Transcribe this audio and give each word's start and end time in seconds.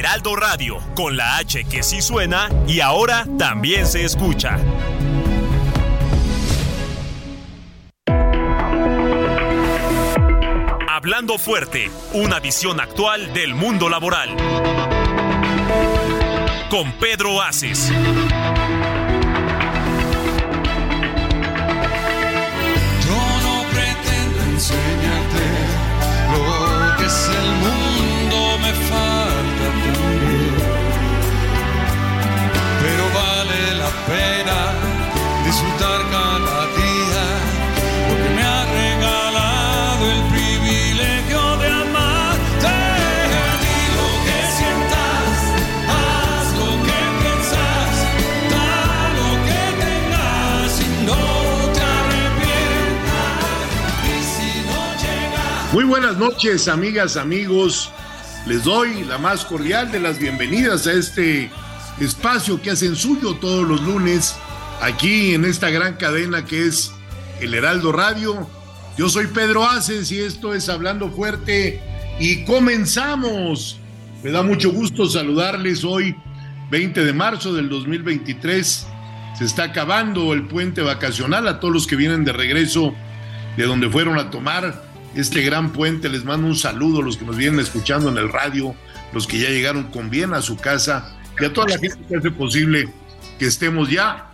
Heraldo 0.00 0.34
Radio, 0.34 0.78
con 0.96 1.14
la 1.14 1.36
H 1.36 1.64
que 1.64 1.82
sí 1.82 2.00
suena 2.00 2.48
y 2.66 2.80
ahora 2.80 3.26
también 3.38 3.86
se 3.86 4.02
escucha. 4.02 4.58
Hablando 10.88 11.36
fuerte, 11.36 11.90
una 12.14 12.40
visión 12.40 12.80
actual 12.80 13.34
del 13.34 13.54
mundo 13.54 13.90
laboral. 13.90 14.34
Con 16.70 16.92
Pedro 16.92 17.42
Aces. 17.42 17.92
Muy 55.72 55.84
buenas 55.84 56.16
noches, 56.18 56.66
amigas, 56.66 57.16
amigos. 57.16 57.92
Les 58.44 58.64
doy 58.64 59.04
la 59.04 59.18
más 59.18 59.44
cordial 59.44 59.92
de 59.92 60.00
las 60.00 60.18
bienvenidas 60.18 60.88
a 60.88 60.92
este 60.94 61.48
espacio 62.00 62.60
que 62.60 62.72
hacen 62.72 62.96
suyo 62.96 63.36
todos 63.36 63.68
los 63.68 63.80
lunes 63.82 64.34
aquí 64.80 65.32
en 65.32 65.44
esta 65.44 65.70
gran 65.70 65.94
cadena 65.94 66.44
que 66.44 66.66
es 66.66 66.90
el 67.40 67.54
Heraldo 67.54 67.92
Radio. 67.92 68.50
Yo 68.98 69.08
soy 69.08 69.28
Pedro 69.28 69.64
Aces 69.64 70.10
y 70.10 70.18
esto 70.18 70.54
es 70.54 70.68
Hablando 70.68 71.08
Fuerte 71.08 71.80
y 72.18 72.44
comenzamos. 72.46 73.78
Me 74.24 74.32
da 74.32 74.42
mucho 74.42 74.72
gusto 74.72 75.08
saludarles 75.08 75.84
hoy, 75.84 76.16
20 76.72 77.04
de 77.04 77.12
marzo 77.12 77.54
del 77.54 77.68
2023. 77.68 78.88
Se 79.38 79.44
está 79.44 79.64
acabando 79.64 80.32
el 80.32 80.48
puente 80.48 80.82
vacacional 80.82 81.46
a 81.46 81.60
todos 81.60 81.72
los 81.72 81.86
que 81.86 81.94
vienen 81.94 82.24
de 82.24 82.32
regreso 82.32 82.92
de 83.56 83.66
donde 83.66 83.88
fueron 83.88 84.18
a 84.18 84.30
tomar 84.30 84.89
este 85.14 85.42
gran 85.42 85.72
puente. 85.72 86.08
Les 86.08 86.24
mando 86.24 86.46
un 86.46 86.56
saludo 86.56 87.00
a 87.00 87.04
los 87.04 87.16
que 87.16 87.24
nos 87.24 87.36
vienen 87.36 87.60
escuchando 87.60 88.08
en 88.08 88.18
el 88.18 88.30
radio, 88.30 88.74
los 89.12 89.26
que 89.26 89.38
ya 89.38 89.48
llegaron 89.48 89.84
con 89.84 90.10
bien 90.10 90.34
a 90.34 90.42
su 90.42 90.56
casa 90.56 91.16
y 91.40 91.44
a 91.44 91.52
toda 91.52 91.68
la 91.68 91.78
gente 91.78 91.98
que 92.08 92.16
hace 92.16 92.30
posible 92.30 92.88
que 93.38 93.46
estemos 93.46 93.90
ya 93.90 94.30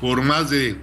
por 0.00 0.22
más 0.22 0.50
de 0.50 0.76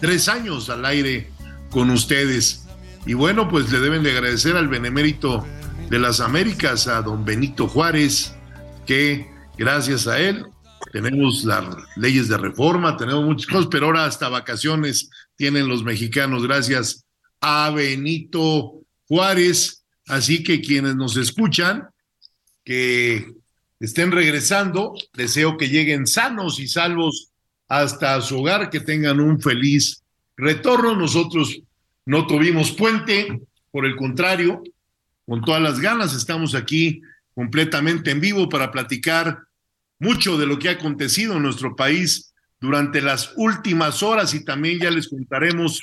tres 0.00 0.28
años 0.28 0.70
al 0.70 0.84
aire 0.84 1.30
con 1.70 1.90
ustedes. 1.90 2.66
Y 3.06 3.14
bueno, 3.14 3.48
pues 3.48 3.70
le 3.72 3.80
deben 3.80 4.02
de 4.02 4.12
agradecer 4.12 4.56
al 4.56 4.68
benemérito 4.68 5.46
de 5.88 5.98
las 5.98 6.20
Américas, 6.20 6.86
a 6.86 7.02
don 7.02 7.24
Benito 7.24 7.66
Juárez, 7.66 8.34
que 8.86 9.28
gracias 9.58 10.06
a 10.06 10.18
él 10.18 10.46
tenemos 10.92 11.44
las 11.44 11.64
leyes 11.96 12.28
de 12.28 12.38
reforma, 12.38 12.96
tenemos 12.96 13.24
muchas 13.24 13.46
cosas, 13.46 13.68
pero 13.70 13.86
ahora 13.86 14.04
hasta 14.04 14.28
vacaciones 14.28 15.10
tienen 15.36 15.68
los 15.68 15.82
mexicanos, 15.82 16.46
gracias 16.46 17.04
a 17.40 17.70
Benito 17.70 18.82
Juárez. 19.06 19.84
Así 20.06 20.42
que 20.42 20.60
quienes 20.60 20.96
nos 20.96 21.16
escuchan, 21.16 21.88
que 22.64 23.32
estén 23.78 24.12
regresando, 24.12 24.94
deseo 25.14 25.56
que 25.56 25.68
lleguen 25.68 26.06
sanos 26.06 26.58
y 26.58 26.68
salvos 26.68 27.30
hasta 27.68 28.20
su 28.20 28.40
hogar, 28.40 28.70
que 28.70 28.80
tengan 28.80 29.20
un 29.20 29.40
feliz 29.40 30.02
retorno. 30.36 30.96
Nosotros 30.96 31.60
no 32.06 32.26
tuvimos 32.26 32.72
puente, 32.72 33.40
por 33.70 33.86
el 33.86 33.96
contrario, 33.96 34.62
con 35.26 35.42
todas 35.42 35.62
las 35.62 35.78
ganas 35.78 36.12
estamos 36.12 36.56
aquí 36.56 37.00
completamente 37.34 38.10
en 38.10 38.20
vivo 38.20 38.48
para 38.48 38.72
platicar 38.72 39.38
mucho 40.00 40.36
de 40.36 40.46
lo 40.46 40.58
que 40.58 40.68
ha 40.68 40.72
acontecido 40.72 41.36
en 41.36 41.42
nuestro 41.44 41.76
país 41.76 42.34
durante 42.60 43.00
las 43.00 43.32
últimas 43.36 44.02
horas 44.02 44.34
y 44.34 44.44
también 44.44 44.80
ya 44.80 44.90
les 44.90 45.08
contaremos 45.08 45.80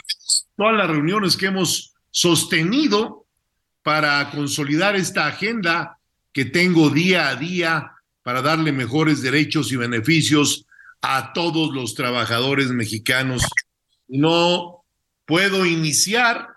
todas 0.58 0.76
las 0.76 0.90
reuniones 0.90 1.38
que 1.38 1.46
hemos 1.46 1.94
sostenido 2.12 3.26
para 3.84 4.30
consolidar 4.32 4.96
esta 4.96 5.28
agenda 5.28 6.00
que 6.34 6.46
tengo 6.46 6.90
día 6.90 7.30
a 7.30 7.36
día 7.36 7.92
para 8.24 8.42
darle 8.42 8.74
mejores 8.74 9.22
derechos 9.22 9.72
y 9.72 9.78
beneficios 9.78 10.66
a 11.02 11.32
todos 11.32 11.74
los 11.74 11.96
trabajadores 11.96 12.70
mexicanos. 12.72 13.44
No 14.08 14.84
puedo 15.26 15.66
iniciar 15.66 16.50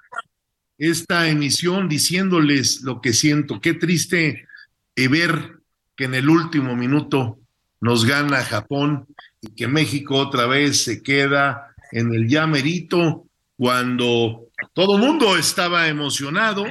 esta 0.78 1.28
emisión 1.28 1.88
diciéndoles 1.88 2.80
lo 2.82 3.00
que 3.00 3.12
siento. 3.12 3.60
Qué 3.60 3.74
triste 3.74 4.48
ver 4.96 5.60
que 5.96 6.04
en 6.04 6.14
el 6.14 6.28
último 6.28 6.76
minuto 6.76 7.38
nos 7.80 8.04
gana 8.04 8.44
Japón 8.44 9.06
y 9.40 9.54
que 9.54 9.68
México 9.68 10.16
otra 10.16 10.46
vez 10.46 10.84
se 10.84 11.02
queda 11.02 11.74
en 11.92 12.12
el 12.12 12.28
llamerito 12.28 13.29
cuando 13.60 14.48
todo 14.72 14.96
mundo 14.96 15.36
estaba 15.36 15.86
emocionado. 15.88 16.64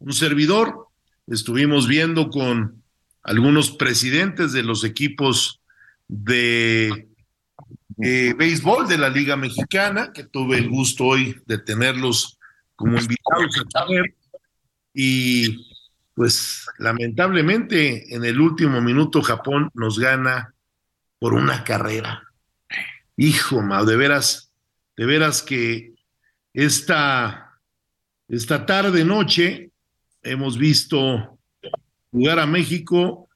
Un 0.00 0.12
servidor, 0.12 0.88
estuvimos 1.26 1.88
viendo 1.88 2.28
con 2.28 2.82
algunos 3.22 3.70
presidentes 3.70 4.52
de 4.52 4.62
los 4.62 4.84
equipos 4.84 5.62
de 6.08 7.08
eh, 8.02 8.34
béisbol 8.36 8.86
de 8.86 8.98
la 8.98 9.08
Liga 9.08 9.34
Mexicana, 9.36 10.12
que 10.12 10.24
tuve 10.24 10.58
el 10.58 10.68
gusto 10.68 11.06
hoy 11.06 11.40
de 11.46 11.56
tenerlos 11.56 12.38
como 12.76 12.98
invitados 12.98 13.56
a 13.74 13.86
comer. 13.86 14.14
Y 14.92 15.66
pues 16.12 16.66
lamentablemente 16.76 18.14
en 18.14 18.26
el 18.26 18.38
último 18.42 18.82
minuto 18.82 19.22
Japón 19.22 19.70
nos 19.72 19.98
gana 19.98 20.52
por 21.18 21.32
una 21.32 21.64
carrera. 21.64 22.24
Hijo, 23.16 23.62
ma, 23.62 23.84
de 23.84 23.96
veras, 23.96 24.52
de 24.98 25.06
veras 25.06 25.40
que 25.40 25.89
esta, 26.52 27.60
esta 28.28 28.66
tarde 28.66 29.04
noche 29.04 29.70
hemos 30.22 30.58
visto 30.58 31.38
jugar 32.10 32.38
a 32.38 32.46
México, 32.46 33.28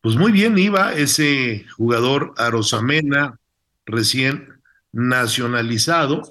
pues 0.00 0.16
muy 0.16 0.32
bien 0.32 0.58
iba 0.58 0.92
ese 0.94 1.66
jugador 1.76 2.34
Arosamena, 2.36 3.38
recién 3.86 4.48
nacionalizado, 4.92 6.22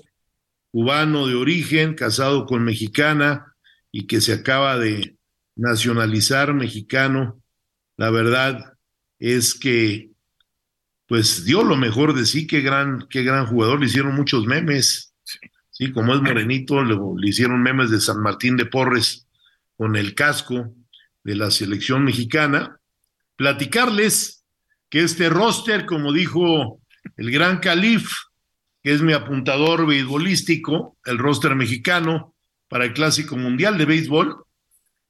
cubano 0.72 1.28
de 1.28 1.36
origen, 1.36 1.94
casado 1.96 2.46
con 2.46 2.64
mexicana 2.64 3.56
y 3.92 4.08
que 4.08 4.22
se 4.22 4.34
acaba 4.34 4.78
de 4.78 5.18
nacionalizar 5.56 6.54
mexicano. 6.54 7.42
La 7.98 8.10
verdad 8.10 8.74
es 9.20 9.54
que 9.54 10.10
pues 11.08 11.46
dio 11.46 11.64
lo 11.64 11.76
mejor 11.76 12.16
de 12.16 12.26
sí, 12.26 12.48
qué 12.48 12.62
gran, 12.62 13.06
qué 13.10 13.24
gran 13.24 13.46
jugador, 13.46 13.80
le 13.80 13.86
hicieron 13.86 14.16
muchos 14.16 14.46
memes, 14.48 15.13
sí, 15.74 15.92
como 15.92 16.14
es 16.14 16.22
morenito, 16.22 16.84
le, 16.84 16.96
hicieron 17.28 17.62
memes 17.62 17.90
de 17.90 18.00
San 18.00 18.22
Martín 18.22 18.56
de 18.56 18.66
Porres 18.66 19.28
con 19.76 19.96
el 19.96 20.16
casco 20.16 20.74
de 21.24 21.36
la 21.36 21.52
selección 21.52 22.06
mexicana, 22.06 22.80
platicarles 23.36 24.46
que 24.90 25.02
este 25.02 25.30
roster, 25.30 25.86
como 25.86 26.14
dijo 26.14 26.80
el 27.18 27.32
gran 27.32 27.58
Calif, 27.58 28.14
que 28.84 28.94
es 28.94 29.02
mi 29.02 29.14
apuntador 29.14 29.88
beisbolístico, 29.88 30.98
el 31.06 31.18
roster 31.18 31.56
mexicano 31.56 32.36
para 32.68 32.86
el 32.86 32.94
Clásico 32.94 33.36
Mundial 33.36 33.78
de 33.78 33.86
Béisbol, 33.86 34.46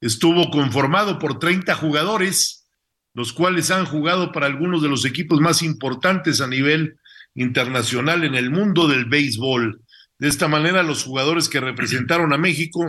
estuvo 0.00 0.50
conformado 0.50 1.18
por 1.18 1.38
30 1.38 1.74
jugadores, 1.74 2.66
los 3.12 3.32
cuales 3.32 3.70
han 3.70 3.84
jugado 3.84 4.32
para 4.32 4.46
algunos 4.46 4.82
de 4.82 4.88
los 4.88 5.04
equipos 5.04 5.40
más 5.40 5.62
importantes 5.62 6.40
a 6.40 6.46
nivel 6.46 6.98
internacional 7.34 8.24
en 8.24 8.34
el 8.34 8.50
mundo 8.50 8.88
del 8.88 9.04
béisbol. 9.04 9.80
De 10.18 10.28
esta 10.28 10.48
manera, 10.48 10.82
los 10.82 11.04
jugadores 11.04 11.48
que 11.48 11.60
representaron 11.60 12.32
a 12.32 12.38
México 12.38 12.86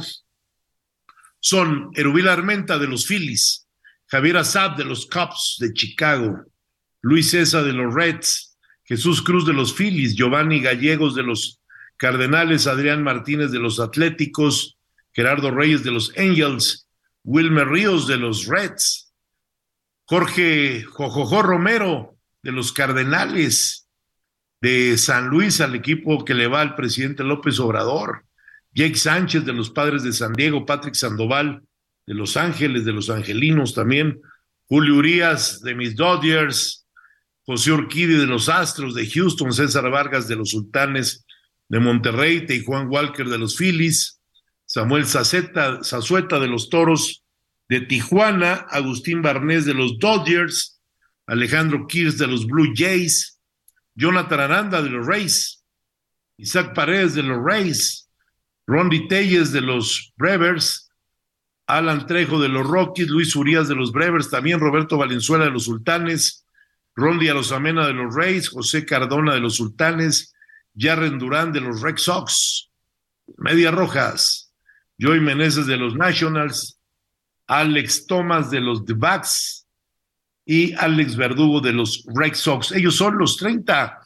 son 1.39 1.89
Erubil 1.93 2.27
Armenta 2.27 2.77
de 2.77 2.87
los 2.87 3.05
Phillies, 3.05 3.67
Javier 4.07 4.37
Azab 4.37 4.77
de 4.77 4.85
los 4.85 5.05
Cubs 5.07 5.57
de 5.59 5.73
Chicago, 5.73 6.43
Luis 7.01 7.31
César 7.31 7.63
de 7.63 7.73
los 7.73 7.93
Reds, 7.93 8.57
Jesús 8.83 9.21
Cruz 9.21 9.45
de 9.45 9.53
los 9.53 9.73
Phillies, 9.73 10.15
Giovanni 10.15 10.59
Gallegos 10.61 11.15
de 11.15 11.23
los 11.23 11.61
Cardenales, 11.97 12.67
Adrián 12.67 13.03
Martínez 13.03 13.51
de 13.51 13.59
los 13.59 13.79
Atléticos, 13.79 14.77
Gerardo 15.13 15.49
Reyes 15.51 15.83
de 15.83 15.91
los 15.91 16.11
Angels, 16.17 16.87
Wilmer 17.23 17.67
Ríos 17.67 18.07
de 18.07 18.17
los 18.17 18.45
Reds, 18.45 19.13
Jorge 20.05 20.83
Jojojo 20.83 21.41
Romero 21.41 22.17
de 22.43 22.51
los 22.51 22.71
Cardenales, 22.71 23.84
de 24.61 24.97
San 24.97 25.27
Luis 25.27 25.61
al 25.61 25.75
equipo 25.75 26.25
que 26.25 26.33
le 26.33 26.47
va 26.47 26.61
al 26.61 26.75
presidente 26.75 27.23
López 27.23 27.59
Obrador, 27.59 28.25
Jake 28.73 28.95
Sánchez 28.95 29.45
de 29.45 29.53
los 29.53 29.69
Padres 29.69 30.03
de 30.03 30.13
San 30.13 30.33
Diego, 30.33 30.65
Patrick 30.65 30.95
Sandoval 30.95 31.63
de 32.05 32.13
Los 32.13 32.37
Ángeles, 32.37 32.85
de 32.85 32.93
los 32.93 33.09
Angelinos 33.09 33.73
también, 33.73 34.21
Julio 34.67 34.95
Urias 34.95 35.61
de 35.61 35.75
mis 35.75 35.95
Dodgers, 35.95 36.85
José 37.45 37.71
Orquídez 37.71 38.19
de 38.19 38.25
los 38.25 38.49
Astros 38.49 38.95
de 38.95 39.09
Houston, 39.09 39.53
César 39.53 39.89
Vargas 39.89 40.27
de 40.27 40.35
los 40.35 40.49
Sultanes 40.49 41.25
de 41.69 41.79
Monterrey, 41.79 42.45
y 42.49 42.63
Juan 42.63 42.87
Walker 42.89 43.27
de 43.27 43.37
los 43.37 43.55
Phillies, 43.55 44.19
Samuel 44.65 45.05
Saceta, 45.05 45.83
Zazueta 45.83 46.39
de 46.39 46.47
los 46.47 46.69
Toros 46.69 47.23
de 47.69 47.81
Tijuana, 47.81 48.65
Agustín 48.69 49.21
Barnés 49.21 49.65
de 49.65 49.73
los 49.73 49.99
Dodgers, 49.99 50.81
Alejandro 51.27 51.87
Kirs 51.87 52.17
de 52.17 52.27
los 52.27 52.45
Blue 52.45 52.73
Jays, 52.75 53.34
Jonathan 53.95 54.39
Aranda 54.41 54.81
de 54.81 54.89
los 54.89 55.07
Rays, 55.07 55.63
Isaac 56.37 56.73
Paredes 56.75 57.15
de 57.15 57.23
los 57.23 57.43
Rays, 57.43 58.09
Rondi 58.67 59.07
Telles 59.07 59.51
de 59.51 59.61
los 59.61 60.13
Brevers, 60.17 60.91
Alan 61.67 62.05
Trejo 62.05 62.39
de 62.39 62.49
los 62.49 62.67
Rockies, 62.67 63.09
Luis 63.09 63.35
Urias 63.35 63.67
de 63.67 63.75
los 63.75 63.91
Brevers, 63.91 64.29
también 64.29 64.59
Roberto 64.59 64.97
Valenzuela 64.97 65.45
de 65.45 65.51
los 65.51 65.63
Sultanes, 65.63 66.45
Rondi 66.95 67.29
Arosamena 67.29 67.87
de 67.87 67.93
los 67.93 68.13
Rays, 68.13 68.49
José 68.49 68.85
Cardona 68.85 69.33
de 69.33 69.39
los 69.39 69.55
Sultanes, 69.55 70.33
Jarren 70.77 71.17
Durán 71.17 71.53
de 71.53 71.61
los 71.61 71.81
Red 71.81 71.97
Sox, 71.97 72.69
Medias 73.37 73.73
Rojas, 73.73 74.51
Joey 74.99 75.21
Meneses 75.21 75.67
de 75.67 75.77
los 75.77 75.95
Nationals, 75.95 76.79
Alex 77.47 78.07
Thomas 78.07 78.51
de 78.51 78.59
los 78.59 78.85
The 78.85 78.93
Bucks 78.93 79.64
y 80.45 80.73
Alex 80.73 81.15
Verdugo 81.15 81.59
de 81.59 81.73
los 81.73 82.05
Red 82.13 82.35
Sox. 82.35 82.71
Ellos 82.71 82.95
son 82.95 83.17
los 83.17 83.37
30 83.37 83.99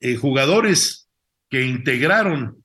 eh, 0.00 0.16
jugadores 0.16 1.08
que 1.50 1.64
integraron 1.66 2.64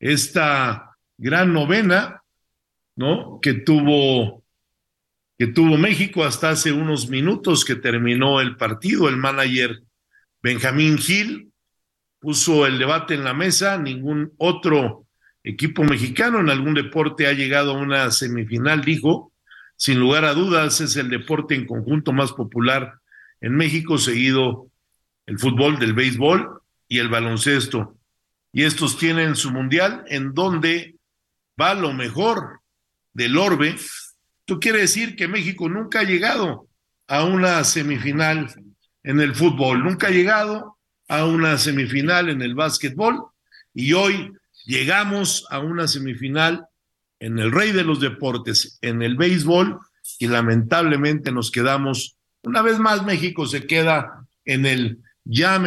esta 0.00 0.96
gran 1.16 1.52
novena, 1.52 2.22
¿no? 2.96 3.38
Que 3.42 3.54
tuvo, 3.54 4.44
que 5.36 5.48
tuvo 5.48 5.76
México 5.76 6.24
hasta 6.24 6.50
hace 6.50 6.72
unos 6.72 7.08
minutos 7.08 7.64
que 7.64 7.76
terminó 7.76 8.40
el 8.40 8.56
partido. 8.56 9.08
El 9.08 9.18
manager 9.18 9.82
Benjamín 10.42 10.98
Gil 10.98 11.52
puso 12.18 12.66
el 12.66 12.78
debate 12.78 13.14
en 13.14 13.24
la 13.24 13.34
mesa. 13.34 13.76
Ningún 13.76 14.32
otro 14.38 15.06
equipo 15.42 15.84
mexicano 15.84 16.40
en 16.40 16.50
algún 16.50 16.74
deporte 16.74 17.26
ha 17.26 17.32
llegado 17.32 17.72
a 17.72 17.78
una 17.78 18.10
semifinal, 18.10 18.82
dijo. 18.82 19.32
Sin 19.78 19.98
lugar 19.98 20.26
a 20.26 20.34
dudas, 20.34 20.82
es 20.82 20.96
el 20.96 21.08
deporte 21.08 21.54
en 21.54 21.66
conjunto 21.66 22.12
más 22.12 22.32
popular 22.32 22.98
en 23.40 23.56
México, 23.56 23.96
seguido 23.96 24.68
el 25.24 25.38
fútbol, 25.38 25.78
del 25.78 25.94
béisbol 25.94 26.60
y 26.88 26.98
el 26.98 27.08
baloncesto 27.08 27.98
y 28.52 28.64
estos 28.64 28.98
tienen 28.98 29.36
su 29.36 29.50
mundial 29.50 30.04
en 30.08 30.34
donde 30.34 30.96
va 31.60 31.74
lo 31.74 31.92
mejor 31.92 32.60
del 33.12 33.36
orbe. 33.36 33.70
Esto 33.70 34.58
quiere 34.60 34.80
decir 34.80 35.16
que 35.16 35.28
México 35.28 35.68
nunca 35.68 36.00
ha 36.00 36.04
llegado 36.04 36.68
a 37.06 37.24
una 37.24 37.62
semifinal 37.64 38.52
en 39.02 39.20
el 39.20 39.34
fútbol, 39.34 39.82
nunca 39.82 40.08
ha 40.08 40.10
llegado 40.10 40.78
a 41.08 41.24
una 41.24 41.58
semifinal 41.58 42.28
en 42.28 42.42
el 42.42 42.54
básquetbol 42.54 43.26
y 43.74 43.92
hoy 43.92 44.32
llegamos 44.64 45.46
a 45.50 45.58
una 45.58 45.88
semifinal 45.88 46.66
en 47.20 47.38
el 47.38 47.52
rey 47.52 47.72
de 47.72 47.84
los 47.84 48.00
deportes, 48.00 48.78
en 48.82 49.02
el 49.02 49.16
béisbol 49.16 49.78
y 50.18 50.26
lamentablemente 50.26 51.32
nos 51.32 51.50
quedamos, 51.50 52.16
una 52.42 52.62
vez 52.62 52.78
más 52.78 53.04
México 53.04 53.46
se 53.46 53.66
queda 53.66 54.26
en 54.44 54.66
el 54.66 54.98
ya 55.24 55.62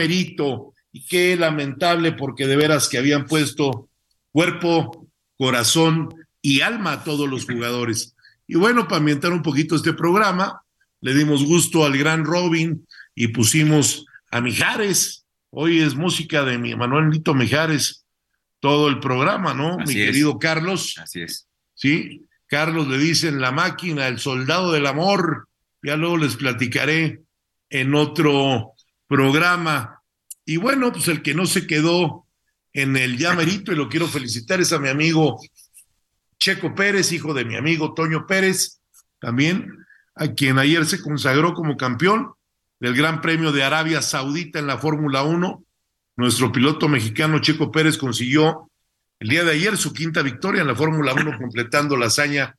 y 0.93 1.05
qué 1.05 1.35
lamentable 1.37 2.11
porque 2.13 2.47
de 2.47 2.55
veras 2.55 2.89
que 2.89 2.97
habían 2.97 3.25
puesto 3.25 3.89
cuerpo, 4.31 5.07
corazón 5.37 6.09
y 6.41 6.61
alma 6.61 6.93
a 6.93 7.03
todos 7.03 7.29
los 7.29 7.45
jugadores. 7.45 8.15
Y 8.47 8.55
bueno, 8.55 8.87
para 8.87 8.97
ambientar 8.97 9.31
un 9.31 9.43
poquito 9.43 9.75
este 9.75 9.93
programa, 9.93 10.63
le 10.99 11.13
dimos 11.13 11.45
gusto 11.45 11.85
al 11.85 11.97
gran 11.97 12.25
Robin 12.25 12.85
y 13.15 13.29
pusimos 13.29 14.05
a 14.31 14.41
Mijares. 14.41 15.25
Hoy 15.49 15.79
es 15.79 15.95
música 15.95 16.43
de 16.43 16.57
mi 16.57 16.75
Manuel 16.75 17.09
Nito 17.09 17.33
Mijares, 17.33 18.00
todo 18.61 18.87
el 18.87 18.99
programa, 18.99 19.53
¿no? 19.53 19.77
mi 19.79 19.93
querido 19.93 20.39
Carlos. 20.39 20.95
Así 20.97 21.23
es. 21.23 21.47
Sí, 21.73 22.25
Carlos 22.47 22.87
le 22.87 22.97
dicen 22.97 23.41
la 23.41 23.51
máquina, 23.51 24.07
el 24.07 24.19
soldado 24.19 24.71
del 24.71 24.85
amor. 24.85 25.49
Ya 25.83 25.97
luego 25.97 26.17
les 26.17 26.35
platicaré 26.35 27.21
en 27.69 27.95
otro 27.95 28.73
programa. 29.07 30.01
Y 30.45 30.57
bueno, 30.57 30.91
pues 30.91 31.07
el 31.07 31.21
que 31.21 31.33
no 31.33 31.45
se 31.45 31.65
quedó 31.65 32.27
en 32.73 32.95
el 32.95 33.17
llamerito, 33.17 33.71
y 33.71 33.75
lo 33.75 33.89
quiero 33.89 34.07
felicitar, 34.07 34.61
es 34.61 34.71
a 34.71 34.79
mi 34.79 34.89
amigo 34.89 35.39
Checo 36.39 36.73
Pérez, 36.75 37.11
hijo 37.11 37.33
de 37.33 37.45
mi 37.45 37.55
amigo 37.55 37.93
Toño 37.93 38.25
Pérez, 38.27 38.79
también, 39.19 39.85
a 40.15 40.27
quien 40.29 40.59
ayer 40.59 40.85
se 40.85 41.01
consagró 41.01 41.53
como 41.53 41.77
campeón 41.77 42.33
del 42.79 42.95
Gran 42.95 43.21
Premio 43.21 43.51
de 43.51 43.63
Arabia 43.63 44.01
Saudita 44.01 44.59
en 44.59 44.67
la 44.67 44.77
Fórmula 44.77 45.23
1. 45.23 45.63
Nuestro 46.21 46.51
piloto 46.51 46.87
mexicano 46.87 47.39
Checo 47.39 47.71
Pérez 47.71 47.97
consiguió 47.97 48.69
el 49.19 49.29
día 49.29 49.43
de 49.43 49.53
ayer 49.53 49.75
su 49.75 49.91
quinta 49.91 50.21
victoria 50.21 50.61
en 50.61 50.67
la 50.67 50.75
Fórmula 50.75 51.15
1, 51.15 51.35
completando 51.39 51.97
la 51.97 52.05
hazaña 52.05 52.55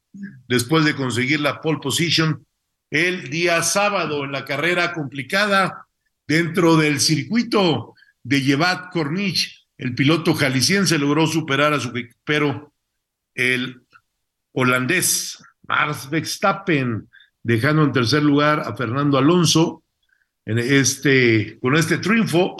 después 0.48 0.84
de 0.84 0.96
conseguir 0.96 1.38
la 1.38 1.60
pole 1.60 1.78
position 1.80 2.44
el 2.90 3.30
día 3.30 3.62
sábado 3.62 4.24
en 4.24 4.32
la 4.32 4.44
carrera 4.44 4.92
complicada 4.92 5.86
Dentro 6.26 6.76
del 6.76 6.98
circuito 6.98 7.94
de 8.24 8.42
Yevat 8.42 8.90
Cornich, 8.90 9.64
el 9.78 9.94
piloto 9.94 10.34
jalisciense 10.34 10.98
logró 10.98 11.28
superar 11.28 11.72
a 11.72 11.78
su 11.78 11.92
pero 12.24 12.72
el 13.32 13.80
holandés 14.50 15.40
Mars 15.68 16.10
Verstappen, 16.10 17.08
dejando 17.44 17.84
en 17.84 17.92
tercer 17.92 18.24
lugar 18.24 18.58
a 18.58 18.74
Fernando 18.74 19.18
Alonso 19.18 19.84
en 20.46 20.58
este, 20.58 21.60
con 21.60 21.76
este 21.76 21.98
triunfo 21.98 22.56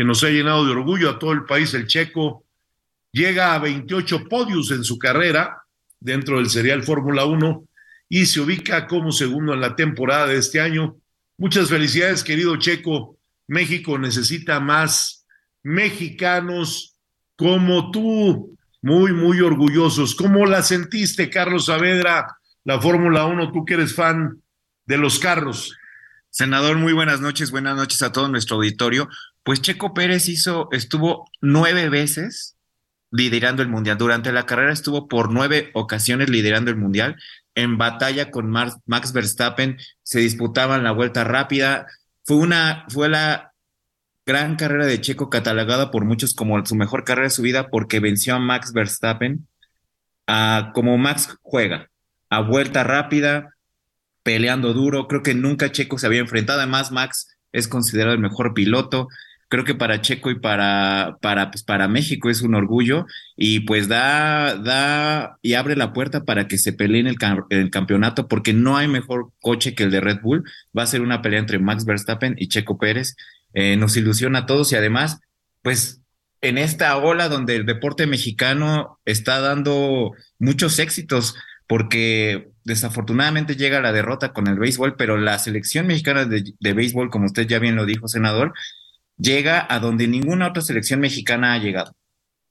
que 0.00 0.04
nos 0.06 0.24
ha 0.24 0.30
llenado 0.30 0.64
de 0.64 0.72
orgullo 0.72 1.10
a 1.10 1.18
todo 1.18 1.32
el 1.32 1.44
país, 1.44 1.74
el 1.74 1.86
checo 1.86 2.46
llega 3.12 3.52
a 3.52 3.58
28 3.58 4.30
podios 4.30 4.70
en 4.70 4.82
su 4.82 4.98
carrera 4.98 5.62
dentro 5.98 6.38
del 6.38 6.48
serial 6.48 6.82
Fórmula 6.82 7.26
1 7.26 7.68
y 8.08 8.24
se 8.24 8.40
ubica 8.40 8.86
como 8.86 9.12
segundo 9.12 9.52
en 9.52 9.60
la 9.60 9.76
temporada 9.76 10.28
de 10.28 10.38
este 10.38 10.58
año 10.58 10.96
Muchas 11.36 11.68
felicidades, 11.68 12.24
querido 12.24 12.56
Checo. 12.56 13.18
México 13.46 13.98
necesita 13.98 14.58
más 14.58 15.26
mexicanos 15.62 16.96
como 17.36 17.90
tú, 17.90 18.56
muy, 18.80 19.12
muy 19.12 19.42
orgullosos. 19.42 20.14
¿Cómo 20.14 20.46
la 20.46 20.62
sentiste, 20.62 21.28
Carlos 21.28 21.66
Saavedra, 21.66 22.38
la 22.64 22.80
Fórmula 22.80 23.26
1, 23.26 23.52
tú 23.52 23.66
que 23.66 23.74
eres 23.74 23.94
fan 23.94 24.40
de 24.86 24.96
los 24.96 25.18
carros? 25.18 25.76
Senador, 26.32 26.78
muy 26.78 26.92
buenas 26.92 27.20
noches, 27.20 27.50
buenas 27.50 27.74
noches 27.74 28.00
a 28.02 28.12
todo 28.12 28.28
nuestro 28.28 28.56
auditorio. 28.56 29.08
Pues 29.42 29.62
Checo 29.62 29.94
Pérez 29.94 30.28
hizo, 30.28 30.68
estuvo 30.72 31.28
nueve 31.40 31.88
veces 31.88 32.56
liderando 33.10 33.62
el 33.62 33.68
mundial. 33.68 33.98
Durante 33.98 34.32
la 34.32 34.46
carrera 34.46 34.72
estuvo 34.72 35.08
por 35.08 35.32
nueve 35.32 35.70
ocasiones 35.74 36.30
liderando 36.30 36.70
el 36.70 36.76
mundial 36.76 37.16
en 37.54 37.78
batalla 37.78 38.30
con 38.30 38.50
Max 38.50 39.12
Verstappen, 39.12 39.78
se 40.02 40.20
disputaban 40.20 40.84
la 40.84 40.92
vuelta 40.92 41.24
rápida. 41.24 41.86
Fue 42.24 42.36
una, 42.36 42.86
fue 42.88 43.08
la 43.08 43.52
gran 44.24 44.56
carrera 44.56 44.86
de 44.86 45.00
Checo 45.00 45.30
catalogada 45.30 45.90
por 45.90 46.04
muchos 46.04 46.34
como 46.34 46.64
su 46.64 46.76
mejor 46.76 47.04
carrera 47.04 47.26
de 47.26 47.34
su 47.34 47.42
vida 47.42 47.68
porque 47.68 48.00
venció 48.00 48.36
a 48.36 48.38
Max 48.38 48.72
Verstappen 48.72 49.48
a, 50.26 50.70
como 50.74 50.96
Max 50.98 51.36
juega, 51.42 51.90
a 52.28 52.40
vuelta 52.40 52.84
rápida, 52.84 53.56
peleando 54.22 54.72
duro. 54.72 55.08
Creo 55.08 55.22
que 55.22 55.34
nunca 55.34 55.72
Checo 55.72 55.98
se 55.98 56.06
había 56.06 56.20
enfrentado. 56.20 56.60
Además, 56.60 56.92
Max 56.92 57.36
es 57.52 57.66
considerado 57.66 58.14
el 58.14 58.20
mejor 58.20 58.54
piloto 58.54 59.08
creo 59.50 59.64
que 59.64 59.74
para 59.74 60.00
Checo 60.00 60.30
y 60.30 60.38
para, 60.38 61.18
para, 61.20 61.50
pues 61.50 61.64
para 61.64 61.88
México 61.88 62.30
es 62.30 62.40
un 62.40 62.54
orgullo 62.54 63.06
y 63.36 63.60
pues 63.60 63.88
da, 63.88 64.54
da 64.54 65.38
y 65.42 65.54
abre 65.54 65.74
la 65.74 65.92
puerta 65.92 66.24
para 66.24 66.46
que 66.46 66.56
se 66.56 66.72
peleen 66.72 67.08
el, 67.08 67.16
el 67.50 67.68
campeonato 67.68 68.28
porque 68.28 68.54
no 68.54 68.76
hay 68.76 68.86
mejor 68.86 69.32
coche 69.40 69.74
que 69.74 69.82
el 69.82 69.90
de 69.90 70.00
Red 70.00 70.20
Bull. 70.22 70.44
Va 70.76 70.84
a 70.84 70.86
ser 70.86 71.00
una 71.00 71.20
pelea 71.20 71.40
entre 71.40 71.58
Max 71.58 71.84
Verstappen 71.84 72.36
y 72.38 72.46
Checo 72.46 72.78
Pérez. 72.78 73.16
Eh, 73.52 73.76
nos 73.76 73.96
ilusiona 73.96 74.40
a 74.40 74.46
todos 74.46 74.70
y 74.70 74.76
además, 74.76 75.18
pues 75.62 76.00
en 76.42 76.56
esta 76.56 76.96
ola 76.96 77.28
donde 77.28 77.56
el 77.56 77.66
deporte 77.66 78.06
mexicano 78.06 79.00
está 79.04 79.40
dando 79.40 80.12
muchos 80.38 80.78
éxitos, 80.78 81.34
porque 81.66 82.50
desafortunadamente 82.64 83.56
llega 83.56 83.80
la 83.80 83.92
derrota 83.92 84.32
con 84.32 84.46
el 84.46 84.58
béisbol, 84.60 84.94
pero 84.96 85.16
la 85.18 85.38
selección 85.40 85.88
mexicana 85.88 86.24
de, 86.24 86.54
de, 86.58 86.72
béisbol, 86.72 87.10
como 87.10 87.26
usted 87.26 87.46
ya 87.46 87.58
bien 87.58 87.76
lo 87.76 87.84
dijo, 87.84 88.08
senador, 88.08 88.54
llega 89.20 89.66
a 89.68 89.78
donde 89.78 90.08
ninguna 90.08 90.48
otra 90.48 90.62
selección 90.62 91.00
mexicana 91.00 91.54
ha 91.54 91.58
llegado. 91.58 91.94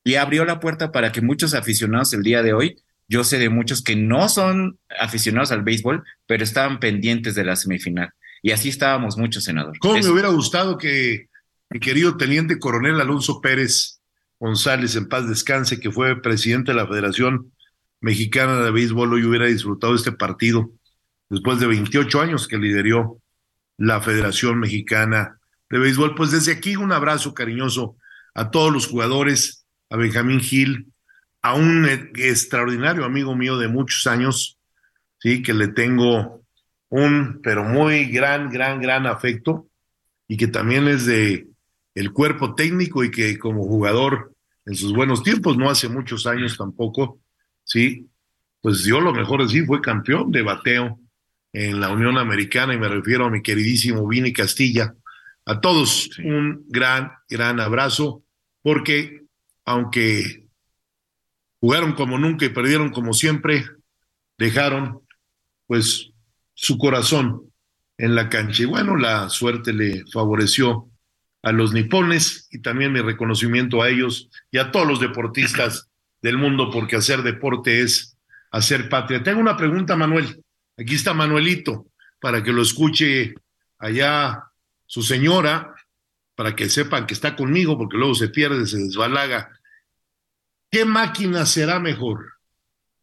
Y 0.03 0.15
abrió 0.15 0.45
la 0.45 0.59
puerta 0.59 0.91
para 0.91 1.11
que 1.11 1.21
muchos 1.21 1.53
aficionados 1.53 2.13
el 2.13 2.23
día 2.23 2.41
de 2.41 2.53
hoy, 2.53 2.77
yo 3.07 3.23
sé 3.23 3.39
de 3.39 3.49
muchos 3.49 3.81
que 3.81 3.95
no 3.95 4.29
son 4.29 4.79
aficionados 4.99 5.51
al 5.51 5.63
béisbol, 5.63 6.03
pero 6.27 6.43
estaban 6.43 6.79
pendientes 6.79 7.35
de 7.35 7.43
la 7.43 7.55
semifinal. 7.55 8.11
Y 8.41 8.51
así 8.51 8.69
estábamos 8.69 9.17
muchos, 9.17 9.43
senador. 9.43 9.77
¿Cómo 9.79 9.95
me 9.95 10.09
hubiera 10.09 10.29
gustado 10.29 10.77
que 10.77 11.27
mi 11.69 11.79
querido 11.79 12.17
teniente 12.17 12.59
coronel 12.59 13.01
Alonso 13.01 13.41
Pérez 13.41 13.99
González, 14.39 14.95
en 14.95 15.07
paz 15.07 15.27
descanse, 15.27 15.79
que 15.79 15.91
fue 15.91 16.21
presidente 16.21 16.71
de 16.71 16.77
la 16.77 16.87
Federación 16.87 17.51
Mexicana 17.99 18.61
de 18.61 18.71
Béisbol, 18.71 19.13
hoy 19.13 19.25
hubiera 19.25 19.47
disfrutado 19.47 19.93
este 19.93 20.13
partido 20.13 20.71
después 21.29 21.59
de 21.59 21.67
28 21.67 22.21
años 22.21 22.47
que 22.47 22.57
lideró 22.57 23.21
la 23.77 23.99
Federación 23.99 24.59
Mexicana 24.59 25.38
de 25.69 25.79
Béisbol. 25.79 26.15
Pues 26.15 26.31
desde 26.31 26.51
aquí 26.51 26.75
un 26.75 26.91
abrazo 26.91 27.33
cariñoso 27.33 27.97
a 28.33 28.51
todos 28.51 28.71
los 28.71 28.87
jugadores, 28.87 29.65
a 29.89 29.97
Benjamín 29.97 30.39
Gil, 30.39 30.87
a 31.41 31.53
un 31.53 31.85
extraordinario 31.85 33.05
amigo 33.05 33.35
mío 33.35 33.57
de 33.57 33.67
muchos 33.67 34.07
años, 34.07 34.57
sí, 35.19 35.41
que 35.41 35.53
le 35.53 35.69
tengo 35.69 36.43
un, 36.89 37.39
pero 37.41 37.63
muy 37.63 38.05
gran, 38.05 38.49
gran, 38.49 38.81
gran 38.81 39.05
afecto 39.07 39.67
y 40.27 40.37
que 40.37 40.47
también 40.47 40.87
es 40.87 41.05
de 41.05 41.47
el 41.95 42.11
cuerpo 42.11 42.55
técnico 42.55 43.03
y 43.03 43.11
que 43.11 43.37
como 43.37 43.63
jugador 43.63 44.33
en 44.65 44.75
sus 44.75 44.93
buenos 44.93 45.23
tiempos, 45.23 45.57
no 45.57 45.69
hace 45.69 45.89
muchos 45.89 46.27
años 46.27 46.57
tampoco, 46.57 47.19
sí, 47.63 48.07
pues 48.61 48.83
dio 48.83 49.01
lo 49.01 49.13
mejor 49.13 49.41
de 49.41 49.49
sí, 49.49 49.65
fue 49.65 49.81
campeón 49.81 50.31
de 50.31 50.41
bateo 50.41 50.99
en 51.51 51.79
la 51.79 51.91
Unión 51.91 52.17
Americana 52.17 52.73
y 52.73 52.77
me 52.77 52.87
refiero 52.87 53.25
a 53.25 53.29
mi 53.29 53.41
queridísimo 53.41 54.07
Vini 54.07 54.31
Castilla. 54.31 54.93
A 55.49 55.61
todos 55.61 56.11
sí. 56.15 56.21
un 56.21 56.63
gran, 56.67 57.11
gran 57.27 57.59
abrazo, 57.59 58.23
porque 58.61 59.23
aunque 59.65 60.45
jugaron 61.59 61.93
como 61.93 62.19
nunca 62.19 62.45
y 62.45 62.49
perdieron 62.49 62.91
como 62.91 63.13
siempre, 63.13 63.65
dejaron 64.37 65.01
pues 65.65 66.11
su 66.53 66.77
corazón 66.77 67.51
en 67.97 68.13
la 68.13 68.29
cancha. 68.29 68.61
Y 68.61 68.65
bueno, 68.65 68.95
la 68.95 69.27
suerte 69.29 69.73
le 69.73 70.05
favoreció 70.13 70.87
a 71.41 71.51
los 71.51 71.73
nipones 71.73 72.47
y 72.51 72.61
también 72.61 72.93
mi 72.93 73.01
reconocimiento 73.01 73.81
a 73.81 73.89
ellos 73.89 74.29
y 74.51 74.59
a 74.59 74.69
todos 74.69 74.85
los 74.85 74.99
deportistas 74.99 75.89
del 76.21 76.37
mundo, 76.37 76.69
porque 76.69 76.95
hacer 76.95 77.23
deporte 77.23 77.81
es 77.81 78.15
hacer 78.51 78.87
patria. 78.87 79.23
Tengo 79.23 79.39
una 79.39 79.57
pregunta, 79.57 79.95
Manuel. 79.95 80.43
Aquí 80.77 80.93
está 80.93 81.15
Manuelito, 81.15 81.87
para 82.21 82.43
que 82.43 82.53
lo 82.53 82.61
escuche 82.61 83.33
allá 83.79 84.43
su 84.89 85.03
señora, 85.03 85.75
para 86.33 86.55
que 86.55 86.67
sepan 86.67 87.05
que 87.05 87.13
está 87.13 87.35
conmigo, 87.35 87.77
porque 87.77 87.95
luego 87.95 88.15
se 88.15 88.27
pierde, 88.27 88.65
se 88.65 88.79
desbalaga. 88.79 89.55
¿Qué 90.71 90.83
máquina 90.83 91.45
será 91.45 91.79
mejor? 91.79 92.33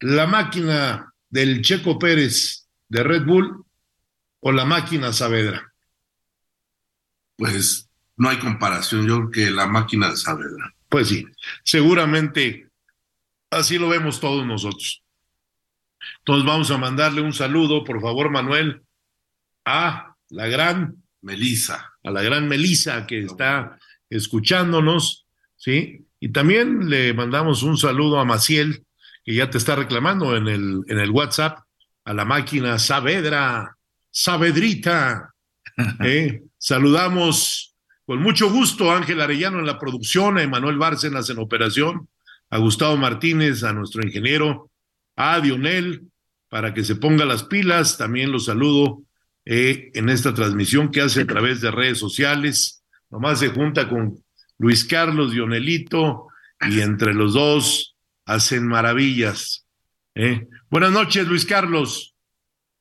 ¿La 0.01 0.27
máquina 0.27 1.13
del 1.29 1.61
Checo 1.61 1.97
Pérez 1.97 2.67
de 2.89 3.03
Red 3.03 3.25
Bull 3.25 3.63
o 4.41 4.51
la 4.51 4.65
máquina 4.65 5.13
Saavedra? 5.13 5.73
Pues 7.37 7.89
no 8.17 8.27
hay 8.27 8.37
comparación, 8.37 9.07
yo 9.07 9.29
creo 9.29 9.31
que 9.31 9.51
la 9.51 9.65
máquina 9.65 10.09
de 10.09 10.17
Saavedra. 10.17 10.75
Pues 10.89 11.07
sí, 11.07 11.25
seguramente 11.63 12.69
así 13.49 13.77
lo 13.77 13.87
vemos 13.87 14.19
todos 14.19 14.45
nosotros. 14.45 15.03
Entonces 16.19 16.45
vamos 16.45 16.69
a 16.69 16.77
mandarle 16.77 17.21
un 17.21 17.31
saludo, 17.31 17.85
por 17.85 18.01
favor, 18.01 18.29
Manuel, 18.29 18.83
a 19.63 20.17
la 20.29 20.47
gran 20.47 21.01
Melisa, 21.21 21.93
a 22.03 22.11
la 22.11 22.21
gran 22.21 22.47
Melisa 22.47 23.05
que 23.05 23.23
está 23.23 23.77
escuchándonos, 24.09 25.25
¿sí? 25.55 26.05
Y 26.19 26.29
también 26.29 26.89
le 26.89 27.13
mandamos 27.13 27.63
un 27.63 27.77
saludo 27.77 28.19
a 28.19 28.25
Maciel, 28.25 28.85
que 29.23 29.35
ya 29.35 29.49
te 29.49 29.57
está 29.57 29.75
reclamando 29.75 30.35
en 30.35 30.47
el, 30.47 30.81
en 30.87 30.99
el 30.99 31.11
WhatsApp, 31.11 31.59
a 32.05 32.13
la 32.13 32.25
máquina 32.25 32.79
Saavedra, 32.79 33.77
Saavedrita. 34.09 35.33
¿eh? 36.03 36.43
Saludamos 36.57 37.75
con 38.05 38.21
mucho 38.21 38.49
gusto 38.49 38.91
Ángel 38.91 39.21
Arellano 39.21 39.59
en 39.59 39.65
la 39.65 39.77
producción, 39.77 40.37
a 40.37 40.43
Emanuel 40.43 40.77
Bárcenas 40.77 41.29
en 41.29 41.39
operación, 41.39 42.07
a 42.49 42.57
Gustavo 42.57 42.95
Martínez, 42.95 43.63
a 43.63 43.73
nuestro 43.73 44.01
ingeniero, 44.01 44.71
a 45.17 45.39
Dionel, 45.41 46.07
para 46.49 46.73
que 46.73 46.85
se 46.85 46.95
ponga 46.95 47.25
las 47.25 47.43
pilas. 47.43 47.97
También 47.97 48.31
los 48.31 48.45
saludo 48.45 49.03
eh, 49.49 49.91
en 49.93 50.09
esta 50.09 50.33
transmisión 50.33 50.91
que 50.91 50.99
hace 50.99 51.21
a 51.21 51.25
través 51.25 51.61
de 51.61 51.71
redes 51.71 51.99
sociales. 51.99 52.83
Nomás 53.09 53.39
se 53.39 53.47
junta 53.47 53.87
con 53.87 54.21
Luis 54.57 54.83
Carlos, 54.83 55.31
Dionelito, 55.31 56.27
y 56.59 56.81
entre 56.81 57.13
los 57.13 57.33
dos 57.33 57.95
hacen 58.25 58.67
maravillas. 58.67 59.65
¿eh? 60.15 60.47
Buenas 60.69 60.91
noches, 60.91 61.25
Luis 61.27 61.45
Carlos. 61.45 62.13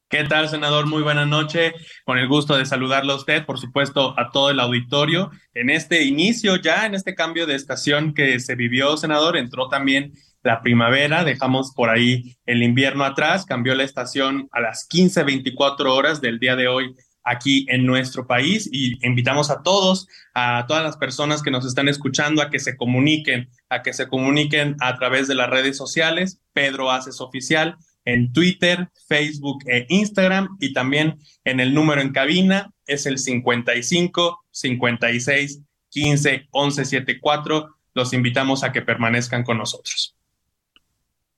¿Qué 0.09 0.25
tal, 0.25 0.49
senador? 0.49 0.87
Muy 0.87 1.03
buena 1.03 1.25
noche. 1.25 1.73
Con 2.05 2.19
el 2.19 2.27
gusto 2.27 2.57
de 2.57 2.67
saludarlo 2.67 3.13
a 3.13 3.17
usted, 3.17 3.47
por 3.47 3.61
supuesto, 3.61 4.19
a 4.19 4.33
todo 4.33 4.51
el 4.51 4.59
auditorio. 4.59 5.31
En 5.55 5.71
este 5.71 6.03
inicio, 6.03 6.57
ya 6.57 6.87
en 6.87 6.97
este 6.97 7.15
cambio 7.15 7.47
de 7.47 7.55
estación 7.55 8.13
que 8.13 8.41
se 8.41 8.57
vivió, 8.57 8.97
senador, 8.97 9.37
entró 9.37 9.69
también 9.69 10.15
la 10.47 10.63
primavera, 10.63 11.25
dejamos 11.25 11.73
por 11.75 11.91
ahí 11.91 12.37
el 12.47 12.63
invierno 12.63 13.05
atrás, 13.05 13.45
cambió 13.45 13.75
la 13.75 13.83
estación 13.83 14.49
a 14.53 14.61
las 14.61 14.89
15.24 14.89 15.91
horas 15.91 16.21
del 16.21 16.39
día 16.39 16.55
de 16.55 16.69
hoy 16.69 16.95
aquí 17.25 17.67
en 17.69 17.85
nuestro 17.85 18.29
país 18.29 18.69
y 18.71 19.05
invitamos 19.05 19.51
a 19.51 19.65
todos, 19.65 20.07
a 20.35 20.65
todas 20.69 20.85
las 20.85 20.97
personas 20.97 21.43
que 21.43 21.51
nos 21.51 21.67
están 21.67 21.89
escuchando 21.89 22.41
a 22.41 22.49
que 22.49 22.61
se 22.61 22.77
comuniquen, 22.77 23.51
a 23.69 23.83
que 23.83 23.93
se 23.93 24.07
comuniquen 24.07 24.77
a 24.81 24.95
través 24.97 25.27
de 25.27 25.35
las 25.35 25.51
redes 25.51 25.77
sociales, 25.77 26.39
Pedro 26.53 26.93
Haces 26.93 27.21
Oficial, 27.21 27.77
en 28.05 28.33
Twitter, 28.33 28.89
Facebook 29.09 29.65
e 29.67 29.87
Instagram 29.89 30.57
y 30.61 30.73
también 30.73 31.19
en 31.43 31.59
el 31.59 31.75
número 31.75 32.01
en 32.01 32.13
cabina 32.13 32.71
es 32.87 33.05
el 33.07 33.19
55 33.19 34.45
56 34.53 35.61
15 35.91 36.47
11 36.53 36.85
74. 36.85 37.75
Los 37.95 38.13
invitamos 38.13 38.63
a 38.63 38.71
que 38.71 38.83
permanezcan 38.83 39.43
con 39.43 39.59
nosotros. 39.59 40.16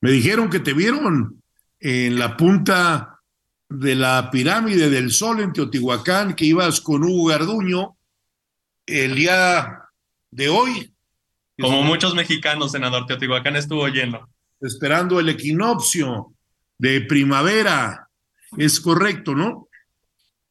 Me 0.00 0.11
dijeron 0.11 0.49
que 0.49 0.61
te 0.61 0.73
vieron 0.73 1.43
en 1.81 2.19
la 2.19 2.37
punta 2.37 3.21
de 3.69 3.95
la 3.95 4.31
pirámide 4.31 4.88
del 4.88 5.11
Sol 5.11 5.40
en 5.40 5.52
Teotihuacán, 5.52 6.35
que 6.35 6.47
ibas 6.47 6.81
con 6.81 7.05
Hugo 7.05 7.26
Garduño 7.26 7.97
el 8.87 9.14
día 9.14 9.83
de 10.31 10.49
hoy. 10.49 10.93
Como 11.61 11.83
muchos 11.83 12.14
mexicanos, 12.14 12.73
senador, 12.73 13.07
Teotihuacán 13.07 13.57
estuvo 13.57 13.88
lleno. 13.88 14.28
Esperando 14.61 15.21
el 15.21 15.28
equinoccio 15.28 16.33
de 16.78 17.00
primavera. 17.02 18.09
Es 18.57 18.81
correcto, 18.81 19.35
¿no? 19.35 19.69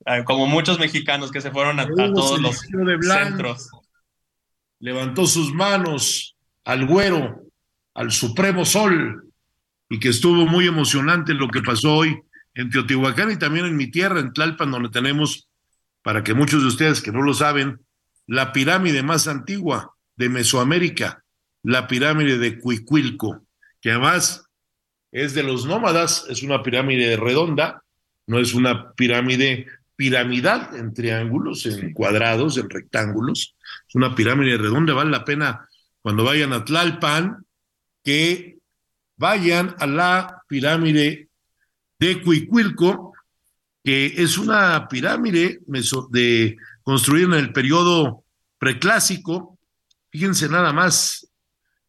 Ah, 0.05 0.23
como 0.23 0.47
muchos 0.47 0.79
mexicanos 0.79 1.31
que 1.31 1.41
se 1.41 1.51
fueron 1.51 1.79
a, 1.79 1.83
a 1.83 1.87
todos 1.87 2.39
los 2.39 2.59
centros. 3.01 3.69
Levantó 4.79 5.25
sus 5.25 5.53
manos 5.53 6.35
al 6.63 6.85
güero, 6.85 7.41
al 7.93 8.11
supremo 8.11 8.63
sol, 8.63 9.26
y 9.89 9.99
que 9.99 10.09
estuvo 10.09 10.45
muy 10.45 10.67
emocionante 10.67 11.33
lo 11.33 11.47
que 11.47 11.61
pasó 11.61 11.95
hoy 11.95 12.19
en 12.53 12.69
Teotihuacán 12.69 13.31
y 13.31 13.37
también 13.37 13.65
en 13.65 13.77
mi 13.77 13.87
tierra, 13.87 14.19
en 14.19 14.33
Tlalpan, 14.33 14.71
donde 14.71 14.89
tenemos, 14.89 15.47
para 16.01 16.23
que 16.23 16.33
muchos 16.33 16.61
de 16.61 16.67
ustedes 16.67 17.01
que 17.01 17.11
no 17.11 17.21
lo 17.21 17.33
saben, 17.33 17.79
la 18.25 18.51
pirámide 18.51 19.03
más 19.03 19.27
antigua 19.27 19.93
de 20.15 20.29
Mesoamérica, 20.29 21.23
la 21.63 21.87
pirámide 21.87 22.37
de 22.37 22.59
Cuicuilco, 22.59 23.45
que 23.81 23.91
además 23.91 24.45
es 25.11 25.33
de 25.33 25.43
los 25.43 25.65
nómadas, 25.65 26.25
es 26.29 26.43
una 26.43 26.63
pirámide 26.63 27.15
redonda, 27.15 27.83
no 28.25 28.39
es 28.39 28.53
una 28.53 28.91
pirámide 28.93 29.67
piramidal 29.95 30.69
en 30.75 30.93
triángulos, 30.93 31.65
en 31.65 31.93
cuadrados, 31.93 32.57
en 32.57 32.69
rectángulos, 32.69 33.55
es 33.87 33.95
una 33.95 34.13
pirámide 34.15 34.57
redonda, 34.57 34.93
vale 34.93 35.11
la 35.11 35.23
pena 35.23 35.67
cuando 36.01 36.23
vayan 36.23 36.53
a 36.53 36.65
Tlalpan 36.65 37.45
que 38.03 38.56
vayan 39.17 39.75
a 39.79 39.87
la 39.87 40.43
pirámide 40.47 41.29
de 41.99 42.21
Cuicuilco, 42.21 43.13
que 43.83 44.13
es 44.17 44.37
una 44.37 44.87
pirámide 44.87 45.59
de 46.11 46.57
construida 46.83 47.25
en 47.25 47.33
el 47.33 47.53
periodo 47.53 48.23
preclásico. 48.59 49.57
Fíjense 50.11 50.47
nada 50.49 50.71
más, 50.71 51.27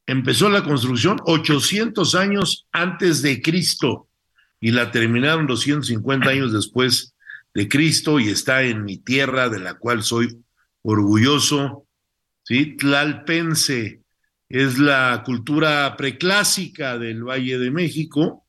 empezó 0.06 0.48
la 0.48 0.64
construcción 0.64 1.18
800 1.24 2.14
años 2.14 2.66
antes 2.72 3.22
de 3.22 3.42
Cristo 3.42 4.08
y 4.60 4.70
la 4.70 4.90
terminaron 4.90 5.46
250 5.46 6.30
años 6.30 6.52
después 6.52 7.14
de 7.54 7.68
Cristo 7.68 8.18
y 8.18 8.28
está 8.28 8.62
en 8.62 8.84
mi 8.84 8.98
tierra 8.98 9.48
de 9.48 9.60
la 9.60 9.74
cual 9.74 10.02
soy 10.02 10.42
orgulloso. 10.82 11.86
¿sí? 12.44 12.76
Tlalpense 12.76 14.00
es 14.48 14.78
la 14.78 15.22
cultura 15.24 15.96
preclásica 15.96 16.98
del 16.98 17.22
Valle 17.22 17.58
de 17.58 17.70
México 17.70 18.46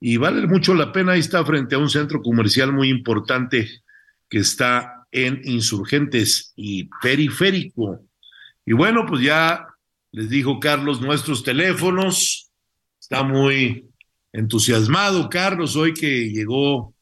y 0.00 0.16
vale 0.16 0.46
mucho 0.46 0.74
la 0.74 0.92
pena. 0.92 1.12
Ahí 1.12 1.20
está 1.20 1.44
frente 1.44 1.74
a 1.74 1.78
un 1.78 1.90
centro 1.90 2.20
comercial 2.22 2.72
muy 2.72 2.88
importante 2.88 3.68
que 4.28 4.38
está 4.38 5.06
en 5.12 5.40
Insurgentes 5.44 6.52
y 6.56 6.88
Periférico. 7.02 8.00
Y 8.64 8.72
bueno, 8.72 9.04
pues 9.06 9.22
ya 9.22 9.66
les 10.12 10.28
dijo 10.28 10.58
Carlos 10.58 11.00
nuestros 11.00 11.42
teléfonos. 11.42 12.50
Está 12.98 13.22
muy 13.22 13.86
entusiasmado 14.32 15.28
Carlos 15.28 15.76
hoy 15.76 15.92
que 15.92 16.30
llegó 16.30 16.94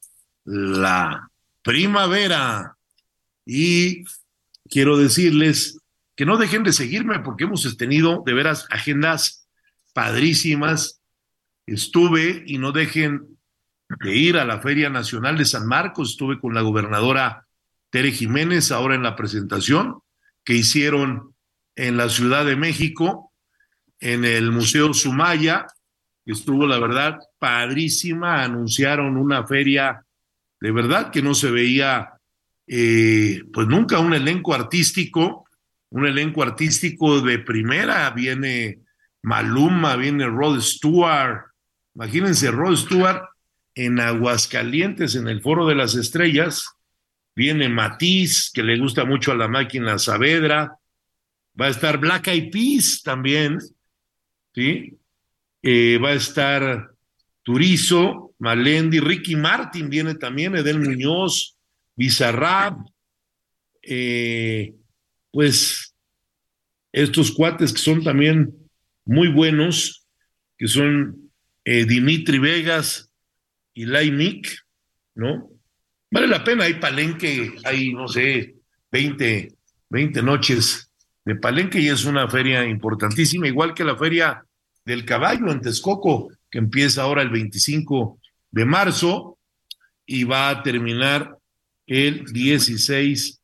la 0.45 1.31
primavera 1.63 2.77
y 3.45 4.05
quiero 4.69 4.97
decirles 4.97 5.78
que 6.19 6.27
no 6.27 6.37
dejen 6.37 6.65
de 6.65 6.73
seguirme 6.73 7.21
porque 7.21 7.45
hemos 7.45 7.77
tenido 7.77 8.25
de 8.27 8.35
veras 8.35 8.67
agendas 8.71 9.49
padrísimas. 9.95 11.01
Estuve 11.65 12.43
y 12.45 12.59
no 12.59 12.73
dejen 12.73 13.39
de 14.01 14.17
ir 14.17 14.37
a 14.37 14.45
la 14.45 14.61
Feria 14.61 14.91
Nacional 14.91 15.39
de 15.39 15.45
San 15.45 15.69
Marcos. 15.69 16.11
Estuve 16.11 16.41
con 16.41 16.55
la 16.55 16.63
gobernadora 16.63 17.47
Tere 17.91 18.11
Jiménez 18.11 18.73
ahora 18.73 18.97
en 18.97 19.05
la 19.05 19.15
presentación 19.15 20.01
que 20.43 20.55
hicieron 20.55 21.37
en 21.77 21.97
la 21.97 22.09
Ciudad 22.09 22.45
de 22.45 22.57
México, 22.57 23.33
en 24.01 24.25
el 24.25 24.51
Museo 24.51 24.95
Sumaya. 24.95 25.69
Estuvo, 26.27 26.67
la 26.67 26.81
verdad, 26.81 27.21
padrísima. 27.39 28.43
Anunciaron 28.43 29.17
una 29.17 29.47
feria 29.47 30.05
de 30.61 30.73
verdad 30.73 31.13
que 31.13 31.23
no 31.23 31.35
se 31.35 31.53
veía, 31.53 32.15
eh, 32.67 33.45
pues 33.53 33.69
nunca 33.69 34.01
un 34.01 34.15
elenco 34.15 34.53
artístico, 34.53 35.45
un 35.91 36.07
elenco 36.07 36.43
artístico 36.43 37.21
de 37.21 37.39
primera. 37.39 38.11
Viene 38.11 38.81
Maluma, 39.23 39.97
viene 39.97 40.27
Rod 40.27 40.61
Stewart. 40.61 41.47
Imagínense, 41.95 42.51
Rod 42.51 42.77
Stewart 42.77 43.23
en 43.75 44.01
Aguascalientes, 44.01 45.15
en 45.15 45.29
el 45.29 45.41
Foro 45.41 45.67
de 45.67 45.75
las 45.75 45.95
Estrellas. 45.95 46.69
Viene 47.35 47.69
Matiz, 47.69 48.51
que 48.53 48.63
le 48.63 48.79
gusta 48.79 49.05
mucho 49.05 49.33
a 49.33 49.37
la 49.37 49.49
máquina 49.49 49.99
Saavedra. 49.99 50.77
Va 51.61 51.67
a 51.67 51.71
estar 51.71 51.99
Black 51.99 52.29
Eyed 52.29 52.51
Peas 52.51 53.03
también, 53.03 53.59
¿sí? 54.55 54.99
Eh, 55.63 55.99
va 56.03 56.11
a 56.11 56.15
estar 56.15 56.91
Turizo, 57.43 58.35
Malendi, 58.39 59.01
Ricky 59.01 59.35
Martin 59.35 59.89
viene 59.89 60.15
también, 60.15 60.55
Edel 60.57 60.81
Muñoz, 60.81 61.57
Bizarrap, 61.97 62.79
eh, 63.83 64.75
pues 65.31 65.95
estos 66.93 67.33
cuates 67.33 67.73
que 67.73 67.79
son 67.79 68.03
también 68.03 68.55
muy 69.05 69.29
buenos, 69.29 70.07
que 70.57 70.69
son 70.69 71.31
eh, 71.65 71.85
Dimitri 71.85 72.39
Vegas 72.39 73.11
y 73.75 73.87
Lai 73.87 74.11
Mick, 74.11 74.65
¿no? 75.15 75.51
Vale 76.11 76.27
la 76.27 76.43
pena, 76.43 76.65
hay 76.65 76.75
palenque, 76.75 77.57
hay, 77.65 77.93
no 77.93 78.09
sé, 78.09 78.57
20, 78.91 79.53
20 79.91 80.23
noches 80.23 80.91
de 81.25 81.37
palenque 81.37 81.81
y 81.81 81.89
es 81.89 82.05
una 82.05 82.29
feria 82.29 82.65
importantísima, 82.67 83.47
igual 83.47 83.75
que 83.75 83.85
la 83.85 83.97
feria 83.97 84.45
del 84.85 85.05
caballo 85.05 85.53
en 85.53 85.61
Texcoco, 85.61 86.33
que 86.51 86.59
empieza 86.59 87.03
ahora 87.03 87.21
el 87.21 87.29
25 87.29 88.19
de 88.51 88.65
marzo 88.65 89.39
y 90.07 90.25
va 90.25 90.49
a 90.49 90.63
terminar 90.63 91.37
el 91.87 92.25
16 92.25 93.38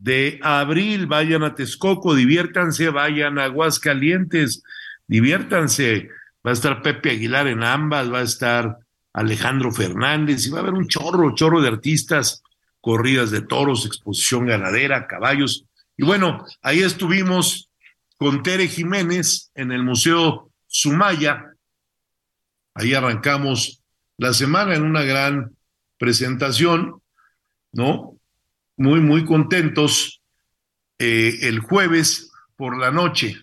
de 0.00 0.38
abril. 0.42 1.06
Vayan 1.06 1.42
a 1.42 1.54
Texcoco, 1.54 2.14
diviértanse, 2.14 2.90
vayan 2.90 3.38
a 3.38 3.44
Aguascalientes, 3.44 4.62
diviértanse. 5.06 6.08
Va 6.46 6.50
a 6.50 6.54
estar 6.54 6.82
Pepe 6.82 7.10
Aguilar 7.10 7.48
en 7.48 7.62
ambas, 7.62 8.12
va 8.12 8.20
a 8.20 8.22
estar 8.22 8.78
Alejandro 9.12 9.72
Fernández 9.72 10.46
y 10.46 10.50
va 10.50 10.58
a 10.58 10.62
haber 10.62 10.74
un 10.74 10.86
chorro, 10.86 11.34
chorro 11.34 11.60
de 11.60 11.68
artistas, 11.68 12.42
corridas 12.80 13.30
de 13.30 13.42
toros, 13.42 13.86
exposición 13.86 14.46
ganadera, 14.46 15.06
caballos. 15.06 15.64
Y 15.96 16.04
bueno, 16.04 16.44
ahí 16.62 16.80
estuvimos 16.80 17.70
con 18.16 18.42
Tere 18.42 18.68
Jiménez 18.68 19.50
en 19.54 19.72
el 19.72 19.82
Museo 19.82 20.50
Sumaya, 20.66 21.56
Ahí 22.76 22.92
arrancamos 22.92 23.82
la 24.18 24.34
semana 24.34 24.74
en 24.74 24.82
una 24.82 25.02
gran 25.02 25.56
presentación, 25.98 27.00
¿no? 27.72 28.15
Muy, 28.76 29.00
muy 29.00 29.24
contentos 29.24 30.20
eh, 30.98 31.38
el 31.42 31.60
jueves 31.60 32.30
por 32.56 32.78
la 32.78 32.90
noche. 32.90 33.36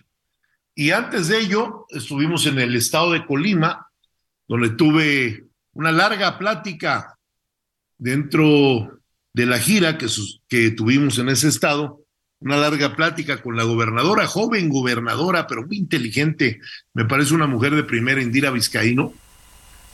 Y 0.74 0.90
antes 0.90 1.28
de 1.28 1.38
ello, 1.38 1.86
estuvimos 1.90 2.46
en 2.46 2.58
el 2.58 2.74
estado 2.74 3.12
de 3.12 3.24
Colima, 3.26 3.88
donde 4.48 4.70
tuve 4.70 5.46
una 5.72 5.92
larga 5.92 6.38
plática 6.38 7.16
dentro 7.96 9.00
de 9.32 9.46
la 9.46 9.58
gira 9.58 9.98
que, 9.98 10.06
que 10.48 10.70
tuvimos 10.70 11.18
en 11.18 11.28
ese 11.28 11.48
estado, 11.48 12.00
una 12.40 12.56
larga 12.56 12.94
plática 12.94 13.40
con 13.40 13.56
la 13.56 13.64
gobernadora, 13.64 14.26
joven 14.26 14.68
gobernadora, 14.68 15.46
pero 15.46 15.66
muy 15.66 15.78
inteligente, 15.78 16.60
me 16.92 17.04
parece 17.04 17.34
una 17.34 17.46
mujer 17.46 17.74
de 17.74 17.84
primera, 17.84 18.22
Indira 18.22 18.50
Vizcaíno, 18.50 19.14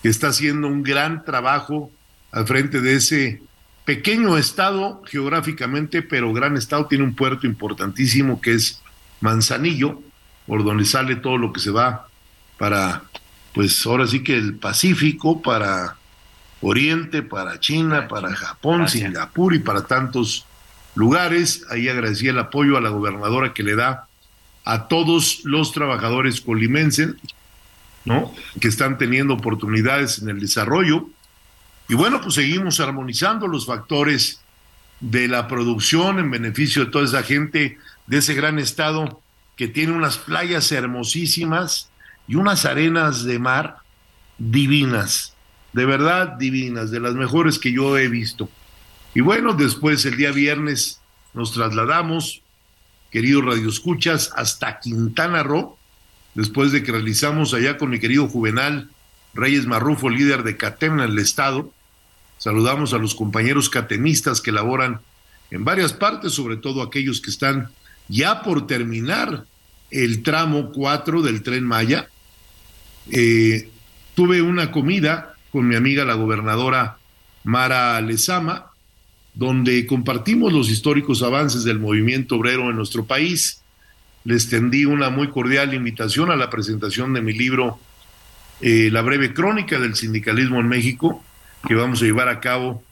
que 0.02 0.08
está 0.08 0.28
haciendo 0.28 0.66
un 0.66 0.82
gran 0.82 1.24
trabajo 1.24 1.90
al 2.32 2.46
frente 2.46 2.80
de 2.80 2.94
ese 2.94 3.42
pequeño 3.90 4.38
estado 4.38 5.02
geográficamente, 5.04 6.00
pero 6.00 6.32
gran 6.32 6.56
estado, 6.56 6.86
tiene 6.86 7.02
un 7.02 7.16
puerto 7.16 7.44
importantísimo 7.44 8.40
que 8.40 8.54
es 8.54 8.80
Manzanillo, 9.20 10.00
por 10.46 10.62
donde 10.62 10.84
sale 10.84 11.16
todo 11.16 11.38
lo 11.38 11.52
que 11.52 11.58
se 11.58 11.72
va 11.72 12.06
para, 12.56 13.02
pues 13.52 13.84
ahora 13.84 14.06
sí 14.06 14.22
que 14.22 14.36
el 14.36 14.54
Pacífico, 14.54 15.42
para 15.42 15.96
Oriente, 16.60 17.24
para 17.24 17.58
China, 17.58 18.06
para 18.06 18.32
Japón, 18.32 18.88
Singapur 18.88 19.56
y 19.56 19.58
para 19.58 19.82
tantos 19.82 20.46
lugares. 20.94 21.66
Ahí 21.68 21.88
agradecí 21.88 22.28
el 22.28 22.38
apoyo 22.38 22.76
a 22.76 22.80
la 22.80 22.90
gobernadora 22.90 23.52
que 23.54 23.64
le 23.64 23.74
da 23.74 24.06
a 24.64 24.86
todos 24.86 25.40
los 25.42 25.72
trabajadores 25.72 26.40
colimenses 26.40 27.16
¿no? 28.04 28.32
Que 28.60 28.68
están 28.68 28.98
teniendo 28.98 29.34
oportunidades 29.34 30.22
en 30.22 30.28
el 30.28 30.38
desarrollo. 30.38 31.10
Y 31.90 31.94
bueno, 31.94 32.20
pues 32.20 32.36
seguimos 32.36 32.78
armonizando 32.78 33.48
los 33.48 33.66
factores 33.66 34.40
de 35.00 35.26
la 35.26 35.48
producción 35.48 36.20
en 36.20 36.30
beneficio 36.30 36.84
de 36.84 36.90
toda 36.92 37.04
esa 37.04 37.24
gente 37.24 37.78
de 38.06 38.18
ese 38.18 38.34
gran 38.34 38.60
estado 38.60 39.20
que 39.56 39.66
tiene 39.66 39.94
unas 39.94 40.16
playas 40.16 40.70
hermosísimas 40.70 41.90
y 42.28 42.36
unas 42.36 42.64
arenas 42.64 43.24
de 43.24 43.40
mar 43.40 43.78
divinas, 44.38 45.34
de 45.72 45.84
verdad 45.84 46.28
divinas, 46.38 46.92
de 46.92 47.00
las 47.00 47.14
mejores 47.14 47.58
que 47.58 47.72
yo 47.72 47.98
he 47.98 48.06
visto. 48.08 48.48
Y 49.12 49.20
bueno, 49.20 49.54
después 49.54 50.04
el 50.04 50.16
día 50.16 50.30
viernes 50.30 51.00
nos 51.34 51.52
trasladamos, 51.52 52.40
queridos 53.10 53.44
radioescuchas, 53.44 54.30
hasta 54.36 54.78
Quintana 54.78 55.42
Roo, 55.42 55.76
después 56.36 56.70
de 56.70 56.84
que 56.84 56.92
realizamos 56.92 57.52
allá 57.52 57.78
con 57.78 57.90
mi 57.90 57.98
querido 57.98 58.28
Juvenal 58.28 58.90
Reyes 59.34 59.66
Marrufo, 59.66 60.08
líder 60.08 60.44
de 60.44 60.56
CATEM 60.56 61.00
en 61.00 61.10
el 61.10 61.18
Estado. 61.18 61.72
Saludamos 62.40 62.92
a 62.92 62.98
los 62.98 63.14
compañeros 63.14 63.70
catemistas 63.70 64.40
que 64.40 64.50
laboran 64.50 65.00
en 65.52 65.64
varias 65.64 65.92
partes, 65.92 66.32
sobre 66.32 66.56
todo 66.56 66.82
aquellos 66.82 67.20
que 67.20 67.30
están 67.30 67.70
ya 68.08 68.42
por 68.42 68.66
terminar 68.66 69.44
el 69.92 70.24
tramo 70.24 70.72
4 70.72 71.22
del 71.22 71.44
tren 71.44 71.64
Maya. 71.64 72.08
Eh, 73.12 73.70
tuve 74.16 74.42
una 74.42 74.72
comida 74.72 75.34
con 75.52 75.68
mi 75.68 75.76
amiga 75.76 76.04
la 76.04 76.14
gobernadora 76.14 76.98
Mara 77.44 78.00
Lezama, 78.00 78.72
donde 79.34 79.86
compartimos 79.86 80.52
los 80.52 80.68
históricos 80.68 81.22
avances 81.22 81.62
del 81.62 81.78
movimiento 81.78 82.34
obrero 82.34 82.68
en 82.70 82.76
nuestro 82.76 83.04
país 83.04 83.60
les 84.24 84.48
tendí 84.48 84.84
una 84.84 85.10
muy 85.10 85.28
cordial 85.28 85.72
invitación 85.74 86.30
a 86.30 86.36
la 86.36 86.50
presentación 86.50 87.12
de 87.14 87.22
mi 87.22 87.32
libro 87.32 87.78
eh, 88.60 88.90
La 88.92 89.02
breve 89.02 89.32
crónica 89.32 89.78
del 89.78 89.94
sindicalismo 89.94 90.60
en 90.60 90.68
México, 90.68 91.24
que 91.66 91.74
vamos 91.74 92.02
a 92.02 92.04
llevar 92.04 92.28
a 92.28 92.40
cabo 92.40 92.82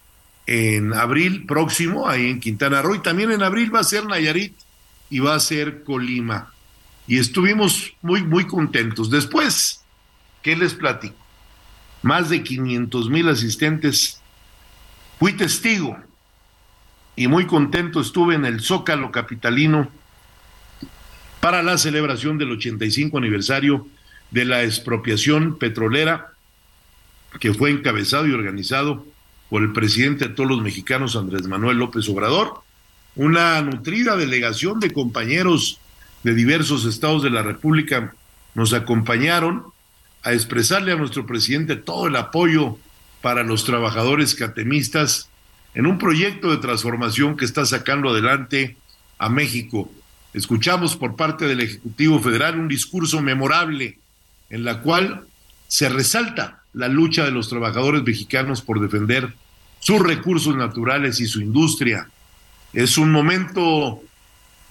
en 0.46 0.94
abril 0.94 1.44
próximo, 1.46 2.08
ahí 2.08 2.30
en 2.30 2.40
Quintana 2.40 2.82
Roo, 2.82 2.94
y 2.94 3.02
también 3.02 3.30
en 3.30 3.42
abril 3.42 3.74
va 3.74 3.80
a 3.80 3.84
ser 3.84 4.06
Nayarit 4.06 4.56
y 5.10 5.18
va 5.20 5.34
a 5.34 5.40
ser 5.40 5.84
Colima. 5.84 6.52
Y 7.06 7.18
estuvimos 7.18 7.94
muy, 8.02 8.22
muy 8.22 8.46
contentos. 8.46 9.10
Después, 9.10 9.82
¿qué 10.42 10.56
les 10.56 10.74
platico? 10.74 11.16
Más 12.02 12.30
de 12.30 12.42
500 12.42 13.10
mil 13.10 13.28
asistentes. 13.28 14.20
Fui 15.18 15.32
testigo 15.32 15.98
y 17.16 17.26
muy 17.26 17.46
contento 17.46 18.00
estuve 18.00 18.36
en 18.36 18.44
el 18.44 18.60
Zócalo 18.60 19.10
Capitalino 19.10 19.90
para 21.40 21.62
la 21.62 21.76
celebración 21.76 22.38
del 22.38 22.52
85 22.52 23.18
aniversario 23.18 23.88
de 24.30 24.44
la 24.44 24.62
expropiación 24.62 25.58
petrolera 25.58 26.32
que 27.40 27.54
fue 27.54 27.70
encabezado 27.70 28.26
y 28.26 28.32
organizado 28.32 29.06
por 29.48 29.62
el 29.62 29.72
presidente 29.72 30.28
de 30.28 30.34
todos 30.34 30.50
los 30.50 30.62
mexicanos, 30.62 31.16
Andrés 31.16 31.46
Manuel 31.46 31.78
López 31.78 32.08
Obrador. 32.08 32.62
Una 33.16 33.60
nutrida 33.62 34.16
delegación 34.16 34.80
de 34.80 34.92
compañeros 34.92 35.80
de 36.22 36.34
diversos 36.34 36.84
estados 36.84 37.22
de 37.22 37.30
la 37.30 37.42
República 37.42 38.14
nos 38.54 38.72
acompañaron 38.72 39.64
a 40.22 40.32
expresarle 40.32 40.92
a 40.92 40.96
nuestro 40.96 41.26
presidente 41.26 41.76
todo 41.76 42.08
el 42.08 42.16
apoyo 42.16 42.78
para 43.22 43.42
los 43.42 43.64
trabajadores 43.64 44.34
catemistas 44.34 45.28
en 45.74 45.86
un 45.86 45.98
proyecto 45.98 46.50
de 46.50 46.58
transformación 46.58 47.36
que 47.36 47.44
está 47.44 47.64
sacando 47.64 48.10
adelante 48.10 48.76
a 49.18 49.28
México. 49.28 49.90
Escuchamos 50.34 50.96
por 50.96 51.16
parte 51.16 51.46
del 51.46 51.60
Ejecutivo 51.60 52.20
Federal 52.20 52.58
un 52.58 52.68
discurso 52.68 53.20
memorable 53.20 53.98
en 54.50 54.64
la 54.64 54.80
cual 54.80 55.26
se 55.66 55.88
resalta 55.88 56.62
la 56.72 56.88
lucha 56.88 57.24
de 57.24 57.30
los 57.30 57.48
trabajadores 57.48 58.02
mexicanos 58.02 58.62
por 58.62 58.80
defender 58.80 59.34
sus 59.80 60.00
recursos 60.00 60.56
naturales 60.56 61.20
y 61.20 61.26
su 61.26 61.40
industria. 61.40 62.08
Es 62.72 62.98
un 62.98 63.10
momento 63.10 64.02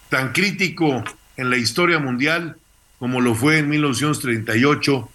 tan 0.09 0.31
crítico 0.31 1.03
en 1.35 1.49
la 1.49 1.57
historia 1.57 1.99
mundial 1.99 2.57
como 2.99 3.21
lo 3.21 3.35
fue 3.35 3.59
en 3.59 3.69
1938, 3.69 5.09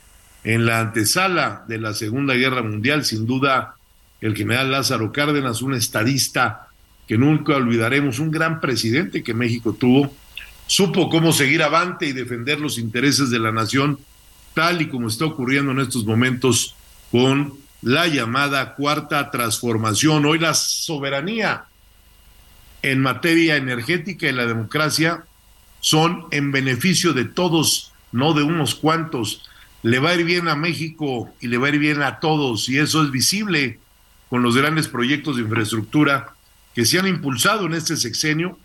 en 0.45 0.67
la 0.67 0.81
antesala 0.81 1.65
de 1.69 1.79
la 1.79 1.95
Segunda 1.95 2.35
Guerra 2.35 2.63
Mundial, 2.63 3.05
sin 3.05 3.27
duda 3.27 3.77
el 4.21 4.37
general 4.37 4.71
Lázaro 4.71 5.13
Cárdenas, 5.13 5.63
un 5.63 5.75
estadista 5.75 6.69
que 7.09 7.19
nunca 7.19 7.57
olvidaremos, 7.57 8.21
un 8.21 8.31
gran 8.31 8.61
presidente 8.61 9.25
que 9.25 9.35
México 9.35 9.73
tuvo, 9.73 10.15
supo 10.67 11.11
cómo 11.11 11.33
seguir 11.33 11.63
avante 11.63 12.07
y 12.07 12.13
defender 12.13 12.61
los 12.61 12.79
intereses 12.79 13.31
de 13.31 13.41
la 13.41 13.51
nación, 13.51 13.99
tal 14.55 14.83
y 14.83 14.89
como 14.89 15.09
está 15.09 15.27
ocurriendo 15.27 15.73
en 15.73 15.81
estos 15.81 16.05
momentos 16.05 16.75
con 17.11 17.55
la 17.83 18.07
llamada 18.07 18.75
cuarta 18.75 19.31
transformación. 19.31 20.25
Hoy 20.25 20.39
la 20.39 20.55
soberanía 20.55 21.65
en 22.83 23.01
materia 23.01 23.57
energética 23.57 24.29
y 24.29 24.33
la 24.33 24.47
democracia 24.47 25.25
son 25.81 26.27
en 26.31 26.53
beneficio 26.53 27.13
de 27.13 27.25
todos, 27.25 27.93
no 28.13 28.35
de 28.35 28.43
unos 28.45 28.75
cuantos. 28.75 29.43
Le 29.83 29.99
va 29.99 30.11
a 30.11 30.15
ir 30.15 30.25
bien 30.25 30.49
a 30.49 30.55
México 30.55 31.33
y 31.41 31.49
le 31.49 31.59
va 31.59 31.67
a 31.67 31.71
ir 31.71 31.79
bien 31.79 32.03
a 32.03 32.21
todos 32.21 32.69
y 32.69 32.79
eso 32.79 33.03
es 33.03 33.11
visible 33.11 33.81
con 34.31 34.43
los 34.43 34.57
grandes 34.57 34.89
proyectos 34.89 35.37
de 35.37 35.43
infraestructura 35.43 36.35
que 36.75 36.87
se 36.87 36.99
han 36.99 37.09
impulsado 37.09 37.67
en 37.67 37.75
este 37.75 37.97
sexenio 37.97 38.59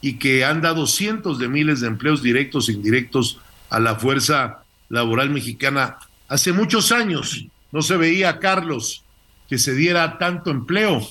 y 0.00 0.14
que 0.14 0.44
han 0.44 0.60
dado 0.60 0.86
cientos 0.86 1.38
de 1.38 1.48
miles 1.48 1.80
de 1.80 1.86
empleos 1.86 2.22
directos 2.22 2.68
e 2.68 2.72
indirectos 2.72 3.38
a 3.70 3.78
la 3.78 3.96
fuerza 3.96 4.63
laboral 4.88 5.30
mexicana. 5.30 5.96
Hace 6.28 6.52
muchos 6.52 6.92
años 6.92 7.46
no 7.72 7.82
se 7.82 7.96
veía, 7.96 8.38
Carlos, 8.38 9.02
que 9.48 9.58
se 9.58 9.74
diera 9.74 10.18
tanto 10.18 10.50
empleo 10.50 11.06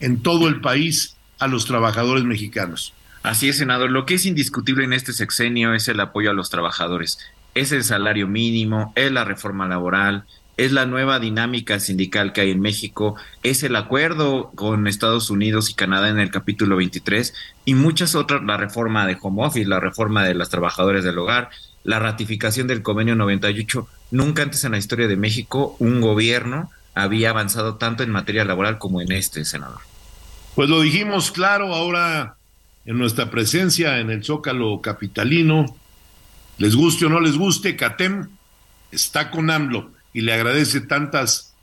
en 0.00 0.22
todo 0.22 0.48
el 0.48 0.60
país 0.60 1.16
a 1.38 1.46
los 1.46 1.66
trabajadores 1.66 2.24
mexicanos. 2.24 2.92
Así 3.22 3.48
es, 3.48 3.58
senador. 3.58 3.90
Lo 3.90 4.06
que 4.06 4.14
es 4.14 4.26
indiscutible 4.26 4.84
en 4.84 4.92
este 4.92 5.12
sexenio 5.12 5.74
es 5.74 5.88
el 5.88 6.00
apoyo 6.00 6.30
a 6.30 6.34
los 6.34 6.48
trabajadores. 6.48 7.18
Es 7.54 7.72
el 7.72 7.84
salario 7.84 8.28
mínimo, 8.28 8.92
es 8.94 9.10
la 9.10 9.24
reforma 9.24 9.66
laboral, 9.66 10.24
es 10.56 10.72
la 10.72 10.86
nueva 10.86 11.18
dinámica 11.18 11.80
sindical 11.80 12.32
que 12.32 12.42
hay 12.42 12.50
en 12.50 12.60
México, 12.60 13.16
es 13.42 13.62
el 13.62 13.76
acuerdo 13.76 14.50
con 14.54 14.86
Estados 14.86 15.28
Unidos 15.30 15.70
y 15.70 15.74
Canadá 15.74 16.08
en 16.08 16.18
el 16.18 16.30
capítulo 16.30 16.76
23 16.76 17.34
y 17.64 17.74
muchas 17.74 18.14
otras, 18.14 18.42
la 18.42 18.56
reforma 18.56 19.06
de 19.06 19.18
home 19.20 19.44
office, 19.44 19.68
la 19.68 19.80
reforma 19.80 20.24
de 20.24 20.34
las 20.34 20.48
trabajadoras 20.48 21.04
del 21.04 21.18
hogar, 21.18 21.50
la 21.86 22.00
ratificación 22.00 22.66
del 22.66 22.82
convenio 22.82 23.14
98. 23.14 23.88
Nunca 24.10 24.42
antes 24.42 24.64
en 24.64 24.72
la 24.72 24.78
historia 24.78 25.06
de 25.06 25.16
México 25.16 25.76
un 25.78 26.00
gobierno 26.00 26.70
había 26.94 27.30
avanzado 27.30 27.76
tanto 27.76 28.02
en 28.02 28.10
materia 28.10 28.44
laboral 28.44 28.78
como 28.78 29.00
en 29.00 29.12
este, 29.12 29.44
senador. 29.44 29.80
Pues 30.56 30.68
lo 30.68 30.80
dijimos 30.80 31.30
claro, 31.30 31.74
ahora 31.74 32.36
en 32.86 32.98
nuestra 32.98 33.30
presencia 33.30 34.00
en 34.00 34.10
el 34.10 34.24
Zócalo 34.24 34.80
Capitalino. 34.80 35.76
Les 36.58 36.74
guste 36.74 37.06
o 37.06 37.08
no 37.08 37.20
les 37.20 37.36
guste, 37.36 37.76
CATEM 37.76 38.28
está 38.90 39.30
con 39.30 39.50
AMLO 39.50 39.90
y 40.12 40.22
le 40.22 40.32
agradece 40.32 40.80
tantas 40.80 41.54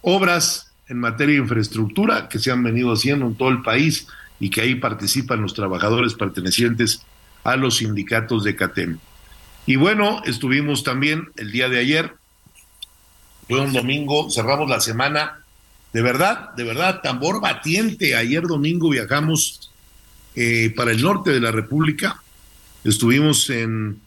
obras 0.00 0.72
en 0.88 0.98
materia 0.98 1.34
de 1.34 1.42
infraestructura 1.42 2.28
que 2.28 2.38
se 2.38 2.50
han 2.50 2.62
venido 2.62 2.92
haciendo 2.92 3.26
en 3.26 3.34
todo 3.34 3.50
el 3.50 3.60
país 3.60 4.06
y 4.40 4.48
que 4.48 4.62
ahí 4.62 4.76
participan 4.76 5.42
los 5.42 5.52
trabajadores 5.52 6.14
pertenecientes 6.14 7.02
a 7.44 7.56
los 7.56 7.78
sindicatos 7.78 8.44
de 8.44 8.56
CATEM. 8.56 8.98
Y 9.68 9.76
bueno, 9.76 10.22
estuvimos 10.24 10.82
también 10.82 11.28
el 11.36 11.52
día 11.52 11.68
de 11.68 11.78
ayer, 11.78 12.14
fue 13.46 13.60
un 13.60 13.74
domingo, 13.74 14.30
cerramos 14.30 14.66
la 14.66 14.80
semana, 14.80 15.44
de 15.92 16.00
verdad, 16.00 16.54
de 16.54 16.64
verdad, 16.64 17.02
tambor 17.02 17.42
batiente. 17.42 18.16
Ayer 18.16 18.44
domingo 18.44 18.88
viajamos 18.88 19.70
eh, 20.34 20.72
para 20.74 20.92
el 20.92 21.02
norte 21.02 21.32
de 21.32 21.40
la 21.40 21.52
República. 21.52 22.22
Estuvimos 22.82 23.50
en 23.50 24.00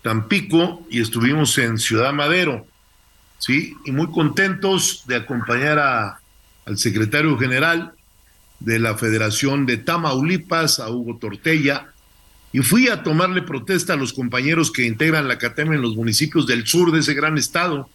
Tampico 0.00 0.86
y 0.88 1.02
estuvimos 1.02 1.58
en 1.58 1.76
Ciudad 1.76 2.14
Madero, 2.14 2.66
¿sí? 3.38 3.74
Y 3.84 3.92
muy 3.92 4.10
contentos 4.10 5.02
de 5.06 5.16
acompañar 5.16 5.78
a, 5.80 6.18
al 6.64 6.78
secretario 6.78 7.36
general 7.36 7.92
de 8.58 8.78
la 8.78 8.96
Federación 8.96 9.66
de 9.66 9.76
Tamaulipas, 9.76 10.80
a 10.80 10.88
Hugo 10.88 11.18
Tortella, 11.18 11.93
y 12.54 12.60
fui 12.60 12.86
a 12.86 13.02
tomarle 13.02 13.42
protesta 13.42 13.94
a 13.94 13.96
los 13.96 14.12
compañeros 14.12 14.70
que 14.70 14.86
integran 14.86 15.26
la 15.26 15.38
CATEM 15.38 15.72
en 15.72 15.82
los 15.82 15.96
municipios 15.96 16.46
del 16.46 16.68
sur 16.68 16.92
de 16.92 17.00
ese 17.00 17.12
gran 17.12 17.36
estado, 17.36 17.90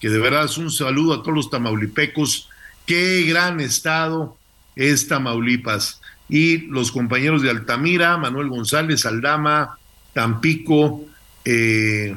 que 0.00 0.08
de 0.08 0.18
verdad 0.18 0.46
es 0.46 0.56
un 0.56 0.70
saludo 0.70 1.12
a 1.12 1.22
todos 1.22 1.34
los 1.34 1.50
tamaulipecos. 1.50 2.48
Qué 2.86 3.24
gran 3.24 3.60
estado 3.60 4.38
es 4.76 5.08
Tamaulipas 5.08 6.00
y 6.26 6.56
los 6.68 6.90
compañeros 6.90 7.42
de 7.42 7.50
Altamira, 7.50 8.16
Manuel 8.16 8.48
González, 8.48 9.04
Aldama, 9.04 9.78
Tampico, 10.14 11.04
eh, 11.44 12.16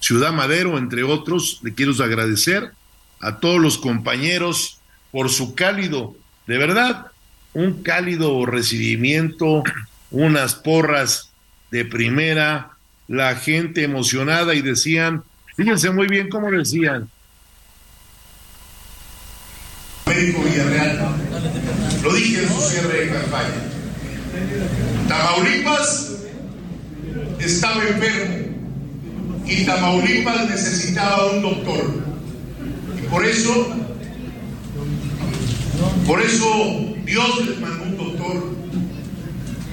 Ciudad 0.00 0.34
Madero, 0.34 0.76
entre 0.76 1.02
otros. 1.02 1.60
Le 1.62 1.72
quiero 1.72 1.92
agradecer 2.04 2.72
a 3.20 3.38
todos 3.38 3.58
los 3.58 3.78
compañeros 3.78 4.80
por 5.10 5.30
su 5.30 5.54
cálido, 5.54 6.14
de 6.46 6.58
verdad, 6.58 7.06
un 7.54 7.82
cálido 7.82 8.44
recibimiento, 8.44 9.62
unas 10.12 10.54
porras 10.54 11.30
de 11.70 11.84
primera, 11.84 12.76
la 13.08 13.34
gente 13.34 13.82
emocionada 13.82 14.54
y 14.54 14.62
decían, 14.62 15.24
fíjense 15.56 15.90
muy 15.90 16.06
bien 16.06 16.28
cómo 16.28 16.50
decían. 16.50 17.08
Médico 20.06 20.42
Villarreal 20.42 21.16
lo 22.02 22.14
dije 22.14 22.42
en 22.42 22.48
su 22.48 22.60
cierre 22.60 23.06
de 23.06 23.12
campaña. 23.12 23.72
Tamaulipas 25.08 26.12
estaba 27.38 27.82
enfermo 27.82 28.42
y 29.46 29.64
Tamaulipas 29.64 30.50
necesitaba 30.50 31.32
un 31.32 31.42
doctor. 31.42 32.02
Y 32.98 33.06
por 33.08 33.24
eso, 33.24 33.74
por 36.06 36.20
eso 36.20 36.94
Dios 37.04 37.46
les 37.46 37.60
mandó 37.60 37.91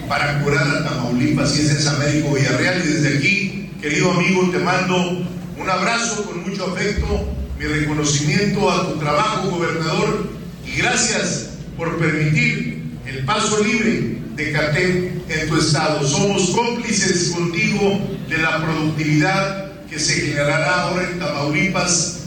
para 0.10 0.42
curar 0.42 0.68
a 0.68 0.84
Tamaulipas 0.84 1.56
y 1.56 1.62
es 1.62 1.86
Américo 1.86 2.34
Villarreal. 2.34 2.82
Y 2.84 2.88
desde 2.88 3.18
aquí, 3.18 3.70
querido 3.80 4.12
amigo, 4.12 4.50
te 4.52 4.58
mando 4.58 5.24
un 5.58 5.70
abrazo 5.70 6.24
con 6.24 6.50
mucho 6.50 6.66
afecto, 6.66 7.32
mi 7.60 7.66
reconocimiento 7.66 8.70
a 8.70 8.92
tu 8.92 9.00
trabajo, 9.00 9.52
gobernador, 9.52 10.28
y 10.66 10.78
gracias 10.78 11.52
por 11.78 11.98
permitir 12.00 12.84
el 13.06 13.24
paso 13.24 13.64
libre 13.64 14.18
de 14.36 14.52
CATEM 14.52 15.22
en 15.30 15.50
tu 15.50 15.58
estado. 15.58 16.06
Somos 16.08 16.50
cómplices 16.50 17.30
contigo 17.30 18.02
de 18.28 18.38
la 18.40 18.64
productividad 18.64 19.86
que 19.88 20.00
se 20.00 20.22
generará 20.22 20.82
ahora 20.82 21.08
en 21.08 21.20
Tamaulipas 21.20 22.22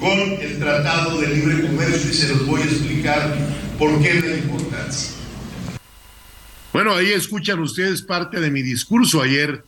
con 0.00 0.18
el 0.18 0.58
Tratado 0.58 1.20
de 1.20 1.28
Libre 1.28 1.66
Comercio 1.66 2.10
y 2.10 2.14
se 2.14 2.28
los 2.28 2.46
voy 2.46 2.62
a 2.62 2.64
explicar 2.64 3.36
por 3.78 4.00
qué 4.00 4.14
la 4.14 4.36
importancia. 4.36 5.17
Bueno, 6.78 6.94
ahí 6.94 7.10
escuchan 7.10 7.58
ustedes 7.58 8.02
parte 8.02 8.38
de 8.38 8.52
mi 8.52 8.62
discurso 8.62 9.20
ayer 9.20 9.64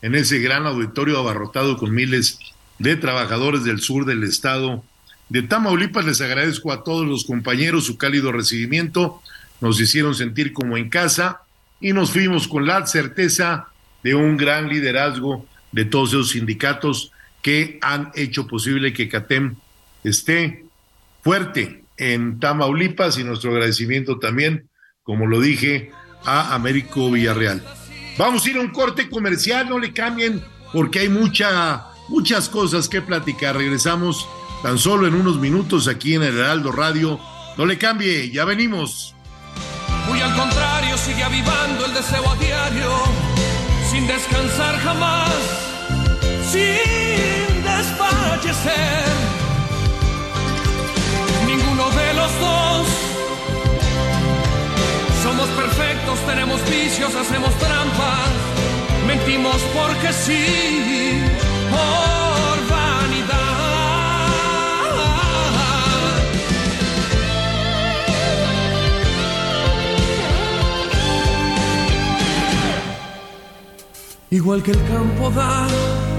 en 0.00 0.14
ese 0.14 0.38
gran 0.38 0.64
auditorio 0.64 1.18
abarrotado 1.18 1.76
con 1.76 1.94
miles 1.94 2.38
de 2.78 2.96
trabajadores 2.96 3.64
del 3.64 3.80
sur 3.80 4.06
del 4.06 4.24
estado 4.24 4.82
de 5.28 5.42
Tamaulipas. 5.42 6.06
Les 6.06 6.22
agradezco 6.22 6.72
a 6.72 6.82
todos 6.82 7.06
los 7.06 7.26
compañeros 7.26 7.84
su 7.84 7.98
cálido 7.98 8.32
recibimiento. 8.32 9.20
Nos 9.60 9.78
hicieron 9.78 10.14
sentir 10.14 10.54
como 10.54 10.78
en 10.78 10.88
casa 10.88 11.42
y 11.82 11.92
nos 11.92 12.12
fuimos 12.12 12.48
con 12.48 12.66
la 12.66 12.86
certeza 12.86 13.66
de 14.02 14.14
un 14.14 14.38
gran 14.38 14.70
liderazgo 14.70 15.46
de 15.70 15.84
todos 15.84 16.14
esos 16.14 16.30
sindicatos 16.30 17.12
que 17.42 17.78
han 17.82 18.10
hecho 18.14 18.46
posible 18.46 18.94
que 18.94 19.10
CATEM 19.10 19.56
esté 20.02 20.64
fuerte 21.22 21.84
en 21.98 22.40
Tamaulipas 22.40 23.18
y 23.18 23.24
nuestro 23.24 23.50
agradecimiento 23.50 24.18
también, 24.18 24.70
como 25.02 25.26
lo 25.26 25.42
dije, 25.42 25.92
a 26.24 26.54
Américo 26.54 27.10
Villarreal. 27.10 27.62
Vamos 28.16 28.44
a 28.44 28.50
ir 28.50 28.56
a 28.56 28.60
un 28.60 28.70
corte 28.70 29.08
comercial, 29.08 29.68
no 29.68 29.78
le 29.78 29.92
cambien 29.92 30.44
porque 30.72 31.00
hay 31.00 31.08
mucha, 31.08 31.86
muchas 32.08 32.48
cosas 32.48 32.88
que 32.88 33.00
platicar. 33.00 33.56
Regresamos 33.56 34.28
tan 34.62 34.78
solo 34.78 35.06
en 35.06 35.14
unos 35.14 35.38
minutos 35.38 35.88
aquí 35.88 36.14
en 36.14 36.22
el 36.22 36.38
Heraldo 36.38 36.72
Radio. 36.72 37.18
No 37.56 37.66
le 37.66 37.78
cambie, 37.78 38.30
ya 38.30 38.44
venimos. 38.44 39.14
Muy 40.08 40.20
al 40.20 40.34
contrario, 40.36 40.96
sigue 40.98 41.22
avivando 41.22 41.86
el 41.86 41.94
deseo 41.94 42.28
a 42.28 42.36
diario, 42.36 42.92
sin 43.90 44.06
descansar 44.06 44.78
jamás, 44.80 45.32
sin 46.50 46.94
anochecer. 48.34 49.04
Ninguno 51.46 51.90
de 51.90 52.14
los 52.14 52.40
dos 52.40 53.13
perfectos, 55.54 56.18
tenemos 56.26 56.60
vicios, 56.68 57.14
hacemos 57.14 57.54
trampas, 57.58 58.30
mentimos 59.06 59.60
porque 59.74 60.12
sí, 60.12 61.22
por 61.70 62.68
vanidad. 62.68 63.34
Igual 74.30 74.62
que 74.62 74.72
el 74.72 74.84
campo 74.88 75.30
da. 75.30 76.13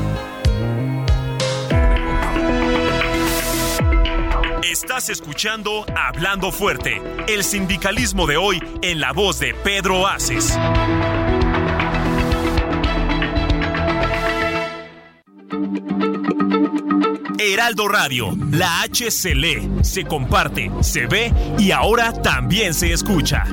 Estás 4.75 5.07
escuchando 5.07 5.85
Hablando 5.95 6.51
Fuerte, 6.51 7.01
el 7.29 7.45
sindicalismo 7.45 8.27
de 8.27 8.35
hoy 8.35 8.61
en 8.81 8.99
la 8.99 9.13
voz 9.13 9.39
de 9.39 9.53
Pedro 9.53 10.05
Aces. 10.05 10.59
Heraldo 17.39 17.87
Radio, 17.87 18.37
la 18.51 18.81
H 18.81 19.11
se 19.11 19.33
lee, 19.33 19.71
se 19.81 20.03
comparte, 20.03 20.69
se 20.81 21.07
ve 21.07 21.31
y 21.57 21.71
ahora 21.71 22.11
también 22.11 22.73
se 22.73 22.91
escucha. 22.91 23.45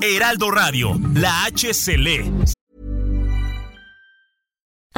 Heraldo 0.00 0.52
Radio, 0.52 0.96
la 1.14 1.46
H 1.46 1.74
se 1.74 1.98
lee. 1.98 2.32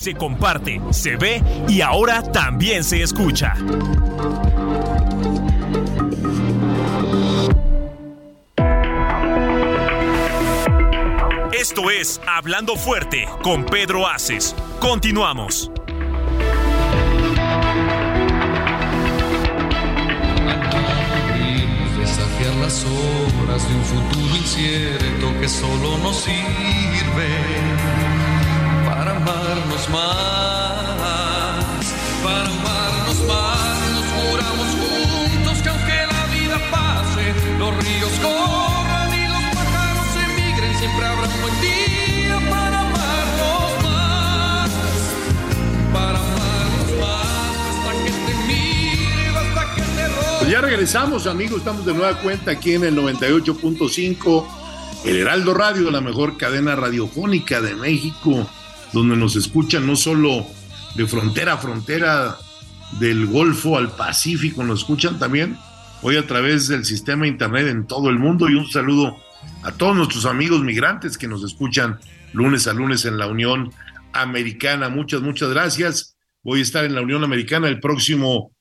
Se 0.00 0.14
comparte, 0.14 0.80
se 0.92 1.16
ve 1.16 1.42
y 1.66 1.80
ahora 1.80 2.22
también 2.22 2.84
se 2.84 3.02
escucha. 3.02 3.54
Esto 11.52 11.90
es 11.90 12.20
Hablando 12.28 12.76
Fuerte 12.76 13.26
con 13.42 13.66
Pedro 13.66 14.06
Aces. 14.06 14.54
Continuamos. 14.78 15.68
desafiar 21.98 22.54
las 22.54 22.84
de 23.68 23.74
un 23.74 23.84
futuro 23.84 24.36
incierto 24.36 25.40
que 25.40 25.48
solo 25.48 25.98
nos 25.98 26.18
sirve 26.18 27.77
amarnos 29.86 30.98
más, 30.98 31.94
para 32.22 32.48
amarnos 32.48 33.20
más. 33.26 33.78
Nos 33.94 34.06
juramos 34.16 34.68
juntos 34.74 35.62
que 35.62 35.68
aunque 35.68 36.06
la 36.10 36.26
vida 36.26 36.58
pase, 36.70 37.34
los 37.58 37.76
ríos 37.84 38.12
corran 38.20 39.14
y 39.14 39.28
los 39.28 39.42
pájaros 39.54 40.08
emigren, 40.16 40.78
siempre 40.78 41.06
habrá 41.06 41.28
un 41.28 41.40
buen 41.40 41.60
día 41.60 42.40
para 42.50 42.80
amarnos 42.80 43.82
más, 43.84 44.70
para 45.92 46.18
amarnos 46.18 46.90
más, 47.00 47.26
hasta 47.70 47.92
que 48.04 48.10
te 48.10 48.34
mire, 48.46 49.28
hasta 49.28 49.74
que 49.74 49.82
te 49.82 50.08
robe. 50.08 50.38
Pues 50.40 50.50
ya 50.50 50.60
regresamos, 50.60 51.26
amigos. 51.26 51.58
Estamos 51.58 51.86
de 51.86 51.94
nueva 51.94 52.18
cuenta 52.20 52.50
aquí 52.50 52.74
en 52.74 52.84
el 52.84 52.96
98.5, 52.96 54.46
el 55.04 55.16
Heraldo 55.16 55.54
Radio, 55.54 55.90
la 55.90 56.00
mejor 56.00 56.36
cadena 56.36 56.74
radiofónica 56.74 57.60
de 57.60 57.76
México, 57.76 58.48
donde 58.92 59.16
nos 59.16 59.36
escuchan 59.36 59.86
no 59.86 59.96
solo 59.96 60.46
de 60.94 61.06
frontera 61.06 61.54
a 61.54 61.58
frontera, 61.58 62.36
del 62.98 63.26
Golfo 63.26 63.76
al 63.76 63.90
Pacífico, 63.90 64.64
nos 64.64 64.80
escuchan 64.80 65.18
también 65.18 65.56
hoy 66.02 66.16
a 66.16 66.26
través 66.26 66.68
del 66.68 66.84
sistema 66.84 67.26
internet 67.26 67.68
en 67.68 67.86
todo 67.86 68.08
el 68.08 68.18
mundo. 68.18 68.48
Y 68.48 68.54
un 68.54 68.66
saludo 68.66 69.16
a 69.62 69.72
todos 69.72 69.96
nuestros 69.96 70.26
amigos 70.26 70.62
migrantes 70.62 71.18
que 71.18 71.28
nos 71.28 71.44
escuchan 71.44 71.98
lunes 72.32 72.66
a 72.66 72.72
lunes 72.72 73.04
en 73.04 73.18
la 73.18 73.26
Unión 73.26 73.72
Americana. 74.12 74.88
Muchas, 74.88 75.20
muchas 75.20 75.50
gracias. 75.50 76.16
Voy 76.42 76.60
a 76.60 76.62
estar 76.62 76.84
en 76.84 76.94
la 76.94 77.02
Unión 77.02 77.24
Americana 77.24 77.68
el 77.68 77.80
próximo 77.80 78.52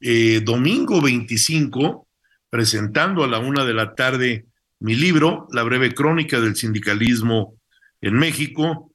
eh, 0.00 0.40
domingo 0.44 1.00
25, 1.00 2.06
presentando 2.50 3.22
a 3.22 3.28
la 3.28 3.38
una 3.38 3.64
de 3.64 3.74
la 3.74 3.94
tarde 3.94 4.46
mi 4.80 4.94
libro, 4.94 5.48
La 5.50 5.64
breve 5.64 5.92
crónica 5.92 6.40
del 6.40 6.56
sindicalismo 6.56 7.54
en 8.00 8.14
México, 8.14 8.87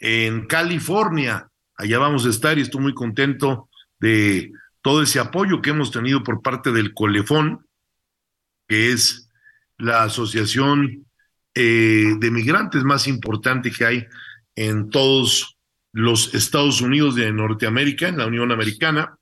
en 0.00 0.46
California. 0.46 1.48
Allá 1.76 1.98
vamos 1.98 2.26
a 2.26 2.30
estar 2.30 2.58
y 2.58 2.62
estoy 2.62 2.80
muy 2.80 2.94
contento 2.94 3.68
de 4.00 4.52
todo 4.82 5.02
ese 5.02 5.20
apoyo 5.20 5.62
que 5.62 5.70
hemos 5.70 5.90
tenido 5.90 6.22
por 6.22 6.42
parte 6.42 6.72
del 6.72 6.92
Colefón, 6.92 7.66
que 8.66 8.92
es 8.92 9.28
la 9.78 10.02
asociación 10.02 11.06
eh, 11.54 12.14
de 12.18 12.30
migrantes 12.30 12.82
más 12.82 13.06
importante 13.06 13.70
que 13.70 13.84
hay 13.84 14.06
en 14.56 14.90
todos 14.90 15.56
los 15.92 16.34
Estados 16.34 16.80
Unidos 16.80 17.14
de 17.14 17.32
Norteamérica, 17.32 18.08
en 18.08 18.18
la 18.18 18.26
Unión 18.26 18.50
Americana 18.50 19.16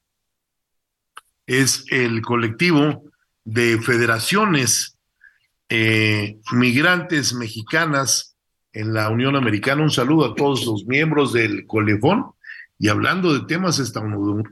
es 1.49 1.87
el 1.91 2.21
colectivo 2.21 3.11
de 3.43 3.81
federaciones 3.81 4.99
eh, 5.71 6.38
migrantes 6.53 7.33
mexicanas 7.33 8.28
en 8.79 8.95
la 8.95 9.11
Unión 9.11 9.35
Americana. 9.35 9.83
Un 9.83 9.91
saludo 9.91 10.25
a 10.27 10.37
todos 10.37 10.64
los 10.64 10.87
miembros 10.87 11.33
del 11.33 11.67
Colefón. 11.67 12.27
Y 12.79 12.87
hablando 12.87 13.35
de 13.35 13.45
temas 13.47 13.81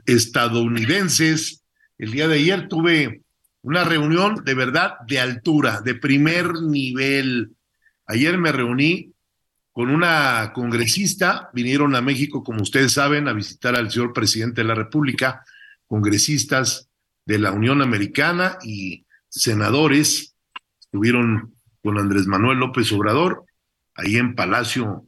estadounidenses, 0.05 1.63
el 1.97 2.11
día 2.11 2.27
de 2.27 2.35
ayer 2.35 2.67
tuve 2.67 3.21
una 3.61 3.85
reunión 3.85 4.43
de 4.43 4.53
verdad 4.53 4.95
de 5.07 5.21
altura, 5.21 5.79
de 5.79 5.95
primer 5.95 6.61
nivel. 6.61 7.51
Ayer 8.05 8.37
me 8.37 8.51
reuní 8.51 9.13
con 9.71 9.89
una 9.89 10.51
congresista, 10.53 11.49
vinieron 11.53 11.95
a 11.95 12.01
México, 12.01 12.43
como 12.43 12.63
ustedes 12.63 12.91
saben, 12.91 13.29
a 13.29 13.33
visitar 13.33 13.77
al 13.77 13.89
señor 13.89 14.11
presidente 14.11 14.59
de 14.59 14.67
la 14.67 14.75
República, 14.75 15.45
congresistas 15.85 16.89
de 17.25 17.39
la 17.39 17.53
Unión 17.53 17.81
Americana 17.81 18.57
y 18.61 19.05
senadores 19.29 20.35
estuvieron 20.81 21.53
con 21.81 21.97
Andrés 21.97 22.27
Manuel 22.27 22.57
López 22.57 22.91
Obrador 22.91 23.46
ahí 23.97 24.17
en 24.17 24.35
Palacio 24.35 25.05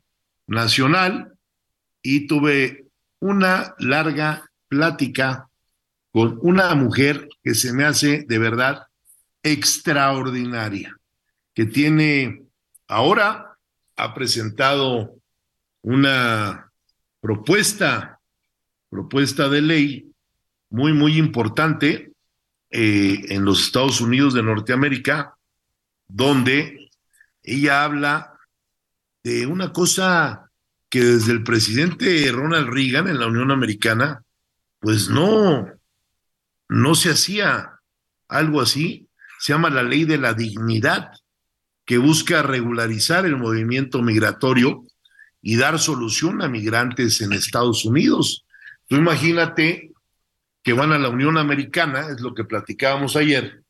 Nacional 0.48 1.34
y 2.02 2.28
tuve 2.28 2.88
una 3.20 3.76
larga 3.78 4.50
plática 4.68 5.48
con 6.12 6.40
una 6.42 6.74
mujer 6.76 7.30
que 7.44 7.54
se 7.54 7.72
me 7.72 7.86
hace 7.86 8.26
de 8.28 8.40
verdad 8.40 8.88
extraordinaria, 9.44 10.98
que 11.54 11.66
tiene 11.66 12.44
ahora 12.88 13.58
ha 13.96 14.14
presentado 14.14 15.16
una 15.82 16.72
propuesta, 17.22 18.20
propuesta 18.90 19.50
de 19.50 19.62
ley 19.62 20.12
muy, 20.70 20.94
muy 20.94 21.18
importante 21.18 22.12
eh, 22.72 23.22
en 23.30 23.46
los 23.46 23.62
Estados 23.62 24.02
Unidos 24.02 24.34
de 24.34 24.44
Norteamérica, 24.44 25.36
donde 26.08 26.90
ella 27.44 27.84
habla 27.84 28.39
de 29.24 29.46
una 29.46 29.72
cosa 29.74 30.52
que 30.90 31.04
desde 31.04 31.32
el 31.32 31.44
presidente 31.44 32.32
Ronald 32.32 32.70
Reagan 32.70 33.08
en 33.08 33.20
la 33.20 33.28
Unión 33.28 33.52
Americana, 33.52 34.24
pues 34.80 35.10
no, 35.10 35.68
no 36.68 36.96
se 36.96 37.12
hacía 37.12 37.80
algo 38.28 38.62
así, 38.62 39.08
se 39.40 39.54
llama 39.54 39.70
la 39.70 39.84
ley 39.84 40.06
de 40.06 40.18
la 40.18 40.34
dignidad, 40.34 41.12
que 41.86 41.98
busca 41.98 42.44
regularizar 42.44 43.26
el 43.26 43.36
movimiento 43.36 44.02
migratorio 44.02 44.84
y 45.42 45.58
dar 45.58 45.80
solución 45.80 46.42
a 46.42 46.48
migrantes 46.48 47.22
en 47.22 47.34
Estados 47.34 47.86
Unidos. 47.86 48.46
Tú 48.88 48.96
imagínate 48.96 49.92
que 50.64 50.74
van 50.74 50.92
a 50.92 51.00
la 51.00 51.10
Unión 51.10 51.38
Americana, 51.38 52.10
es 52.10 52.22
lo 52.22 52.34
que 52.34 52.44
platicábamos 52.44 53.16
ayer, 53.16 53.64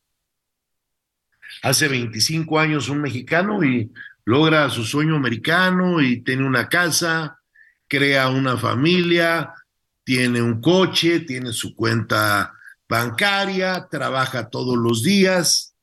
hace 1.62 1.88
25 1.88 2.60
años 2.60 2.90
un 2.90 3.02
mexicano 3.02 3.64
y 3.64 3.92
logra 4.30 4.70
su 4.70 4.84
sueño 4.84 5.16
americano 5.16 6.00
y 6.02 6.22
tiene 6.22 6.46
una 6.46 6.70
casa, 6.70 7.40
crea 7.88 8.30
una 8.30 8.58
familia, 8.58 9.56
tiene 10.04 10.40
un 10.40 10.62
coche, 10.62 11.22
tiene 11.22 11.52
su 11.52 11.74
cuenta 11.74 12.54
bancaria, 12.88 13.88
trabaja 13.90 14.48
todos 14.52 14.78
los 14.78 15.02
días, 15.02 15.74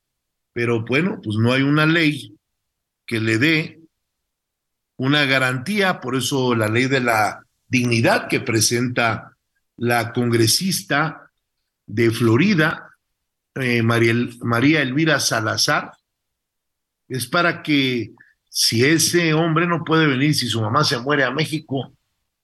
pero 0.53 0.85
bueno, 0.85 1.21
pues 1.21 1.37
no 1.39 1.53
hay 1.53 1.63
una 1.63 1.87
ley 1.87 2.37
que 3.05 3.19
le 3.19 3.39
dé 3.39 3.81
una 4.95 5.25
garantía, 5.25 6.01
por 6.01 6.15
eso 6.15 6.55
la 6.55 6.69
ley 6.69 6.87
de 6.87 7.01
la 7.01 7.45
dignidad 7.67 8.29
que 8.29 8.39
presenta 8.39 9.37
la 9.77 10.13
congresista 10.13 11.33
de 11.85 12.13
Florida, 12.13 12.91
eh, 13.57 13.83
María, 13.83 14.15
María 14.43 14.83
Elvira 14.83 15.19
Salazar, 15.19 15.91
es 17.09 17.27
para 17.27 17.61
que 17.65 18.13
si 18.49 18.85
ese 18.85 19.35
hombre 19.35 19.67
no 19.67 19.85
puede 19.85 20.07
venir, 20.07 20.35
si 20.35 20.49
su 20.49 20.61
mamá 20.61 20.85
se 20.85 20.99
muere 20.99 21.25
a 21.25 21.31
México, 21.31 21.93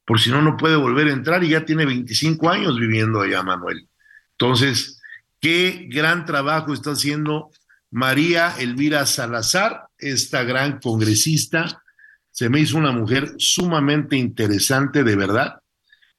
por 0.04 0.20
si 0.20 0.30
no, 0.30 0.42
no 0.42 0.56
puede 0.56 0.76
volver 0.76 1.08
a 1.08 1.12
entrar 1.12 1.44
y 1.44 1.50
ya 1.50 1.64
tiene 1.64 1.86
25 1.86 2.50
años 2.50 2.78
viviendo 2.78 3.20
allá, 3.20 3.42
Manuel. 3.42 3.88
Entonces, 4.32 5.00
qué 5.40 5.86
gran 5.90 6.24
trabajo 6.24 6.72
está 6.72 6.92
haciendo 6.92 7.50
María 7.90 8.54
Elvira 8.58 9.06
Salazar, 9.06 9.88
esta 9.98 10.42
gran 10.44 10.80
congresista. 10.80 11.82
Se 12.30 12.48
me 12.48 12.60
hizo 12.60 12.78
una 12.78 12.92
mujer 12.92 13.34
sumamente 13.38 14.16
interesante, 14.16 15.04
de 15.04 15.16
verdad, 15.16 15.60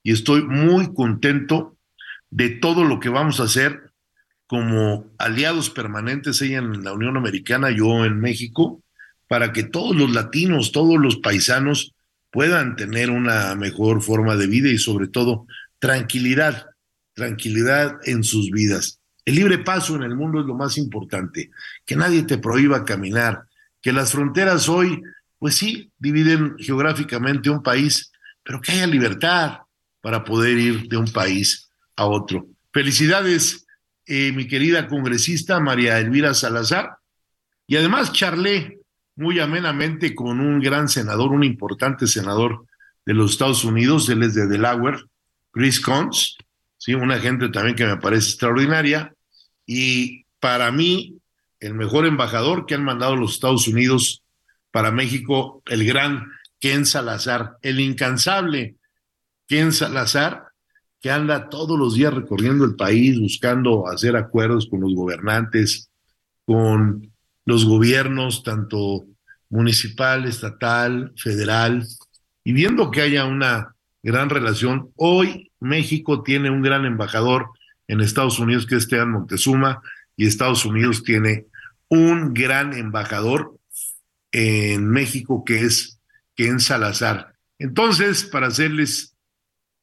y 0.03 0.11
estoy 0.11 0.43
muy 0.43 0.93
contento 0.93 1.77
de 2.29 2.49
todo 2.49 2.83
lo 2.83 2.99
que 2.99 3.09
vamos 3.09 3.39
a 3.39 3.43
hacer 3.43 3.91
como 4.47 5.11
aliados 5.17 5.69
permanentes, 5.69 6.41
ella 6.41 6.59
en 6.59 6.83
la 6.83 6.93
Unión 6.93 7.17
Americana, 7.17 7.71
yo 7.71 8.05
en 8.05 8.19
México, 8.19 8.82
para 9.33 9.51
que 9.51 9.63
todos 9.63 9.95
los 9.95 10.11
latinos, 10.11 10.71
todos 10.71 10.99
los 10.99 11.17
paisanos 11.17 11.95
puedan 12.29 12.75
tener 12.75 13.09
una 13.09 13.55
mejor 13.55 14.03
forma 14.03 14.35
de 14.35 14.45
vida 14.45 14.69
y 14.69 14.77
sobre 14.77 15.07
todo 15.07 15.47
tranquilidad, 15.79 16.67
tranquilidad 17.15 17.97
en 18.03 18.23
sus 18.23 18.51
vidas. 18.51 18.99
El 19.25 19.33
libre 19.33 19.57
paso 19.57 19.95
en 19.95 20.03
el 20.03 20.15
mundo 20.15 20.39
es 20.39 20.45
lo 20.45 20.53
más 20.53 20.77
importante, 20.77 21.49
que 21.83 21.95
nadie 21.95 22.21
te 22.21 22.37
prohíba 22.37 22.85
caminar, 22.85 23.45
que 23.81 23.91
las 23.91 24.11
fronteras 24.11 24.69
hoy, 24.69 25.01
pues 25.39 25.55
sí, 25.55 25.91
dividen 25.97 26.55
geográficamente 26.59 27.49
un 27.49 27.63
país, 27.63 28.11
pero 28.43 28.61
que 28.61 28.73
haya 28.73 28.85
libertad 28.85 29.61
para 29.99 30.23
poder 30.23 30.59
ir 30.59 30.87
de 30.89 30.97
un 30.97 31.11
país 31.11 31.71
a 31.95 32.05
otro. 32.05 32.45
Felicidades, 32.71 33.65
eh, 34.05 34.31
mi 34.31 34.47
querida 34.47 34.87
congresista 34.87 35.59
María 35.59 35.97
Elvira 35.97 36.35
Salazar. 36.35 36.97
Y 37.65 37.77
además 37.77 38.13
charlé 38.13 38.82
muy 39.15 39.39
amenamente 39.39 40.15
con 40.15 40.39
un 40.39 40.59
gran 40.59 40.89
senador, 40.89 41.31
un 41.31 41.43
importante 41.43 42.07
senador 42.07 42.65
de 43.05 43.13
los 43.13 43.31
Estados 43.31 43.63
Unidos, 43.63 44.09
él 44.09 44.23
es 44.23 44.33
de 44.33 44.47
Delaware, 44.47 45.03
Chris 45.51 45.79
Coons, 45.79 46.37
¿sí? 46.77 46.93
una 46.93 47.19
gente 47.19 47.49
también 47.49 47.75
que 47.75 47.85
me 47.85 47.97
parece 47.97 48.29
extraordinaria. 48.29 49.13
Y 49.65 50.25
para 50.39 50.71
mí, 50.71 51.17
el 51.59 51.73
mejor 51.75 52.05
embajador 52.05 52.65
que 52.65 52.75
han 52.75 52.83
mandado 52.83 53.15
los 53.15 53.33
Estados 53.33 53.67
Unidos 53.67 54.23
para 54.71 54.91
México, 54.91 55.61
el 55.67 55.85
gran 55.85 56.31
Ken 56.59 56.85
Salazar, 56.85 57.57
el 57.61 57.79
incansable 57.79 58.75
Ken 59.47 59.71
Salazar, 59.71 60.47
que 60.99 61.11
anda 61.11 61.49
todos 61.49 61.77
los 61.77 61.95
días 61.95 62.13
recorriendo 62.13 62.63
el 62.65 62.75
país 62.75 63.19
buscando 63.19 63.87
hacer 63.87 64.15
acuerdos 64.15 64.67
con 64.67 64.81
los 64.81 64.95
gobernantes, 64.95 65.89
con 66.45 67.12
los 67.45 67.65
gobiernos, 67.65 68.43
tanto 68.43 69.05
municipal, 69.49 70.25
estatal, 70.25 71.13
federal, 71.17 71.85
y 72.43 72.53
viendo 72.53 72.91
que 72.91 73.01
haya 73.01 73.25
una 73.25 73.75
gran 74.01 74.29
relación. 74.29 74.89
Hoy 74.95 75.51
México 75.59 76.23
tiene 76.23 76.49
un 76.49 76.61
gran 76.61 76.85
embajador 76.85 77.49
en 77.87 78.01
Estados 78.01 78.39
Unidos, 78.39 78.65
que 78.65 78.75
es 78.75 78.83
Esteban 78.83 79.11
Montezuma, 79.11 79.81
y 80.17 80.27
Estados 80.27 80.65
Unidos 80.65 81.03
tiene 81.03 81.45
un 81.87 82.33
gran 82.33 82.73
embajador 82.73 83.57
en 84.31 84.89
México, 84.89 85.43
que 85.45 85.61
es 85.61 85.99
Ken 86.35 86.59
Salazar. 86.59 87.33
Entonces, 87.59 88.23
para 88.23 88.47
hacerles 88.47 89.15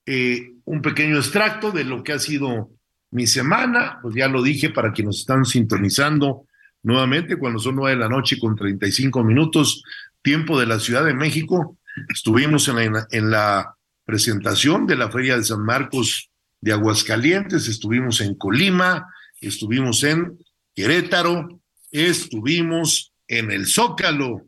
eh, 0.07 0.55
un 0.65 0.83
pequeño 0.83 1.17
extracto 1.17 1.71
de 1.71 1.85
lo 1.85 2.03
que 2.03 2.13
ha 2.13 2.19
sido 2.19 2.71
mi 3.11 3.27
semana, 3.27 3.99
pues 4.03 4.15
ya 4.15 4.29
lo 4.29 4.43
dije 4.43 4.71
para 4.71 4.93
quienes 4.93 5.09
nos 5.09 5.21
están 5.21 5.45
sintonizando 5.45 6.47
nuevamente 6.83 7.37
cuando 7.37 7.59
son 7.59 7.77
nueve 7.77 7.97
de 7.97 8.03
la 8.03 8.09
noche 8.09 8.39
con 8.39 8.57
35 8.57 9.23
minutos, 9.25 9.83
tiempo 10.23 10.59
de 10.59 10.67
la 10.67 10.81
Ciudad 10.81 11.05
de 11.05 11.15
México. 11.15 11.79
Estuvimos 12.09 12.69
en 12.69 12.93
la, 12.93 13.07
en 13.11 13.31
la 13.31 13.75
presentación 14.05 14.87
de 14.87 14.97
la 14.97 15.11
Feria 15.11 15.37
de 15.37 15.45
San 15.45 15.65
Marcos 15.65 16.31
de 16.61 16.73
Aguascalientes, 16.73 17.69
estuvimos 17.69 18.21
en 18.21 18.35
Colima, 18.35 19.07
estuvimos 19.41 20.03
en 20.05 20.39
Querétaro, 20.75 21.61
estuvimos 21.91 23.13
en 23.27 23.51
el 23.51 23.67
Zócalo 23.67 24.47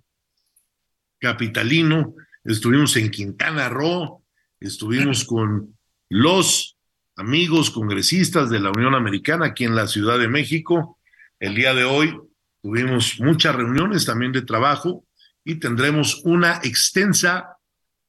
capitalino, 1.19 2.15
estuvimos 2.45 2.97
en 2.97 3.11
Quintana 3.11 3.69
Roo, 3.69 4.23
estuvimos 4.61 5.25
con 5.27 5.77
los 6.09 6.77
amigos 7.17 7.71
congresistas 7.71 8.51
de 8.51 8.61
la 8.61 8.71
Unión 8.71 8.95
Americana 8.95 9.47
aquí 9.47 9.65
en 9.65 9.75
la 9.75 9.87
Ciudad 9.87 10.19
de 10.19 10.29
México, 10.29 10.99
el 11.43 11.57
día 11.57 11.75
de 11.75 11.83
hoy 11.83 12.17
tuvimos 12.63 13.19
muchas 13.19 13.57
reuniones 13.57 14.07
también 14.07 14.31
de 14.31 14.43
trabajo 14.43 15.05
y 15.45 15.57
tendremos 15.57 16.23
una 16.23 16.61
extensa, 16.63 17.57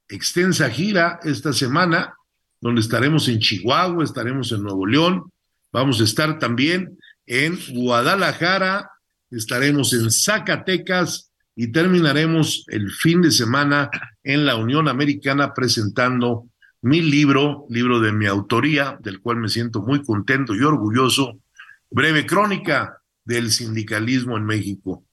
extensa 0.07 0.69
gira 0.69 1.19
esta 1.23 1.51
semana, 1.51 2.13
donde 2.61 2.81
estaremos 2.81 3.27
en 3.27 3.39
Chihuahua, 3.39 4.03
estaremos 4.03 4.51
en 4.51 4.61
Nuevo 4.61 4.85
León, 4.85 5.31
vamos 5.71 5.99
a 5.99 6.03
estar 6.03 6.37
también 6.37 6.99
en 7.25 7.57
Guadalajara, 7.73 8.91
estaremos 9.31 9.93
en 9.93 10.11
Zacatecas 10.11 11.31
y 11.55 11.71
terminaremos 11.71 12.65
el 12.67 12.91
fin 12.91 13.23
de 13.23 13.31
semana 13.31 13.89
en 14.21 14.45
la 14.45 14.57
Unión 14.57 14.87
Americana 14.87 15.55
presentando 15.55 16.49
mi 16.83 17.01
libro, 17.01 17.65
libro 17.67 17.99
de 17.99 18.11
mi 18.11 18.27
autoría, 18.27 18.95
del 19.01 19.21
cual 19.21 19.37
me 19.37 19.49
siento 19.49 19.81
muy 19.81 20.03
contento 20.03 20.53
y 20.53 20.61
orgulloso, 20.61 21.39
breve 21.89 22.27
crónica 22.27 22.99
del 23.25 23.51
sindicalismo 23.51 24.37
en 24.37 24.45
México. 24.45 25.05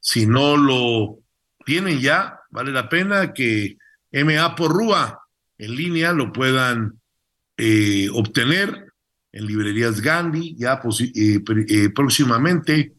Si 0.00 0.26
no 0.26 0.56
lo 0.56 1.18
tienen 1.64 2.00
ya, 2.00 2.40
vale 2.50 2.72
la 2.72 2.88
pena 2.88 3.32
que 3.32 3.76
MA 4.12 4.54
por 4.54 4.72
Rúa 4.72 5.20
en 5.58 5.74
línea 5.74 6.12
lo 6.12 6.32
puedan 6.32 7.00
eh, 7.56 8.08
obtener 8.12 8.92
en 9.32 9.46
librerías 9.46 10.00
Gandhi, 10.00 10.54
ya 10.56 10.80
eh, 11.14 11.40
eh, 11.68 11.90
próximamente, 11.90 12.94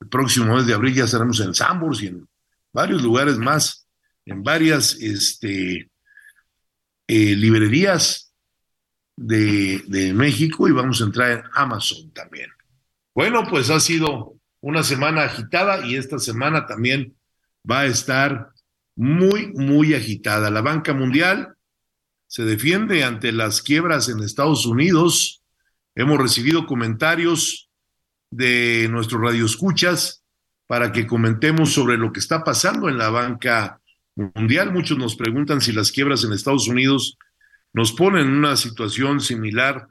el 0.00 0.08
próximo 0.08 0.54
mes 0.54 0.66
de 0.66 0.74
abril 0.74 0.94
ya 0.94 1.04
estaremos 1.04 1.40
en 1.40 1.54
Sambors 1.54 2.02
y 2.02 2.08
en 2.08 2.28
varios 2.72 3.02
lugares 3.02 3.38
más, 3.38 3.86
en 4.26 4.42
varias 4.42 4.94
este, 5.00 5.90
librerías 7.06 8.32
de, 9.16 9.82
de 9.86 10.12
México 10.12 10.68
y 10.68 10.72
vamos 10.72 11.00
a 11.00 11.04
entrar 11.04 11.30
en 11.30 11.42
Amazon 11.54 12.10
también. 12.12 12.50
Bueno, 13.14 13.44
pues 13.48 13.70
ha 13.70 13.80
sido 13.80 14.36
una 14.60 14.82
semana 14.82 15.22
agitada 15.24 15.84
y 15.86 15.96
esta 15.96 16.18
semana 16.18 16.66
también 16.66 17.16
va 17.68 17.80
a 17.80 17.86
estar 17.86 18.50
muy, 18.94 19.52
muy 19.54 19.94
agitada. 19.94 20.50
La 20.50 20.60
banca 20.60 20.94
mundial 20.94 21.54
se 22.26 22.44
defiende 22.44 23.02
ante 23.02 23.32
las 23.32 23.62
quiebras 23.62 24.08
en 24.08 24.20
Estados 24.22 24.64
Unidos. 24.66 25.42
Hemos 25.94 26.18
recibido 26.18 26.66
comentarios 26.66 27.68
de 28.30 28.88
nuestros 28.90 29.20
radioescuchas 29.20 30.22
para 30.68 30.92
que 30.92 31.06
comentemos 31.08 31.72
sobre 31.72 31.98
lo 31.98 32.12
que 32.12 32.20
está 32.20 32.44
pasando 32.44 32.88
en 32.88 32.98
la 32.98 33.10
banca 33.10 33.80
mundial. 34.14 34.72
Muchos 34.72 34.96
nos 34.98 35.16
preguntan 35.16 35.60
si 35.60 35.72
las 35.72 35.90
quiebras 35.90 36.22
en 36.22 36.32
Estados 36.32 36.68
Unidos 36.68 37.18
nos 37.72 37.92
ponen 37.92 38.28
en 38.28 38.34
una 38.34 38.56
situación 38.56 39.20
similar 39.20 39.88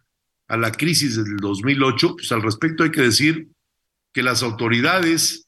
a 0.50 0.58
la 0.58 0.72
crisis 0.72 1.16
del 1.16 1.38
2008, 1.38 2.16
pues 2.16 2.32
al 2.32 2.42
respecto 2.42 2.84
hay 2.84 2.92
que 2.92 3.02
decir 3.02 3.48
que 4.12 4.24
las 4.24 4.42
autoridades 4.42 5.48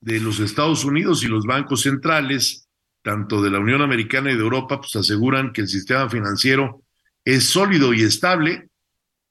de 0.00 0.20
los 0.20 0.40
Estados 0.40 0.84
Unidos 0.84 1.22
y 1.22 1.28
los 1.28 1.46
bancos 1.46 1.82
centrales, 1.82 2.68
tanto 3.02 3.40
de 3.40 3.50
la 3.50 3.60
Unión 3.60 3.80
Americana 3.80 4.32
y 4.32 4.34
de 4.34 4.42
Europa, 4.42 4.80
pues 4.80 4.96
aseguran 4.96 5.52
que 5.52 5.60
el 5.62 5.68
sistema 5.68 6.10
financiero 6.10 6.82
es 7.24 7.44
sólido 7.48 7.94
y 7.94 8.02
estable. 8.02 8.68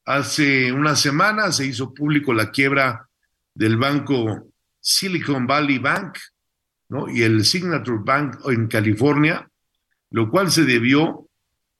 Hace 0.06 0.72
una 0.72 0.96
semana 0.96 1.52
se 1.52 1.66
hizo 1.66 1.92
público 1.92 2.32
la 2.32 2.50
quiebra 2.50 3.06
del 3.54 3.76
banco 3.76 4.48
Silicon 4.80 5.46
Valley 5.46 5.78
Bank 5.78 6.18
¿no? 6.88 7.10
y 7.10 7.22
el 7.22 7.44
Signature 7.44 8.00
Bank 8.02 8.38
en 8.46 8.68
California, 8.68 9.48
lo 10.10 10.30
cual 10.30 10.50
se 10.50 10.64
debió 10.64 11.23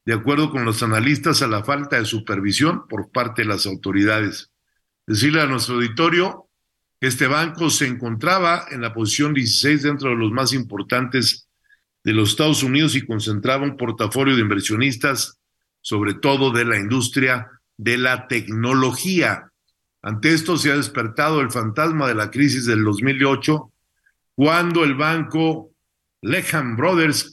de 0.05 0.13
acuerdo 0.13 0.51
con 0.51 0.65
los 0.65 0.83
analistas, 0.83 1.43
a 1.43 1.47
la 1.47 1.65
falta 1.65 1.97
de 1.97 2.05
supervisión 2.05 2.87
por 2.89 3.11
parte 3.11 3.43
de 3.43 3.49
las 3.49 3.67
autoridades. 3.67 4.51
Decirle 5.07 5.41
a 5.41 5.47
nuestro 5.47 5.77
auditorio 5.77 6.49
Este 7.01 7.27
banco 7.27 7.69
se 7.69 7.87
encontraba 7.87 8.67
en 8.71 8.81
la 8.81 8.95
posición 8.95 9.35
16 9.35 9.83
dentro 9.83 10.11
de 10.11 10.17
los 10.17 10.33
más 10.33 10.53
importantes 10.55 11.49
de 12.03 12.13
los 12.13 12.31
Estados 12.31 12.63
Unidos 12.63 12.95
y 12.95 13.05
concentraba 13.05 13.65
un 13.65 13.77
portafolio 13.77 14.35
de 14.35 14.43
inversionistas, 14.43 15.39
sobre 15.83 16.15
todo 16.15 16.51
de 16.51 16.65
la 16.65 16.79
industria 16.79 17.51
de 17.77 17.99
la 17.99 18.27
tecnología. 18.27 19.51
Ante 20.03 20.33
esto 20.33 20.57
se 20.57 20.71
ha 20.71 20.77
despertado 20.77 21.41
el 21.41 21.51
fantasma 21.51 22.07
de 22.07 22.15
la 22.15 22.31
crisis 22.31 22.67
del 22.67 22.85
2008, 22.85 23.73
cuando 24.35 24.85
el 24.85 24.95
banco 24.95 25.73
Lehman 26.23 26.77
Brothers 26.77 27.33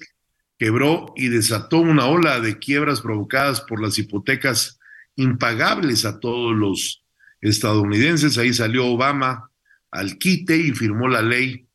quebró 0.62 1.12
y 1.16 1.30
desató 1.30 1.80
una 1.80 2.06
ola 2.06 2.40
de 2.40 2.60
quiebras 2.60 3.02
provocadas 3.02 3.62
por 3.62 3.82
las 3.82 3.98
hipotecas 3.98 4.80
impagables 5.16 6.06
a 6.06 6.20
todos 6.20 6.56
los 6.56 7.04
estadounidenses. 7.42 8.38
Ahí 8.38 8.54
salió 8.54 8.86
Obama 8.86 9.50
al 9.90 10.20
quite 10.20 10.56
y 10.58 10.72
firmó 10.74 11.08
la 11.08 11.24
ley 11.24 11.66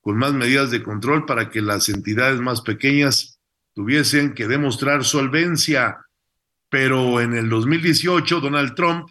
con 0.00 0.18
más 0.18 0.32
medidas 0.32 0.72
de 0.72 0.82
control 0.82 1.24
para 1.24 1.50
que 1.50 1.62
las 1.62 1.88
entidades 1.88 2.40
más 2.40 2.62
pequeñas 2.62 3.38
tuviesen 3.74 4.34
que 4.34 4.48
demostrar 4.48 5.04
solvencia. 5.04 5.98
Pero 6.68 7.20
en 7.20 7.32
el 7.32 7.48
2018 7.48 8.40
Donald 8.40 8.74
Trump 8.74 9.08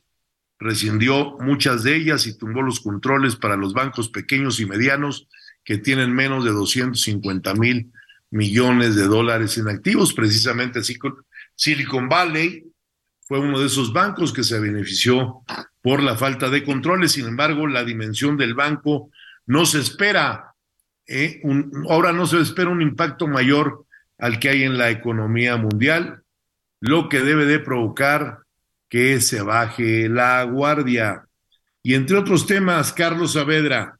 rescindió 0.60 1.38
muchas 1.40 1.84
de 1.84 1.96
ellas 1.96 2.28
y 2.28 2.38
tumbó 2.38 2.62
los 2.64 2.82
controles 2.82 3.38
para 3.38 3.56
los 3.56 3.74
bancos 3.74 4.10
pequeños 4.10 4.60
y 4.60 4.66
medianos 4.66 5.30
que 5.64 5.78
tienen 5.78 6.14
menos 6.14 6.44
de 6.44 6.52
250 6.52 7.54
mil 7.54 7.94
millones 8.32 8.96
de 8.96 9.04
dólares 9.04 9.58
en 9.58 9.68
activos. 9.68 10.14
Precisamente 10.14 10.82
Silicon 11.56 12.10
Valley 12.10 12.66
fue 13.28 13.40
uno 13.40 13.60
de 13.60 13.68
esos 13.68 13.92
bancos 13.92 14.32
que 14.32 14.44
se 14.44 14.60
benefició 14.60 15.42
por 15.82 16.02
la 16.02 16.16
falta 16.16 16.50
de 16.50 16.64
controles. 16.64 17.14
Sin 17.14 17.28
embargo, 17.28 17.68
la 17.68 17.84
dimensión 17.84 18.38
del 18.38 18.54
banco 18.54 19.10
no 19.48 19.66
se 19.66 19.80
espera, 19.80 20.54
¿eh? 21.08 21.42
ahora 21.90 22.12
no 22.12 22.26
se 22.28 22.40
espera 22.40 22.70
un 22.70 22.82
impacto 22.82 23.28
mayor 23.28 23.86
al 24.18 24.40
que 24.40 24.50
hay 24.50 24.64
en 24.64 24.78
la 24.78 24.90
economía 24.90 25.58
mundial, 25.58 26.24
lo 26.80 27.10
que 27.10 27.22
debe 27.22 27.46
de 27.46 27.60
provocar 27.60 28.40
que 28.90 29.20
se 29.22 29.42
baje 29.42 30.08
la 30.08 30.44
guardia. 30.44 31.26
Y 31.84 31.96
entre 31.96 32.18
otros 32.18 32.46
temas, 32.48 32.94
Carlos 32.94 33.34
Saavedra, 33.34 33.98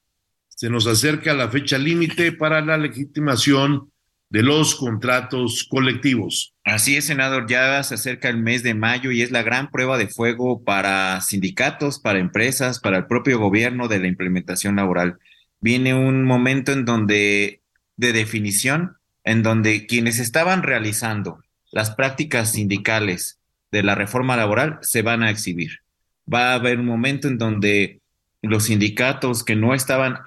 se 0.50 0.70
nos 0.70 0.88
acerca 0.88 1.34
la 1.34 1.50
fecha 1.50 1.78
límite 1.78 2.32
para 2.32 2.62
la 2.62 2.78
legitimación 2.78 3.92
de 4.30 4.44
los 4.44 4.76
contratos 4.76 5.66
colectivos. 5.70 6.54
Así 6.64 6.98
es, 6.98 7.06
senador, 7.06 7.46
ya 7.48 7.82
se 7.84 7.96
acerca 7.96 8.30
el 8.30 8.38
mes 8.38 8.64
de 8.64 8.74
mayo 8.74 9.12
y 9.12 9.22
es 9.22 9.32
la 9.32 9.44
gran 9.44 9.70
prueba 9.70 9.98
de 9.98 10.08
fuego 10.08 10.64
para 10.64 11.22
sindicatos, 11.22 12.00
para 12.00 12.20
empresas, 12.20 12.80
para 12.80 12.98
el 12.98 13.06
propio 13.06 13.40
gobierno 13.40 13.88
de 13.88 14.00
la 14.00 14.08
implementación 14.08 14.78
laboral. 14.78 15.20
Viene 15.62 15.94
un 15.94 16.24
momento 16.24 16.72
en 16.72 16.86
donde, 16.86 17.62
de 17.98 18.14
definición, 18.14 18.98
en 19.24 19.44
donde 19.44 19.86
quienes 19.86 20.20
estaban 20.20 20.64
realizando 20.64 21.40
las 21.72 21.92
prácticas 21.92 22.54
sindicales 22.54 23.40
de 23.72 23.84
la 23.84 23.96
reforma 23.96 24.38
laboral 24.38 24.80
se 24.82 25.02
van 25.02 25.24
a 25.24 25.30
exhibir. 25.30 25.80
Va 26.32 26.52
a 26.52 26.54
haber 26.56 26.80
un 26.80 26.86
momento 26.86 27.28
en 27.28 27.38
donde 27.38 28.00
los 28.42 28.66
sindicatos 28.66 29.44
que 29.44 29.56
no 29.56 29.74
estaban 29.74 30.20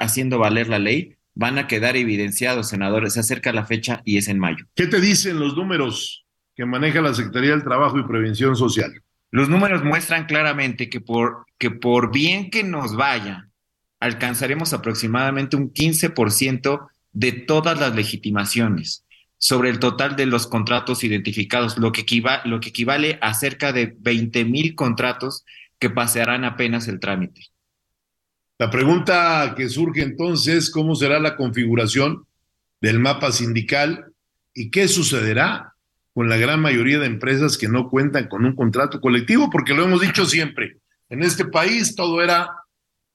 haciendo 0.00 0.38
valer 0.38 0.68
la 0.68 0.78
ley 0.78 1.16
van 1.34 1.58
a 1.58 1.66
quedar 1.66 1.96
evidenciados, 1.96 2.68
senadores. 2.68 3.14
Se 3.14 3.20
acerca 3.20 3.52
la 3.52 3.66
fecha 3.66 4.02
y 4.04 4.18
es 4.18 4.28
en 4.28 4.38
mayo. 4.38 4.66
¿Qué 4.74 4.86
te 4.86 5.00
dicen 5.00 5.38
los 5.38 5.56
números 5.56 6.24
que 6.54 6.66
maneja 6.66 7.00
la 7.00 7.14
Secretaría 7.14 7.50
del 7.50 7.64
Trabajo 7.64 7.98
y 7.98 8.04
Prevención 8.04 8.56
Social? 8.56 8.92
Los 9.30 9.48
números 9.48 9.84
muestran 9.84 10.26
claramente 10.26 10.88
que 10.88 11.00
por, 11.00 11.46
que 11.58 11.70
por 11.70 12.12
bien 12.12 12.50
que 12.50 12.64
nos 12.64 12.96
vaya, 12.96 13.48
alcanzaremos 14.00 14.72
aproximadamente 14.72 15.56
un 15.56 15.72
15% 15.72 16.88
de 17.12 17.32
todas 17.32 17.78
las 17.78 17.94
legitimaciones 17.94 19.04
sobre 19.38 19.70
el 19.70 19.78
total 19.78 20.16
de 20.16 20.26
los 20.26 20.46
contratos 20.46 21.02
identificados, 21.02 21.78
lo 21.78 21.92
que, 21.92 22.04
lo 22.44 22.60
que 22.60 22.68
equivale 22.68 23.18
a 23.22 23.32
cerca 23.34 23.72
de 23.72 23.94
20 23.98 24.44
mil 24.44 24.74
contratos 24.74 25.44
que 25.78 25.90
pasarán 25.90 26.44
apenas 26.44 26.88
el 26.88 27.00
trámite. 27.00 27.49
La 28.60 28.68
pregunta 28.68 29.54
que 29.56 29.70
surge 29.70 30.02
entonces, 30.02 30.70
¿cómo 30.70 30.94
será 30.94 31.18
la 31.18 31.34
configuración 31.34 32.26
del 32.82 32.98
mapa 32.98 33.32
sindical 33.32 34.12
y 34.52 34.70
qué 34.70 34.86
sucederá 34.86 35.76
con 36.12 36.28
la 36.28 36.36
gran 36.36 36.60
mayoría 36.60 36.98
de 36.98 37.06
empresas 37.06 37.56
que 37.56 37.68
no 37.68 37.88
cuentan 37.88 38.28
con 38.28 38.44
un 38.44 38.54
contrato 38.54 39.00
colectivo? 39.00 39.48
Porque 39.48 39.72
lo 39.72 39.84
hemos 39.84 40.02
dicho 40.02 40.26
siempre, 40.26 40.76
en 41.08 41.22
este 41.22 41.46
país 41.46 41.96
todo 41.96 42.20
era, 42.20 42.50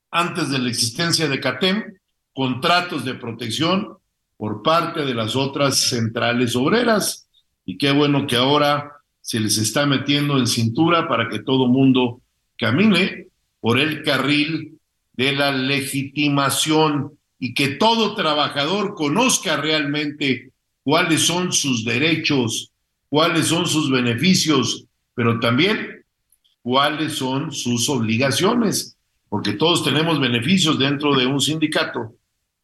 antes 0.09 0.49
de 0.49 0.57
la 0.57 0.67
existencia 0.67 1.27
de 1.27 1.39
CATEM, 1.39 1.93
contratos 2.33 3.05
de 3.05 3.13
protección 3.13 3.99
por 4.37 4.63
parte 4.63 5.05
de 5.05 5.13
las 5.13 5.35
otras 5.35 5.77
centrales 5.77 6.55
obreras. 6.55 7.29
Y 7.65 7.77
qué 7.77 7.91
bueno 7.91 8.25
que 8.25 8.35
ahora 8.35 8.93
se 9.21 9.39
les 9.39 9.59
está 9.59 9.85
metiendo 9.85 10.39
en 10.39 10.47
cintura 10.47 11.07
para 11.07 11.29
que 11.29 11.37
todo 11.37 11.67
mundo 11.67 12.23
camine 12.57 13.27
por 13.59 13.79
el 13.79 14.01
carril 14.01 14.74
de 15.17 15.33
la 15.33 15.51
legitimación 15.51 17.17
y 17.39 17.53
que 17.53 17.69
todo 17.69 18.15
trabajador 18.15 18.95
conozca 18.95 19.57
realmente 19.57 20.51
cuáles 20.83 21.21
son 21.21 21.51
sus 21.51 21.83
derechos, 21.85 22.71
cuáles 23.09 23.47
son 23.47 23.67
sus 23.67 23.89
beneficios, 23.91 24.85
pero 25.13 25.39
también 25.39 26.03
cuáles 26.61 27.13
son 27.13 27.51
sus 27.51 27.89
obligaciones, 27.89 28.97
porque 29.29 29.53
todos 29.53 29.83
tenemos 29.83 30.19
beneficios 30.19 30.79
dentro 30.79 31.15
de 31.15 31.25
un 31.25 31.39
sindicato, 31.39 32.15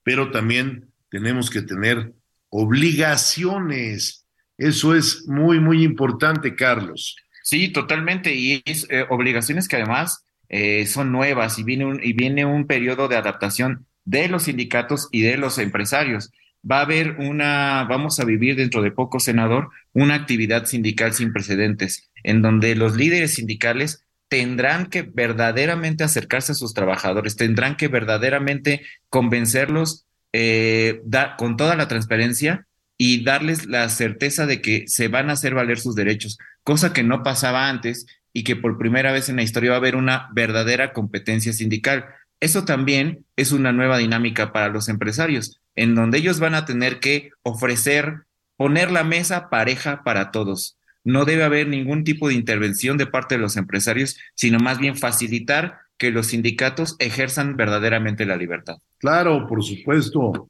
pero 0.04 0.32
también 0.32 0.90
tenemos 1.10 1.50
que 1.50 1.62
tener 1.62 2.14
obligaciones. 2.50 4.26
Eso 4.58 4.96
es 4.96 5.28
muy, 5.28 5.60
muy 5.60 5.84
importante, 5.84 6.56
Carlos. 6.56 7.16
Sí, 7.44 7.70
totalmente. 7.70 8.34
Y 8.34 8.62
es 8.66 8.88
eh, 8.90 9.06
obligaciones 9.10 9.68
que 9.68 9.78
además 9.78 10.24
eh, 10.54 10.86
son 10.86 11.14
nuevas 11.14 11.58
y 11.60 11.64
viene, 11.64 11.86
un, 11.86 12.02
y 12.04 12.12
viene 12.12 12.44
un 12.44 12.68
periodo 12.68 13.08
de 13.08 13.16
adaptación 13.16 13.88
de 14.04 14.28
los 14.28 14.44
sindicatos 14.44 15.08
y 15.10 15.22
de 15.22 15.38
los 15.38 15.58
empresarios. 15.58 16.30
Va 16.70 16.80
a 16.80 16.82
haber 16.82 17.12
una, 17.20 17.86
vamos 17.90 18.20
a 18.20 18.26
vivir 18.26 18.58
dentro 18.58 18.82
de 18.82 18.92
poco, 18.92 19.22
senador, 19.22 19.70
una 19.94 20.16
actividad 20.16 20.66
sindical 20.66 21.14
sin 21.14 21.32
precedentes, 21.32 22.12
en 22.24 22.42
donde 22.42 22.76
los 22.76 22.98
líderes 22.98 23.36
sindicales 23.36 24.04
tendrán 24.28 24.88
que 24.88 25.04
verdaderamente 25.04 26.04
acercarse 26.04 26.52
a 26.52 26.56
sus 26.56 26.74
trabajadores, 26.74 27.38
tendrán 27.38 27.78
que 27.78 27.88
verdaderamente 27.88 28.82
convencerlos 29.08 30.06
eh, 30.34 31.02
con 31.38 31.56
toda 31.56 31.78
la 31.78 31.88
transparencia 31.88 32.68
y 32.98 33.24
darles 33.24 33.68
la 33.68 33.88
certeza 33.88 34.46
de 34.46 34.62
que 34.62 34.84
se 34.88 35.08
van 35.08 35.30
a 35.30 35.34
hacer 35.34 35.54
valer 35.54 35.80
sus 35.80 35.96
derechos, 35.96 36.38
cosa 36.64 36.92
que 36.92 37.04
no 37.04 37.24
pasaba 37.24 37.70
antes 37.70 38.06
y 38.34 38.44
que 38.44 38.56
por 38.56 38.78
primera 38.78 39.12
vez 39.12 39.30
en 39.30 39.36
la 39.36 39.44
historia 39.44 39.72
va 39.72 39.76
a 39.78 39.80
haber 39.80 39.96
una 39.96 40.30
verdadera 40.34 40.94
competencia 40.94 41.54
sindical. 41.54 42.06
Eso 42.40 42.66
también 42.66 43.26
es 43.36 43.52
una 43.52 43.72
nueva 43.72 43.98
dinámica 43.98 44.52
para 44.52 44.70
los 44.70 44.90
empresarios, 44.90 45.62
en 45.76 45.96
donde 45.96 46.18
ellos 46.18 46.40
van 46.40 46.56
a 46.56 46.66
tener 46.66 47.00
que 47.00 47.32
ofrecer, 47.44 48.24
poner 48.58 48.92
la 48.92 49.04
mesa 49.04 49.50
pareja 49.50 50.04
para 50.04 50.32
todos. 50.32 50.78
No 51.04 51.26
debe 51.26 51.44
haber 51.44 51.68
ningún 51.68 52.04
tipo 52.04 52.28
de 52.28 52.36
intervención 52.36 52.98
de 52.98 53.08
parte 53.08 53.36
de 53.36 53.42
los 53.42 53.58
empresarios, 53.58 54.18
sino 54.36 54.60
más 54.60 54.80
bien 54.80 54.96
facilitar 54.96 55.80
que 55.98 56.12
los 56.12 56.28
sindicatos 56.28 56.96
ejerzan 57.00 57.58
verdaderamente 57.58 58.26
la 58.26 58.36
libertad. 58.36 58.78
Claro, 58.98 59.48
por 59.48 59.64
supuesto. 59.64 60.50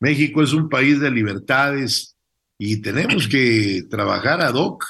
México 0.00 0.42
es 0.42 0.52
un 0.52 0.68
país 0.68 1.00
de 1.00 1.10
libertades 1.10 2.16
y 2.58 2.80
tenemos 2.80 3.26
que 3.26 3.82
trabajar 3.90 4.40
ad 4.40 4.54
hoc 4.54 4.84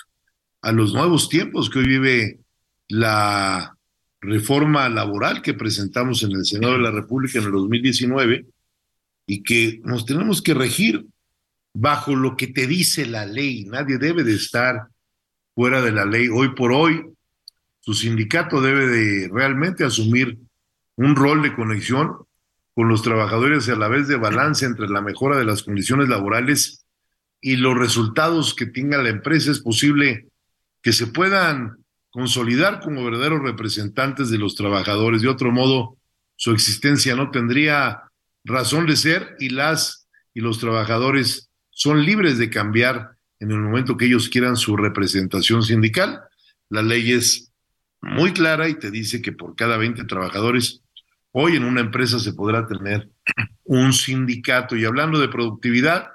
a 0.64 0.72
los 0.72 0.94
nuevos 0.94 1.28
tiempos 1.28 1.68
que 1.68 1.80
hoy 1.80 1.86
vive 1.86 2.40
la 2.88 3.76
reforma 4.22 4.88
laboral 4.88 5.42
que 5.42 5.52
presentamos 5.52 6.22
en 6.22 6.32
el 6.32 6.46
Senado 6.46 6.72
de 6.72 6.78
la 6.78 6.90
República 6.90 7.38
en 7.38 7.44
el 7.44 7.52
2019 7.52 8.46
y 9.26 9.42
que 9.42 9.82
nos 9.84 10.06
tenemos 10.06 10.40
que 10.40 10.54
regir 10.54 11.04
bajo 11.74 12.16
lo 12.16 12.34
que 12.34 12.46
te 12.46 12.66
dice 12.66 13.04
la 13.04 13.26
ley. 13.26 13.66
Nadie 13.66 13.98
debe 13.98 14.24
de 14.24 14.32
estar 14.32 14.88
fuera 15.54 15.82
de 15.82 15.92
la 15.92 16.06
ley. 16.06 16.28
Hoy 16.28 16.54
por 16.54 16.72
hoy, 16.72 17.10
su 17.80 17.92
sindicato 17.92 18.62
debe 18.62 18.86
de 18.86 19.28
realmente 19.30 19.84
asumir 19.84 20.38
un 20.96 21.14
rol 21.14 21.42
de 21.42 21.54
conexión 21.54 22.16
con 22.74 22.88
los 22.88 23.02
trabajadores 23.02 23.68
y 23.68 23.72
a 23.72 23.76
la 23.76 23.88
vez 23.88 24.08
de 24.08 24.16
balance 24.16 24.64
entre 24.64 24.88
la 24.88 25.02
mejora 25.02 25.36
de 25.36 25.44
las 25.44 25.62
condiciones 25.62 26.08
laborales 26.08 26.86
y 27.42 27.56
los 27.56 27.76
resultados 27.76 28.54
que 28.54 28.64
tenga 28.64 29.02
la 29.02 29.10
empresa. 29.10 29.50
Es 29.50 29.60
posible 29.60 30.28
que 30.84 30.92
se 30.92 31.06
puedan 31.06 31.78
consolidar 32.10 32.80
como 32.80 33.02
verdaderos 33.04 33.42
representantes 33.42 34.28
de 34.28 34.36
los 34.36 34.54
trabajadores. 34.54 35.22
De 35.22 35.28
otro 35.28 35.50
modo, 35.50 35.96
su 36.36 36.52
existencia 36.52 37.16
no 37.16 37.30
tendría 37.30 38.02
razón 38.44 38.86
de 38.86 38.96
ser 38.96 39.34
y 39.40 39.48
las 39.48 40.06
y 40.34 40.40
los 40.40 40.58
trabajadores 40.58 41.48
son 41.70 42.04
libres 42.04 42.36
de 42.36 42.50
cambiar 42.50 43.16
en 43.40 43.50
el 43.50 43.60
momento 43.60 43.96
que 43.96 44.04
ellos 44.04 44.28
quieran 44.28 44.56
su 44.56 44.76
representación 44.76 45.62
sindical. 45.62 46.20
La 46.68 46.82
ley 46.82 47.12
es 47.12 47.50
muy 48.02 48.34
clara 48.34 48.68
y 48.68 48.74
te 48.74 48.90
dice 48.90 49.22
que 49.22 49.32
por 49.32 49.56
cada 49.56 49.78
20 49.78 50.04
trabajadores 50.04 50.82
hoy 51.32 51.56
en 51.56 51.64
una 51.64 51.80
empresa 51.80 52.18
se 52.18 52.34
podrá 52.34 52.66
tener 52.66 53.10
un 53.64 53.94
sindicato. 53.94 54.76
Y 54.76 54.84
hablando 54.84 55.18
de 55.18 55.28
productividad, 55.28 56.08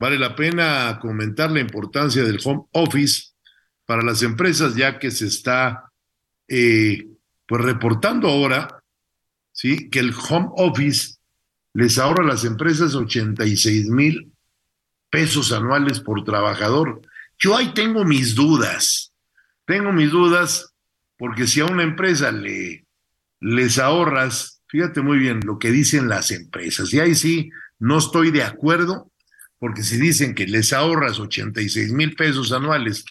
vale 0.00 0.18
la 0.18 0.34
pena 0.34 0.98
comentar 0.98 1.50
la 1.50 1.60
importancia 1.60 2.24
del 2.24 2.40
home 2.42 2.64
office 2.72 3.34
para 3.88 4.02
las 4.02 4.22
empresas, 4.22 4.74
ya 4.74 4.98
que 4.98 5.10
se 5.10 5.26
está 5.26 5.90
eh, 6.46 7.06
pues 7.46 7.62
reportando 7.62 8.28
ahora, 8.28 8.82
sí, 9.50 9.88
que 9.88 10.00
el 10.00 10.12
home 10.12 10.50
office 10.56 11.16
les 11.72 11.96
ahorra 11.96 12.22
a 12.22 12.26
las 12.26 12.44
empresas 12.44 12.94
86 12.94 13.88
mil 13.88 14.30
pesos 15.08 15.52
anuales 15.52 16.00
por 16.00 16.22
trabajador. 16.22 17.00
Yo 17.38 17.56
ahí 17.56 17.72
tengo 17.72 18.04
mis 18.04 18.34
dudas, 18.34 19.14
tengo 19.64 19.90
mis 19.90 20.10
dudas 20.10 20.74
porque 21.16 21.46
si 21.46 21.60
a 21.60 21.64
una 21.64 21.82
empresa 21.82 22.30
le 22.30 22.84
les 23.40 23.78
ahorras, 23.78 24.60
fíjate 24.66 25.00
muy 25.00 25.16
bien 25.16 25.40
lo 25.46 25.58
que 25.58 25.70
dicen 25.70 26.10
las 26.10 26.30
empresas, 26.30 26.92
y 26.92 27.00
ahí 27.00 27.14
sí 27.14 27.50
no 27.78 27.96
estoy 27.96 28.32
de 28.32 28.42
acuerdo, 28.42 29.10
porque 29.58 29.82
si 29.82 29.96
dicen 29.96 30.34
que 30.34 30.46
les 30.46 30.74
ahorras 30.74 31.18
86 31.18 31.90
mil 31.92 32.14
pesos 32.16 32.52
anuales 32.52 33.06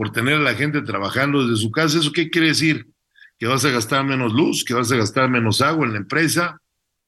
por 0.00 0.12
tener 0.12 0.36
a 0.36 0.38
la 0.38 0.54
gente 0.54 0.80
trabajando 0.80 1.46
desde 1.46 1.60
su 1.60 1.70
casa, 1.70 1.98
¿eso 1.98 2.10
qué 2.10 2.30
quiere 2.30 2.46
decir? 2.46 2.88
¿Que 3.38 3.46
vas 3.46 3.66
a 3.66 3.70
gastar 3.70 4.02
menos 4.02 4.32
luz? 4.32 4.64
¿Que 4.64 4.72
vas 4.72 4.90
a 4.90 4.96
gastar 4.96 5.28
menos 5.28 5.60
agua 5.60 5.84
en 5.84 5.92
la 5.92 5.98
empresa? 5.98 6.58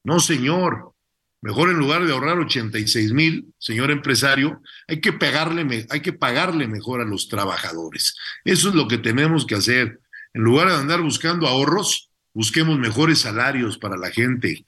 No, 0.04 0.20
señor. 0.20 0.92
Mejor 1.40 1.70
en 1.70 1.78
lugar 1.78 2.04
de 2.04 2.12
ahorrar 2.12 2.38
86 2.38 3.14
mil, 3.14 3.46
señor 3.56 3.90
empresario, 3.90 4.60
hay 4.86 5.00
que, 5.00 5.14
pagarle, 5.14 5.86
hay 5.88 6.00
que 6.02 6.12
pagarle 6.12 6.68
mejor 6.68 7.00
a 7.00 7.06
los 7.06 7.28
trabajadores. 7.28 8.14
Eso 8.44 8.68
es 8.68 8.74
lo 8.74 8.86
que 8.86 8.98
tenemos 8.98 9.46
que 9.46 9.54
hacer. 9.54 10.00
En 10.34 10.42
lugar 10.42 10.68
de 10.68 10.74
andar 10.74 11.00
buscando 11.00 11.48
ahorros, 11.48 12.10
busquemos 12.34 12.78
mejores 12.78 13.20
salarios 13.20 13.78
para 13.78 13.96
la 13.96 14.10
gente. 14.10 14.66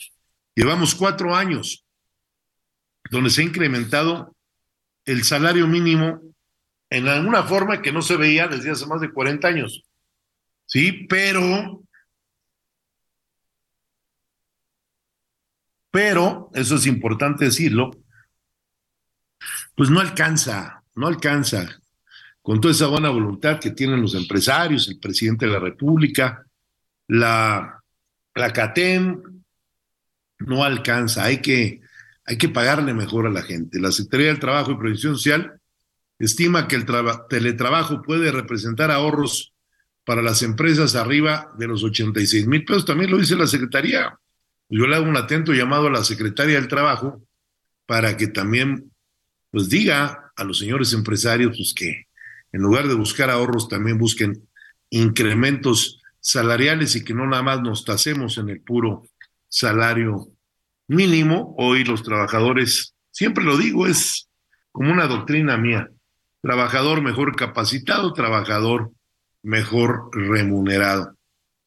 Llevamos 0.54 0.94
cuatro 0.94 1.36
años 1.36 1.84
donde 3.10 3.28
se 3.28 3.42
ha 3.42 3.44
incrementado 3.44 4.34
el 5.04 5.24
salario 5.24 5.66
mínimo 5.66 6.33
en 6.96 7.08
alguna 7.08 7.42
forma 7.42 7.82
que 7.82 7.92
no 7.92 8.02
se 8.02 8.16
veía 8.16 8.46
desde 8.48 8.70
hace 8.70 8.86
más 8.86 9.00
de 9.00 9.12
40 9.12 9.48
años. 9.48 9.82
Sí, 10.66 11.06
pero 11.08 11.84
pero, 15.94 16.50
eso 16.54 16.74
es 16.74 16.86
importante 16.86 17.44
decirlo, 17.44 17.92
pues 19.76 19.90
no 19.90 20.00
alcanza, 20.00 20.82
no 20.96 21.06
alcanza 21.06 21.80
con 22.42 22.60
toda 22.60 22.74
esa 22.74 22.88
buena 22.88 23.10
voluntad 23.10 23.60
que 23.60 23.70
tienen 23.70 24.02
los 24.02 24.16
empresarios, 24.16 24.88
el 24.88 24.98
presidente 24.98 25.46
de 25.46 25.52
la 25.52 25.60
República, 25.60 26.44
la, 27.06 27.80
la 28.34 28.52
CATEM, 28.52 29.44
no 30.40 30.64
alcanza, 30.64 31.22
hay 31.22 31.40
que, 31.40 31.80
hay 32.24 32.38
que 32.38 32.48
pagarle 32.48 32.92
mejor 32.92 33.28
a 33.28 33.30
la 33.30 33.42
gente. 33.42 33.78
La 33.78 33.92
Secretaría 33.92 34.26
del 34.26 34.40
Trabajo 34.40 34.72
y 34.72 34.78
Previsión 34.78 35.14
Social 35.14 35.60
estima 36.18 36.68
que 36.68 36.76
el 36.76 36.86
teletrabajo 37.28 38.02
puede 38.02 38.30
representar 38.30 38.90
ahorros 38.90 39.52
para 40.04 40.22
las 40.22 40.42
empresas 40.42 40.94
arriba 40.96 41.52
de 41.58 41.66
los 41.66 41.82
86 41.82 42.46
mil 42.46 42.64
pesos, 42.64 42.84
también 42.84 43.10
lo 43.10 43.18
dice 43.18 43.36
la 43.36 43.46
Secretaría. 43.46 44.18
Yo 44.68 44.86
le 44.86 44.96
hago 44.96 45.06
un 45.06 45.16
atento 45.16 45.52
llamado 45.52 45.86
a 45.86 45.90
la 45.90 46.04
secretaria 46.04 46.56
del 46.56 46.68
Trabajo 46.68 47.22
para 47.86 48.16
que 48.16 48.28
también 48.28 48.90
pues 49.50 49.68
diga 49.68 50.32
a 50.36 50.44
los 50.44 50.58
señores 50.58 50.92
empresarios 50.92 51.56
pues 51.56 51.74
que 51.74 52.06
en 52.52 52.60
lugar 52.60 52.88
de 52.88 52.94
buscar 52.94 53.30
ahorros 53.30 53.68
también 53.68 53.98
busquen 53.98 54.48
incrementos 54.90 56.00
salariales 56.20 56.96
y 56.96 57.04
que 57.04 57.14
no 57.14 57.26
nada 57.26 57.42
más 57.42 57.60
nos 57.62 57.84
tasemos 57.84 58.38
en 58.38 58.48
el 58.48 58.60
puro 58.60 59.08
salario 59.48 60.28
mínimo. 60.88 61.54
Hoy 61.58 61.84
los 61.84 62.02
trabajadores, 62.02 62.94
siempre 63.10 63.44
lo 63.44 63.56
digo, 63.56 63.86
es 63.86 64.28
como 64.72 64.92
una 64.92 65.06
doctrina 65.06 65.56
mía, 65.56 65.90
trabajador 66.44 67.00
mejor 67.00 67.34
capacitado, 67.36 68.12
trabajador 68.12 68.92
mejor 69.42 70.10
remunerado. 70.12 71.16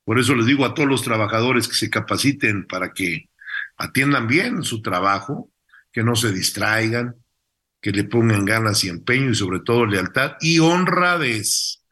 Por 0.06 0.20
eso 0.20 0.36
les 0.36 0.46
digo 0.46 0.66
a 0.66 0.76
todos 0.76 0.88
los 0.88 1.02
trabajadores 1.02 1.68
que 1.68 1.74
se 1.74 1.90
capaciten 1.90 2.68
para 2.68 2.94
que 2.94 3.28
atiendan 3.76 4.28
bien 4.28 4.62
su 4.62 4.84
trabajo, 4.84 5.50
que 5.92 6.04
no 6.04 6.16
se 6.16 6.32
distraigan, 6.32 7.16
que 7.82 7.92
le 7.92 8.04
pongan 8.04 8.46
ganas 8.46 8.84
y 8.84 8.90
empeño 8.90 9.32
y 9.32 9.36
sobre 9.36 9.62
todo 9.62 9.88
lealtad 9.88 10.34
y 10.42 10.60
honradez. 10.60 11.84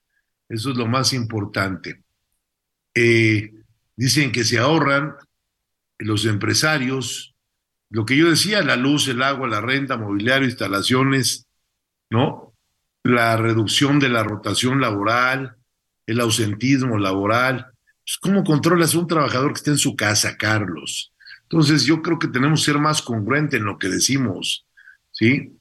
Eso 0.48 0.70
es 0.70 0.78
lo 0.78 0.86
más 0.86 1.12
importante. 1.12 2.04
Eh, 2.94 3.52
dicen 3.96 4.32
que 4.32 4.44
se 4.44 4.60
ahorran 4.60 5.16
los 5.98 6.26
empresarios, 6.26 7.34
lo 7.90 8.06
que 8.06 8.16
yo 8.16 8.30
decía, 8.30 8.62
la 8.62 8.76
luz, 8.76 9.08
el 9.08 9.24
agua, 9.24 9.48
la 9.48 9.60
renta, 9.60 9.98
mobiliario, 9.98 10.48
instalaciones, 10.48 11.48
¿no? 12.12 12.45
La 13.06 13.38
reducción 13.38 14.00
de 14.00 14.10
la 14.10 14.24
rotación 14.24 14.82
laboral, 14.82 15.58
el 16.08 16.20
ausentismo 16.20 16.98
laboral, 16.98 17.68
pues, 18.04 18.18
¿Cómo 18.18 18.44
controlas 18.44 18.96
a 18.96 19.00
un 19.00 19.08
trabajador 19.08 19.54
que 19.54 19.58
está 19.58 19.72
en 19.72 19.78
su 19.78 19.96
casa, 19.96 20.38
Carlos? 20.38 21.14
Entonces, 21.44 21.86
yo 21.86 22.02
creo 22.02 22.18
que 22.18 22.28
tenemos 22.28 22.62
que 22.62 22.72
ser 22.72 22.80
más 22.80 23.04
congruentes 23.04 23.60
en 23.60 23.66
lo 23.68 23.78
que 23.78 23.90
decimos, 23.90 24.66
¿sí? 25.12 25.54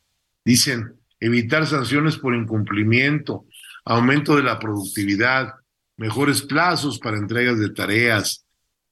Dicen, 0.43 0.95
evitar 1.21 1.67
sanciones 1.67 2.17
por 2.17 2.35
incumplimiento, 2.35 3.45
aumento 3.85 4.37
de 4.37 4.43
la 4.43 4.59
productividad, 4.59 5.55
mejores 5.99 6.41
plazos 6.41 6.99
para 6.99 7.19
entregas 7.19 7.59
de 7.59 7.69
tareas, 7.69 8.47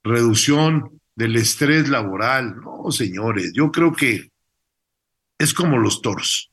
reducción 0.05 1.01
del 1.15 1.37
estrés 1.37 1.89
laboral. 1.89 2.57
No, 2.57 2.91
señores, 2.93 3.53
yo 3.55 3.73
creo 3.73 3.95
que 3.95 4.31
es 5.39 5.55
como 5.55 5.79
los 5.79 6.03
toros. 6.03 6.52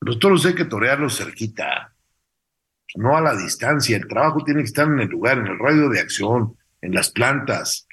Los 0.00 0.18
toros 0.18 0.44
hay 0.46 0.54
que 0.54 0.64
torearlos 0.64 1.18
cerquita 1.18 1.94
no 2.96 3.16
a 3.16 3.20
la 3.20 3.36
distancia. 3.36 3.96
El 3.96 4.08
trabajo 4.08 4.42
tiene 4.44 4.60
que 4.60 4.66
estar 4.66 4.86
en 4.86 5.00
el 5.00 5.08
lugar, 5.08 5.38
en 5.38 5.46
el 5.46 5.58
radio 5.58 5.88
de 5.88 6.00
acción, 6.00 6.56
en 6.80 6.94
las 6.94 7.10
plantas. 7.10 7.86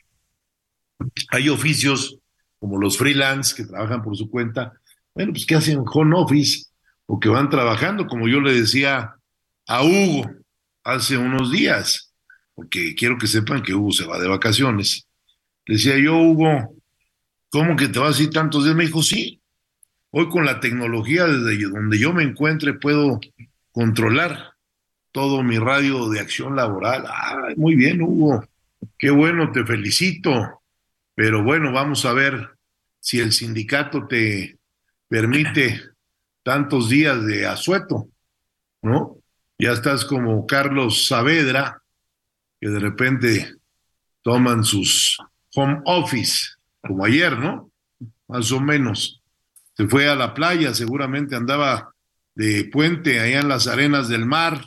Hay 1.32 1.50
oficios 1.50 2.18
como 2.60 2.80
los 2.80 2.98
freelance 2.98 3.56
que 3.56 3.68
trabajan 3.68 4.02
por 4.02 4.18
su 4.18 4.30
cuenta, 4.30 4.74
bueno, 5.14 5.32
pues 5.32 5.46
que 5.46 5.56
hacen 5.56 5.84
home 5.86 6.16
office 6.16 6.66
o 7.06 7.20
que 7.20 7.30
van 7.30 7.50
trabajando, 7.50 8.08
como 8.08 8.28
yo 8.28 8.42
le 8.42 8.54
decía 8.54 9.16
a 9.68 9.84
Hugo 9.84 10.30
hace 10.84 11.18
unos 11.18 11.52
días, 11.52 12.14
porque 12.56 12.96
quiero 12.96 13.18
que 13.18 13.28
sepan 13.28 13.62
que 13.62 13.74
Hugo 13.74 13.92
se 13.92 14.06
va 14.06 14.20
de 14.20 14.28
vacaciones. 14.28 15.08
Le 15.66 15.76
decía 15.76 15.98
yo, 15.98 16.18
Hugo, 16.18 16.76
¿cómo 17.50 17.76
que 17.76 17.88
te 17.88 18.00
vas 18.00 18.20
a 18.20 18.24
ir 18.24 18.30
tantos 18.32 18.64
días? 18.64 18.76
Me 18.76 18.86
dijo, 18.86 19.04
sí, 19.04 19.40
hoy 20.12 20.30
con 20.30 20.46
la 20.46 20.60
tecnología 20.60 21.26
desde 21.26 21.70
donde 21.70 22.00
yo 22.00 22.14
me 22.14 22.24
encuentre 22.24 22.74
puedo 22.74 23.20
controlar 23.72 24.54
todo 25.12 25.44
mi 25.44 25.58
radio 25.58 26.10
de 26.10 26.20
acción 26.20 26.56
laboral. 26.56 27.06
Muy 27.56 27.76
bien, 27.76 28.02
Hugo. 28.02 28.46
Qué 28.98 29.10
bueno, 29.10 29.52
te 29.52 29.66
felicito. 29.66 30.62
Pero 31.16 31.44
bueno, 31.44 31.72
vamos 31.72 32.06
a 32.06 32.14
ver 32.14 32.52
si 33.00 33.20
el 33.20 33.32
sindicato 33.32 34.08
te 34.08 34.58
permite 35.08 35.82
tantos 36.44 36.90
días 36.90 37.26
de 37.26 37.48
asueto, 37.48 38.08
¿no? 38.82 39.18
Ya 39.58 39.72
estás 39.72 40.06
como 40.06 40.46
Carlos 40.46 41.08
Saavedra, 41.08 41.82
que 42.62 42.70
de 42.70 42.80
repente 42.80 43.56
toman 44.22 44.64
sus 44.64 45.18
home 45.56 45.82
office, 45.86 46.58
como 46.82 47.06
ayer, 47.06 47.38
¿no? 47.40 47.72
Más 48.28 48.52
o 48.52 48.60
menos. 48.60 49.22
Se 49.78 49.88
fue 49.88 50.10
a 50.10 50.16
la 50.16 50.34
playa, 50.34 50.74
seguramente 50.74 51.36
andaba 51.36 51.94
de 52.34 52.66
puente 52.66 53.20
allá 53.20 53.42
en 53.42 53.48
las 53.48 53.68
arenas 53.68 54.10
del 54.10 54.26
mar, 54.26 54.66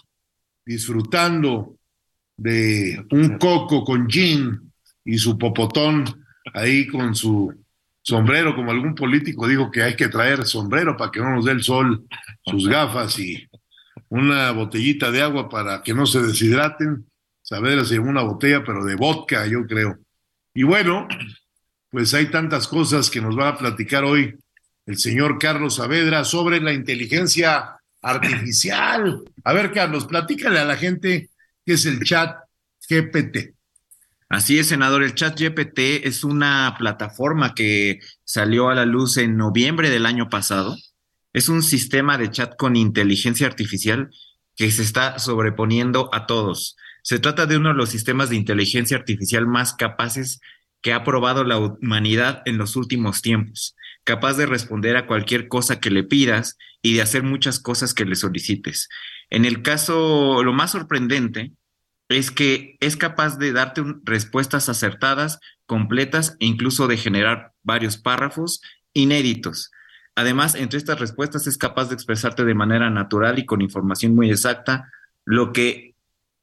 disfrutando 0.65 1.77
de 2.37 3.05
un 3.11 3.37
coco 3.37 3.83
con 3.83 4.09
gin 4.09 4.73
y 5.05 5.19
su 5.19 5.37
popotón 5.37 6.05
ahí 6.55 6.87
con 6.87 7.17
su 7.17 7.53
sombrero, 8.03 8.55
como 8.55 8.71
algún 8.71 8.95
político 8.95 9.49
dijo 9.49 9.69
que 9.71 9.83
hay 9.83 9.97
que 9.97 10.09
traer 10.09 10.45
sombrero 10.45 10.97
para 10.97 11.11
que 11.11 11.19
no 11.19 11.35
nos 11.35 11.45
dé 11.45 11.53
el 11.53 11.63
sol, 11.65 12.07
sus 12.45 12.69
gafas 12.69 13.19
y 13.19 13.49
una 14.11 14.53
botellita 14.53 15.11
de 15.11 15.23
agua 15.23 15.49
para 15.49 15.83
que 15.83 15.93
no 15.93 16.07
se 16.07 16.23
deshidraten. 16.23 17.05
Saavedra 17.43 17.85
se 17.85 17.99
una 17.99 18.23
botella, 18.23 18.63
pero 18.65 18.85
de 18.85 18.95
vodka, 18.95 19.45
yo 19.49 19.67
creo. 19.67 19.99
Y 20.55 20.63
bueno, 20.63 21.09
pues 21.91 22.15
hay 22.15 22.27
tantas 22.27 22.69
cosas 22.69 23.11
que 23.11 23.21
nos 23.21 23.37
va 23.37 23.49
a 23.49 23.59
platicar 23.59 24.05
hoy 24.05 24.39
el 24.91 24.99
señor 24.99 25.39
Carlos 25.39 25.77
Saavedra 25.77 26.25
sobre 26.25 26.61
la 26.61 26.73
inteligencia 26.73 27.77
artificial. 28.03 29.23
A 29.45 29.53
ver, 29.53 29.71
Carlos, 29.73 30.07
platícale 30.07 30.59
a 30.59 30.65
la 30.65 30.77
gente 30.77 31.31
qué 31.65 31.75
es 31.75 31.87
el 31.87 32.03
chat 32.03 32.37
GPT. 32.89 33.55
Así 34.29 34.59
es, 34.59 34.67
senador. 34.67 35.05
El 35.05 35.15
chat 35.15 35.39
GPT 35.39 36.05
es 36.05 36.25
una 36.25 36.75
plataforma 36.77 37.55
que 37.55 38.01
salió 38.25 38.69
a 38.69 38.75
la 38.75 38.85
luz 38.85 39.17
en 39.17 39.37
noviembre 39.37 39.91
del 39.91 40.07
año 40.07 40.29
pasado. 40.29 40.77
Es 41.33 41.49
un 41.49 41.63
sistema 41.63 42.19
de 42.19 42.33
chat 42.33 42.57
con 42.57 42.75
inteligencia 42.75 43.47
artificial 43.47 44.11
que 44.57 44.73
se 44.73 44.83
está 44.83 45.21
sobreponiendo 45.21 46.11
a 46.13 46.27
todos. 46.27 46.77
Se 47.03 47.21
trata 47.21 47.47
de 47.47 47.57
uno 47.57 47.69
de 47.69 47.77
los 47.77 47.91
sistemas 47.91 48.29
de 48.29 48.37
inteligencia 48.37 48.97
artificial 48.97 49.47
más 49.47 49.73
capaces 49.75 50.41
que 50.83 50.93
ha 50.93 51.05
probado 51.05 51.45
la 51.45 51.59
humanidad 51.59 52.43
en 52.45 52.59
los 52.59 52.75
últimos 52.75 53.23
tiempos, 53.23 53.77
capaz 54.05 54.35
de 54.35 54.47
responder 54.47 54.97
a 54.97 55.07
cualquier 55.07 55.49
cosa 55.49 55.81
que 55.81 55.91
le 55.91 56.03
pidas 56.03 56.57
y 56.83 56.95
de 56.95 57.03
hacer 57.03 57.23
muchas 57.23 57.61
cosas 57.61 57.95
que 57.95 58.05
le 58.05 58.17
solicites. 58.17 58.89
En 59.29 59.45
el 59.45 59.63
caso, 59.63 60.43
lo 60.43 60.53
más 60.53 60.73
sorprendente 60.73 61.53
es 62.09 62.31
que 62.31 62.77
es 62.81 62.97
capaz 62.97 63.39
de 63.39 63.53
darte 63.53 63.83
respuestas 64.03 64.69
acertadas, 64.69 65.39
completas 65.67 66.37
e 66.41 66.47
incluso 66.47 66.89
de 66.89 66.97
generar 66.97 67.53
varios 67.63 67.99
párrafos 67.99 68.61
inéditos. 68.93 69.71
Además, 70.17 70.57
entre 70.57 70.79
estas 70.79 70.99
respuestas 70.99 71.47
es 71.47 71.57
capaz 71.57 71.89
de 71.89 71.95
expresarte 71.95 72.45
de 72.45 72.55
manera 72.55 72.91
natural 72.91 73.39
y 73.39 73.47
con 73.47 73.63
información 73.63 74.15
muy 74.15 74.31
exacta, 74.31 74.91
lo 75.25 75.53
que 75.53 75.95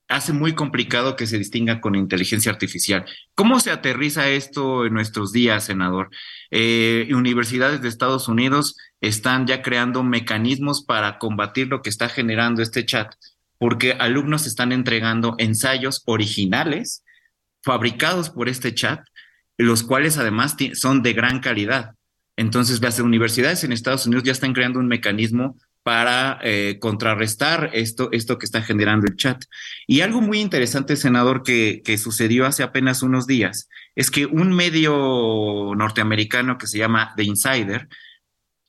hace 0.08 0.34
muy 0.34 0.54
complicado 0.54 1.16
que 1.16 1.28
se 1.28 1.38
distinga 1.38 1.82
con 1.82 1.96
inteligencia 1.96 2.52
artificial. 2.52 3.06
¿Cómo 3.36 3.60
se 3.60 3.72
aterriza 3.72 4.30
esto 4.30 4.86
en 4.86 4.94
nuestros 4.94 5.32
días, 5.32 5.66
senador? 5.66 6.10
Eh, 6.52 7.10
universidades 7.12 7.82
de 7.82 7.90
Estados 7.90 8.28
Unidos 8.28 8.78
están 9.02 9.48
ya 9.48 9.62
creando 9.62 10.04
mecanismos 10.04 10.84
para 10.84 11.20
combatir 11.20 11.68
lo 11.68 11.82
que 11.82 11.90
está 11.90 12.10
generando 12.10 12.62
este 12.62 12.86
chat 12.86 13.14
porque 13.58 13.94
alumnos 13.94 14.46
están 14.46 14.72
entregando 14.72 15.36
ensayos 15.38 16.04
originales 16.06 17.04
fabricados 17.64 18.30
por 18.30 18.50
este 18.50 18.74
chat, 18.74 19.02
los 19.58 19.84
cuales 19.84 20.18
además 20.18 20.56
son 20.74 21.02
de 21.02 21.14
gran 21.14 21.40
calidad. 21.40 21.96
Entonces, 22.36 22.82
las 22.82 23.00
universidades 23.00 23.64
en 23.64 23.72
Estados 23.72 24.06
Unidos 24.06 24.24
ya 24.24 24.32
están 24.32 24.54
creando 24.54 24.80
un 24.80 24.88
mecanismo 24.88 25.58
para 25.88 26.38
eh, 26.44 26.80
contrarrestar 26.82 27.70
esto, 27.72 28.10
esto 28.12 28.38
que 28.38 28.46
está 28.46 28.62
generando 28.62 29.08
el 29.08 29.16
chat. 29.16 29.42
Y 29.88 30.02
algo 30.02 30.20
muy 30.20 30.42
interesante, 30.42 30.98
senador, 30.98 31.44
que, 31.44 31.82
que 31.82 31.98
sucedió 31.98 32.46
hace 32.46 32.62
apenas 32.62 33.04
unos 33.04 33.26
días, 33.26 33.70
es 33.96 34.12
que 34.12 34.26
un 34.26 34.52
medio 34.52 35.74
norteamericano 35.78 36.58
que 36.58 36.68
se 36.68 36.78
llama 36.78 37.14
The 37.16 37.24
Insider 37.24 37.88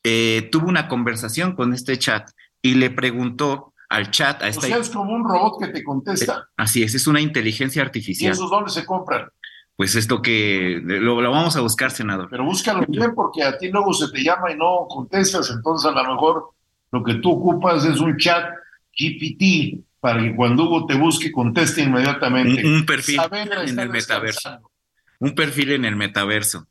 eh, 0.04 0.48
tuvo 0.52 0.68
una 0.68 0.86
conversación 0.86 1.56
con 1.56 1.74
este 1.74 1.98
chat 1.98 2.30
y 2.62 2.74
le 2.74 2.88
preguntó 2.90 3.74
al 3.88 4.12
chat. 4.12 4.40
A 4.40 4.46
esta... 4.46 4.66
O 4.66 4.68
sea, 4.68 4.78
es 4.78 4.88
como 4.88 5.12
un 5.12 5.28
robot 5.28 5.60
que 5.60 5.72
te 5.72 5.82
contesta. 5.82 6.46
Eh, 6.46 6.52
así 6.58 6.84
es, 6.84 6.94
es 6.94 7.08
una 7.08 7.20
inteligencia 7.20 7.82
artificial. 7.82 8.30
¿Y 8.30 8.32
esos 8.32 8.48
dónde 8.48 8.70
se 8.70 8.86
compran? 8.86 9.26
Pues 9.74 9.96
esto 9.96 10.22
que 10.22 10.80
lo, 10.84 11.16
vamos 11.16 11.56
a 11.56 11.62
buscar, 11.62 11.90
senador. 11.90 12.28
Pero 12.30 12.44
búscalo 12.44 12.84
bien 12.86 13.12
porque 13.12 13.42
a 13.42 13.58
ti 13.58 13.70
luego 13.70 13.92
se 13.92 14.08
te 14.12 14.22
llama 14.22 14.52
y 14.52 14.56
no 14.56 14.86
contestas, 14.88 15.50
entonces 15.50 15.90
a 15.90 16.00
lo 16.00 16.14
mejor 16.14 16.57
lo 16.90 17.02
que 17.04 17.14
tú 17.14 17.32
ocupas 17.32 17.84
es 17.84 18.00
un 18.00 18.16
chat 18.16 18.50
GPT 18.98 19.84
para 20.00 20.22
que 20.22 20.34
cuando 20.34 20.64
Hugo 20.64 20.86
te 20.86 20.94
busque 20.94 21.32
conteste 21.32 21.82
inmediatamente. 21.82 22.66
Un, 22.66 22.86
perfil 22.86 23.20
en 23.32 23.78
el 23.78 23.90
metaverso. 23.90 24.70
Un 25.18 25.34
perfil 25.34 25.72
en 25.72 25.84
el 25.84 25.96
metaverso. 25.96 26.68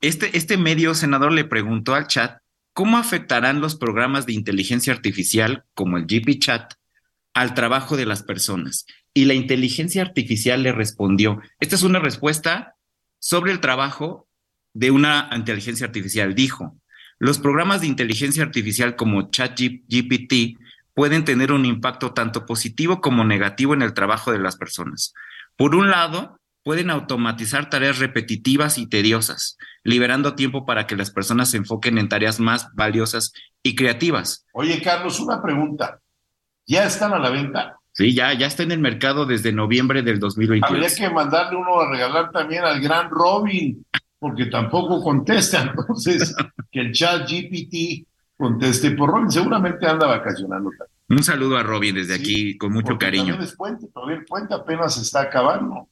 Este, 0.00 0.36
este 0.36 0.56
medio, 0.56 0.94
senador, 0.94 1.32
le 1.32 1.44
preguntó 1.44 1.94
al 1.94 2.06
chat 2.06 2.38
¿Cómo 2.76 2.98
afectarán 2.98 3.62
los 3.62 3.74
programas 3.74 4.26
de 4.26 4.34
inteligencia 4.34 4.92
artificial 4.92 5.64
como 5.72 5.96
el 5.96 6.04
GP 6.04 6.38
Chat 6.38 6.74
al 7.32 7.54
trabajo 7.54 7.96
de 7.96 8.04
las 8.04 8.22
personas? 8.22 8.84
Y 9.14 9.24
la 9.24 9.32
inteligencia 9.32 10.02
artificial 10.02 10.62
le 10.62 10.72
respondió, 10.72 11.40
esta 11.58 11.74
es 11.74 11.82
una 11.84 12.00
respuesta 12.00 12.76
sobre 13.18 13.52
el 13.52 13.60
trabajo 13.60 14.28
de 14.74 14.90
una 14.90 15.30
inteligencia 15.34 15.86
artificial. 15.86 16.34
Dijo, 16.34 16.76
los 17.18 17.38
programas 17.38 17.80
de 17.80 17.86
inteligencia 17.86 18.42
artificial 18.42 18.96
como 18.96 19.30
ChatGPT 19.30 20.58
pueden 20.94 21.24
tener 21.24 21.52
un 21.52 21.64
impacto 21.64 22.12
tanto 22.12 22.46
positivo 22.46 23.00
como 23.00 23.24
negativo 23.24 23.74
en 23.74 23.82
el 23.82 23.94
trabajo 23.94 24.32
de 24.32 24.38
las 24.38 24.56
personas. 24.56 25.12
Por 25.56 25.74
un 25.74 25.90
lado, 25.90 26.38
pueden 26.62 26.90
automatizar 26.90 27.70
tareas 27.70 27.98
repetitivas 27.98 28.76
y 28.78 28.88
tediosas, 28.88 29.56
liberando 29.84 30.34
tiempo 30.34 30.66
para 30.66 30.86
que 30.86 30.96
las 30.96 31.10
personas 31.10 31.50
se 31.50 31.58
enfoquen 31.58 31.98
en 31.98 32.08
tareas 32.08 32.40
más 32.40 32.68
valiosas 32.74 33.32
y 33.62 33.74
creativas. 33.74 34.46
Oye, 34.52 34.82
Carlos, 34.82 35.20
una 35.20 35.40
pregunta. 35.40 36.00
¿Ya 36.66 36.84
están 36.84 37.12
a 37.12 37.18
la 37.18 37.30
venta? 37.30 37.76
Sí, 37.92 38.14
ya, 38.14 38.32
ya 38.34 38.46
está 38.46 38.62
en 38.62 38.72
el 38.72 38.80
mercado 38.80 39.26
desde 39.26 39.52
noviembre 39.52 40.02
del 40.02 40.18
2022. 40.18 40.70
Habría 40.70 40.94
que 40.94 41.14
mandarle 41.14 41.56
uno 41.56 41.80
a 41.80 41.90
regalar 41.90 42.30
también 42.30 42.64
al 42.64 42.80
gran 42.80 43.10
Robin, 43.10 43.86
porque 44.18 44.46
tampoco 44.46 45.02
contesta. 45.02 45.62
Entonces, 45.76 46.34
que 46.70 46.80
el 46.80 46.92
chat 46.92 47.28
GPT 47.28 48.06
conteste 48.36 48.92
por 48.92 49.10
Robin. 49.10 49.30
Seguramente 49.30 49.86
anda 49.86 50.06
vacacionando 50.06 50.70
también. 50.70 50.96
Un 51.08 51.22
saludo 51.22 51.56
a 51.56 51.62
Robin 51.62 51.94
desde 51.94 52.14
aquí, 52.14 52.58
con 52.58 52.72
mucho 52.72 52.98
cariño. 52.98 53.34
También 53.34 53.48
es 53.48 53.54
puente, 53.54 53.86
todavía 53.88 54.16
el 54.16 54.24
puente 54.24 54.54
apenas 54.54 54.96
está 54.98 55.22
acabando. 55.22 55.88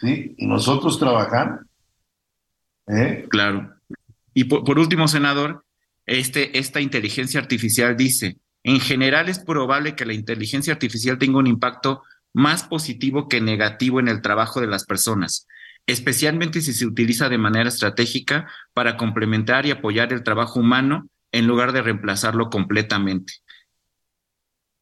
¿sí? 0.00 0.34
Y 0.38 0.46
nosotros 0.46 0.98
trabajamos. 0.98 1.60
¿eh? 2.86 3.26
Claro. 3.28 3.74
Y 4.32 4.44
por, 4.44 4.78
último, 4.78 5.08
senador, 5.08 5.64
este, 6.06 6.58
esta 6.58 6.80
inteligencia 6.80 7.40
artificial 7.40 7.96
dice, 7.96 8.38
en 8.62 8.80
general 8.80 9.28
es 9.28 9.38
probable 9.38 9.94
que 9.94 10.06
la 10.06 10.14
inteligencia 10.14 10.72
artificial 10.72 11.18
tenga 11.18 11.38
un 11.38 11.46
impacto 11.46 12.02
más 12.32 12.62
positivo 12.62 13.28
que 13.28 13.40
negativo 13.40 14.00
en 14.00 14.08
el 14.08 14.22
trabajo 14.22 14.60
de 14.60 14.66
las 14.66 14.84
personas, 14.84 15.46
especialmente 15.88 16.60
si 16.60 16.74
se 16.74 16.86
utiliza 16.86 17.30
de 17.30 17.38
manera 17.38 17.70
estratégica 17.70 18.46
para 18.74 18.98
complementar 18.98 19.64
y 19.64 19.70
apoyar 19.70 20.12
el 20.12 20.22
trabajo 20.22 20.60
humano 20.60 21.08
en 21.32 21.46
lugar 21.46 21.72
de 21.72 21.80
reemplazarlo 21.80 22.50
completamente. 22.50 23.32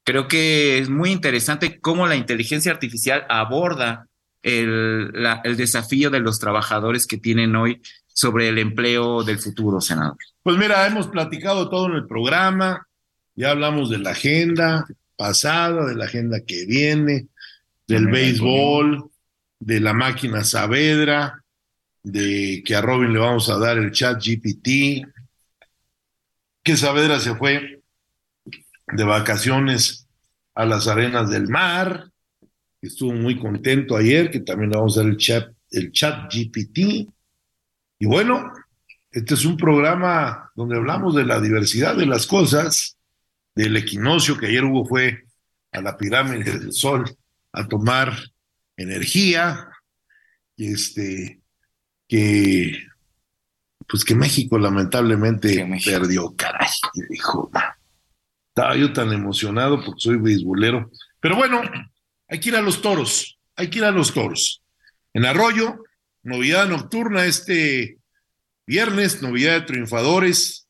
Creo 0.02 0.26
que 0.26 0.78
es 0.78 0.88
muy 0.88 1.12
interesante 1.12 1.78
cómo 1.80 2.08
la 2.08 2.16
inteligencia 2.16 2.72
artificial 2.72 3.24
aborda 3.28 4.08
el, 4.42 5.12
el 5.44 5.56
desafío 5.56 6.10
de 6.10 6.20
los 6.20 6.40
trabajadores 6.40 7.06
que 7.06 7.18
tienen 7.18 7.54
hoy 7.54 7.80
sobre 8.06 8.48
el 8.48 8.58
empleo 8.58 9.22
del 9.22 9.38
futuro, 9.38 9.80
senador? 9.80 10.16
Pues 10.42 10.56
mira, 10.56 10.86
hemos 10.88 11.06
platicado 11.06 11.68
todo 11.68 11.86
en 11.86 11.92
el 11.92 12.06
programa, 12.06 12.88
ya 13.36 13.52
hablamos 13.52 13.90
de 13.90 13.98
la 13.98 14.10
agenda 14.10 14.86
pasada, 15.16 15.86
de 15.86 15.94
la 15.94 16.06
agenda 16.06 16.40
que 16.40 16.66
viene, 16.66 17.28
del 17.86 18.08
béisbol, 18.08 19.08
de 19.58 19.80
la 19.80 19.92
máquina 19.92 20.44
Saavedra, 20.44 21.42
de 22.02 22.62
que 22.64 22.74
a 22.74 22.80
Robin 22.80 23.12
le 23.12 23.18
vamos 23.18 23.48
a 23.50 23.58
dar 23.58 23.78
el 23.78 23.90
chat 23.90 24.22
GPT, 24.22 25.06
que 26.62 26.76
Saavedra 26.76 27.18
se 27.20 27.34
fue 27.34 27.82
de 28.88 29.04
vacaciones 29.04 30.06
a 30.54 30.64
las 30.64 30.86
arenas 30.86 31.30
del 31.30 31.48
mar, 31.48 32.10
estuvo 32.80 33.12
muy 33.12 33.38
contento 33.38 33.96
ayer, 33.96 34.30
que 34.30 34.40
también 34.40 34.70
le 34.70 34.76
vamos 34.76 34.96
a 34.96 35.02
dar 35.02 35.10
el 35.10 35.16
chat, 35.16 35.52
el 35.70 35.92
chat 35.92 36.32
GPT. 36.32 37.08
Y 37.98 38.06
bueno, 38.06 38.52
este 39.10 39.34
es 39.34 39.44
un 39.44 39.56
programa 39.56 40.50
donde 40.54 40.76
hablamos 40.76 41.14
de 41.14 41.24
la 41.24 41.40
diversidad 41.40 41.96
de 41.96 42.06
las 42.06 42.26
cosas, 42.26 42.96
del 43.54 43.76
equinoccio 43.76 44.36
que 44.36 44.46
ayer 44.46 44.64
hubo 44.64 44.86
fue 44.86 45.24
a 45.72 45.80
la 45.80 45.96
pirámide 45.96 46.58
del 46.58 46.72
Sol 46.72 47.04
a 47.52 47.66
tomar 47.66 48.14
energía, 48.76 49.68
este, 50.56 51.40
que 52.08 52.86
pues 53.88 54.04
que 54.04 54.14
México 54.14 54.58
lamentablemente 54.58 55.64
perdió, 55.84 56.34
caray, 56.36 56.68
dijo, 57.08 57.50
estaba 58.48 58.76
yo 58.76 58.92
tan 58.92 59.12
emocionado 59.12 59.76
porque 59.84 60.00
soy 60.00 60.16
beisbolero, 60.16 60.90
pero 61.20 61.36
bueno, 61.36 61.62
hay 62.28 62.40
que 62.40 62.48
ir 62.48 62.56
a 62.56 62.62
los 62.62 62.82
toros, 62.82 63.38
hay 63.54 63.68
que 63.68 63.78
ir 63.78 63.84
a 63.84 63.92
los 63.92 64.12
toros. 64.12 64.62
En 65.14 65.24
Arroyo, 65.24 65.84
novedad 66.22 66.68
nocturna 66.68 67.26
este 67.26 67.98
viernes, 68.66 69.22
novedad 69.22 69.60
de 69.60 69.66
triunfadores 69.66 70.68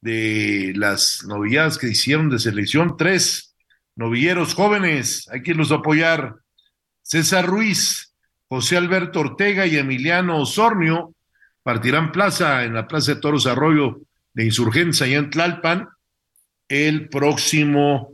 de 0.00 0.72
las 0.76 1.24
novedades 1.26 1.76
que 1.76 1.88
hicieron 1.88 2.30
de 2.30 2.38
selección, 2.38 2.96
tres 2.96 3.56
novilleros 3.96 4.54
jóvenes, 4.54 5.28
hay 5.32 5.42
que 5.42 5.50
irlos 5.50 5.72
a 5.72 5.76
apoyar. 5.76 6.36
César 7.08 7.46
Ruiz, 7.46 8.12
José 8.50 8.76
Alberto 8.76 9.20
Ortega 9.20 9.64
y 9.64 9.78
Emiliano 9.78 10.42
Osornio 10.42 11.14
partirán 11.62 12.12
plaza 12.12 12.64
en 12.64 12.74
la 12.74 12.86
Plaza 12.86 13.14
de 13.14 13.20
Toros 13.22 13.46
Arroyo 13.46 14.02
de 14.34 14.44
Insurgencia 14.44 15.06
allá 15.06 15.16
en 15.16 15.30
Tlalpan 15.30 15.88
el 16.68 17.08
próximo 17.08 18.12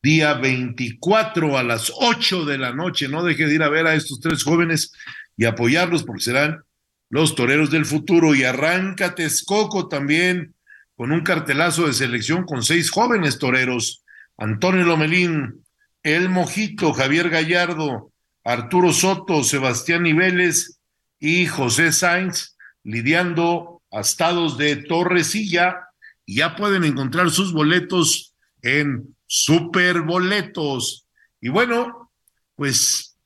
día 0.00 0.34
24 0.34 1.58
a 1.58 1.64
las 1.64 1.92
8 1.96 2.44
de 2.44 2.58
la 2.58 2.72
noche. 2.72 3.08
No 3.08 3.24
deje 3.24 3.48
de 3.48 3.56
ir 3.56 3.62
a 3.64 3.68
ver 3.68 3.88
a 3.88 3.96
estos 3.96 4.20
tres 4.20 4.44
jóvenes 4.44 4.92
y 5.36 5.44
apoyarlos 5.44 6.04
porque 6.04 6.22
serán 6.22 6.62
los 7.10 7.34
toreros 7.34 7.72
del 7.72 7.86
futuro. 7.86 8.36
Y 8.36 8.44
arranca 8.44 9.16
Texcoco 9.16 9.88
también 9.88 10.54
con 10.94 11.10
un 11.10 11.22
cartelazo 11.22 11.88
de 11.88 11.92
selección 11.92 12.44
con 12.44 12.62
seis 12.62 12.88
jóvenes 12.88 13.40
toreros. 13.40 14.04
Antonio 14.38 14.84
Lomelín, 14.84 15.64
El 16.04 16.28
Mojito, 16.28 16.92
Javier 16.92 17.28
Gallardo, 17.28 18.11
Arturo 18.44 18.92
Soto, 18.92 19.44
Sebastián 19.44 20.02
Niveles 20.02 20.80
y 21.18 21.46
José 21.46 21.92
Sainz 21.92 22.56
lidiando 22.82 23.82
a 23.90 24.00
estados 24.00 24.58
de 24.58 24.76
Torresilla. 24.76 25.88
Y 26.26 26.36
ya 26.36 26.56
pueden 26.56 26.84
encontrar 26.84 27.30
sus 27.30 27.52
boletos 27.52 28.34
en 28.62 29.16
superboletos. 29.26 31.06
Y 31.40 31.48
bueno, 31.48 32.10
pues 32.54 33.16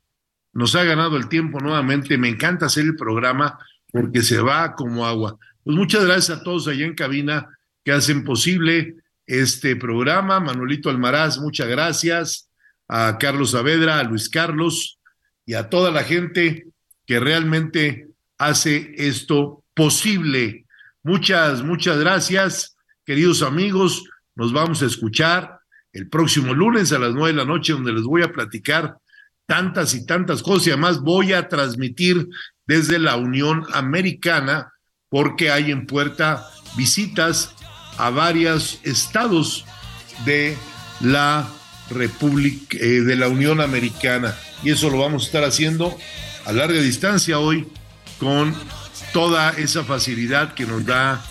nos 0.52 0.74
ha 0.74 0.84
ganado 0.84 1.16
el 1.16 1.28
tiempo 1.28 1.60
nuevamente. 1.60 2.18
Me 2.18 2.28
encanta 2.28 2.66
hacer 2.66 2.84
el 2.84 2.96
programa 2.96 3.58
porque 3.90 4.22
se 4.22 4.40
va 4.40 4.74
como 4.74 5.06
agua. 5.06 5.38
Pues 5.62 5.76
muchas 5.76 6.04
gracias 6.04 6.38
a 6.38 6.42
todos 6.42 6.68
allá 6.68 6.86
en 6.86 6.94
cabina 6.94 7.48
que 7.84 7.92
hacen 7.92 8.24
posible 8.24 8.96
este 9.26 9.76
programa. 9.76 10.40
Manuelito 10.40 10.90
Almaraz, 10.90 11.38
muchas 11.38 11.68
gracias. 11.68 12.48
A 12.88 13.18
Carlos 13.18 13.50
Saavedra, 13.50 13.98
a 13.98 14.04
Luis 14.04 14.28
Carlos 14.28 14.95
y 15.46 15.54
a 15.54 15.70
toda 15.70 15.90
la 15.90 16.02
gente 16.02 16.66
que 17.06 17.20
realmente 17.20 18.08
hace 18.36 18.92
esto 18.96 19.64
posible. 19.74 20.66
Muchas, 21.02 21.62
muchas 21.62 21.98
gracias, 21.98 22.76
queridos 23.04 23.42
amigos. 23.42 24.04
Nos 24.34 24.52
vamos 24.52 24.82
a 24.82 24.86
escuchar 24.86 25.60
el 25.92 26.08
próximo 26.08 26.52
lunes 26.52 26.92
a 26.92 26.98
las 26.98 27.14
nueve 27.14 27.32
de 27.32 27.38
la 27.38 27.44
noche, 27.44 27.72
donde 27.72 27.92
les 27.92 28.02
voy 28.02 28.22
a 28.22 28.32
platicar 28.32 28.98
tantas 29.46 29.94
y 29.94 30.04
tantas 30.04 30.42
cosas. 30.42 30.66
Y 30.66 30.70
además 30.70 31.00
voy 31.00 31.32
a 31.32 31.48
transmitir 31.48 32.28
desde 32.66 32.98
la 32.98 33.16
Unión 33.16 33.64
Americana, 33.72 34.72
porque 35.08 35.50
hay 35.50 35.70
en 35.70 35.86
puerta 35.86 36.44
visitas 36.76 37.54
a 37.96 38.10
varios 38.10 38.80
estados 38.82 39.64
de 40.24 40.58
la 41.00 41.48
República, 41.90 42.76
eh, 42.78 43.00
de 43.02 43.16
la 43.16 43.28
Unión 43.28 43.60
Americana. 43.60 44.36
Y 44.62 44.70
eso 44.70 44.90
lo 44.90 44.98
vamos 44.98 45.22
a 45.22 45.26
estar 45.26 45.44
haciendo 45.44 45.96
a 46.44 46.52
larga 46.52 46.80
distancia 46.80 47.38
hoy 47.38 47.66
con 48.18 48.54
toda 49.12 49.50
esa 49.50 49.84
facilidad 49.84 50.54
que 50.54 50.66
nos 50.66 50.84
da 50.84 51.24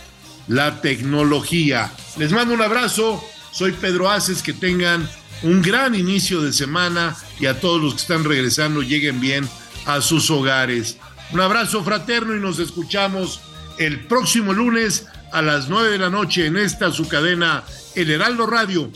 la 0.47 0.81
tecnología. 0.81 1.91
Les 2.17 2.31
mando 2.31 2.53
un 2.53 2.61
abrazo, 2.61 3.23
soy 3.51 3.71
Pedro 3.71 4.09
Aces, 4.09 4.41
que 4.41 4.53
tengan 4.53 5.09
un 5.43 5.61
gran 5.61 5.95
inicio 5.95 6.41
de 6.41 6.53
semana 6.53 7.15
y 7.39 7.45
a 7.45 7.59
todos 7.59 7.81
los 7.81 7.93
que 7.95 8.01
están 8.01 8.23
regresando 8.23 8.81
lleguen 8.81 9.19
bien 9.19 9.47
a 9.85 10.01
sus 10.01 10.29
hogares. 10.29 10.97
Un 11.31 11.41
abrazo 11.41 11.83
fraterno 11.83 12.35
y 12.35 12.39
nos 12.39 12.59
escuchamos 12.59 13.41
el 13.77 14.05
próximo 14.05 14.53
lunes 14.53 15.05
a 15.31 15.41
las 15.41 15.67
9 15.67 15.91
de 15.91 15.97
la 15.97 16.09
noche 16.09 16.45
en 16.45 16.55
esta 16.55 16.91
su 16.91 17.07
cadena 17.07 17.63
El 17.95 18.09
Heraldo 18.09 18.45
Radio 18.45 18.91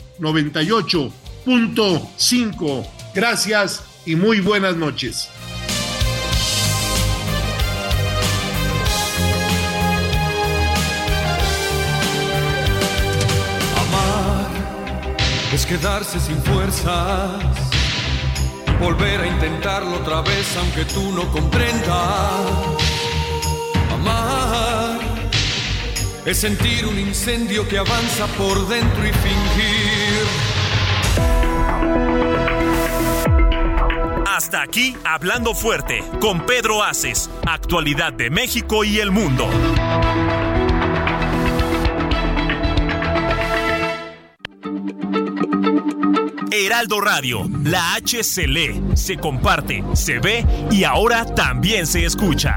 98.5. 1.50 2.86
Gracias 3.12 3.82
y 4.06 4.14
muy 4.14 4.40
buenas 4.40 4.76
noches. 4.76 5.28
es 15.52 15.66
quedarse 15.66 16.20
sin 16.20 16.40
fuerzas, 16.44 17.42
volver 18.78 19.20
a 19.20 19.26
intentarlo 19.26 19.96
otra 19.96 20.20
vez 20.20 20.46
aunque 20.56 20.84
tú 20.84 21.10
no 21.10 21.28
comprendas. 21.32 21.90
Amar 23.92 25.00
es 26.24 26.38
sentir 26.38 26.86
un 26.86 26.96
incendio 27.00 27.66
que 27.66 27.78
avanza 27.78 28.28
por 28.38 28.68
dentro 28.68 29.04
y 29.04 29.12
fingir. 29.12 29.89
Hasta 34.26 34.62
aquí, 34.62 34.96
hablando 35.04 35.54
fuerte, 35.54 36.02
con 36.20 36.46
Pedro 36.46 36.82
Aces, 36.82 37.30
actualidad 37.46 38.12
de 38.12 38.30
México 38.30 38.84
y 38.84 38.98
el 38.98 39.10
mundo. 39.10 39.48
Heraldo 46.52 47.00
Radio, 47.00 47.48
la 47.64 47.94
H 47.94 48.24
se 48.24 48.46
lee, 48.46 48.82
se 48.94 49.16
comparte, 49.16 49.84
se 49.94 50.18
ve 50.18 50.44
y 50.70 50.84
ahora 50.84 51.24
también 51.24 51.86
se 51.86 52.04
escucha. 52.04 52.56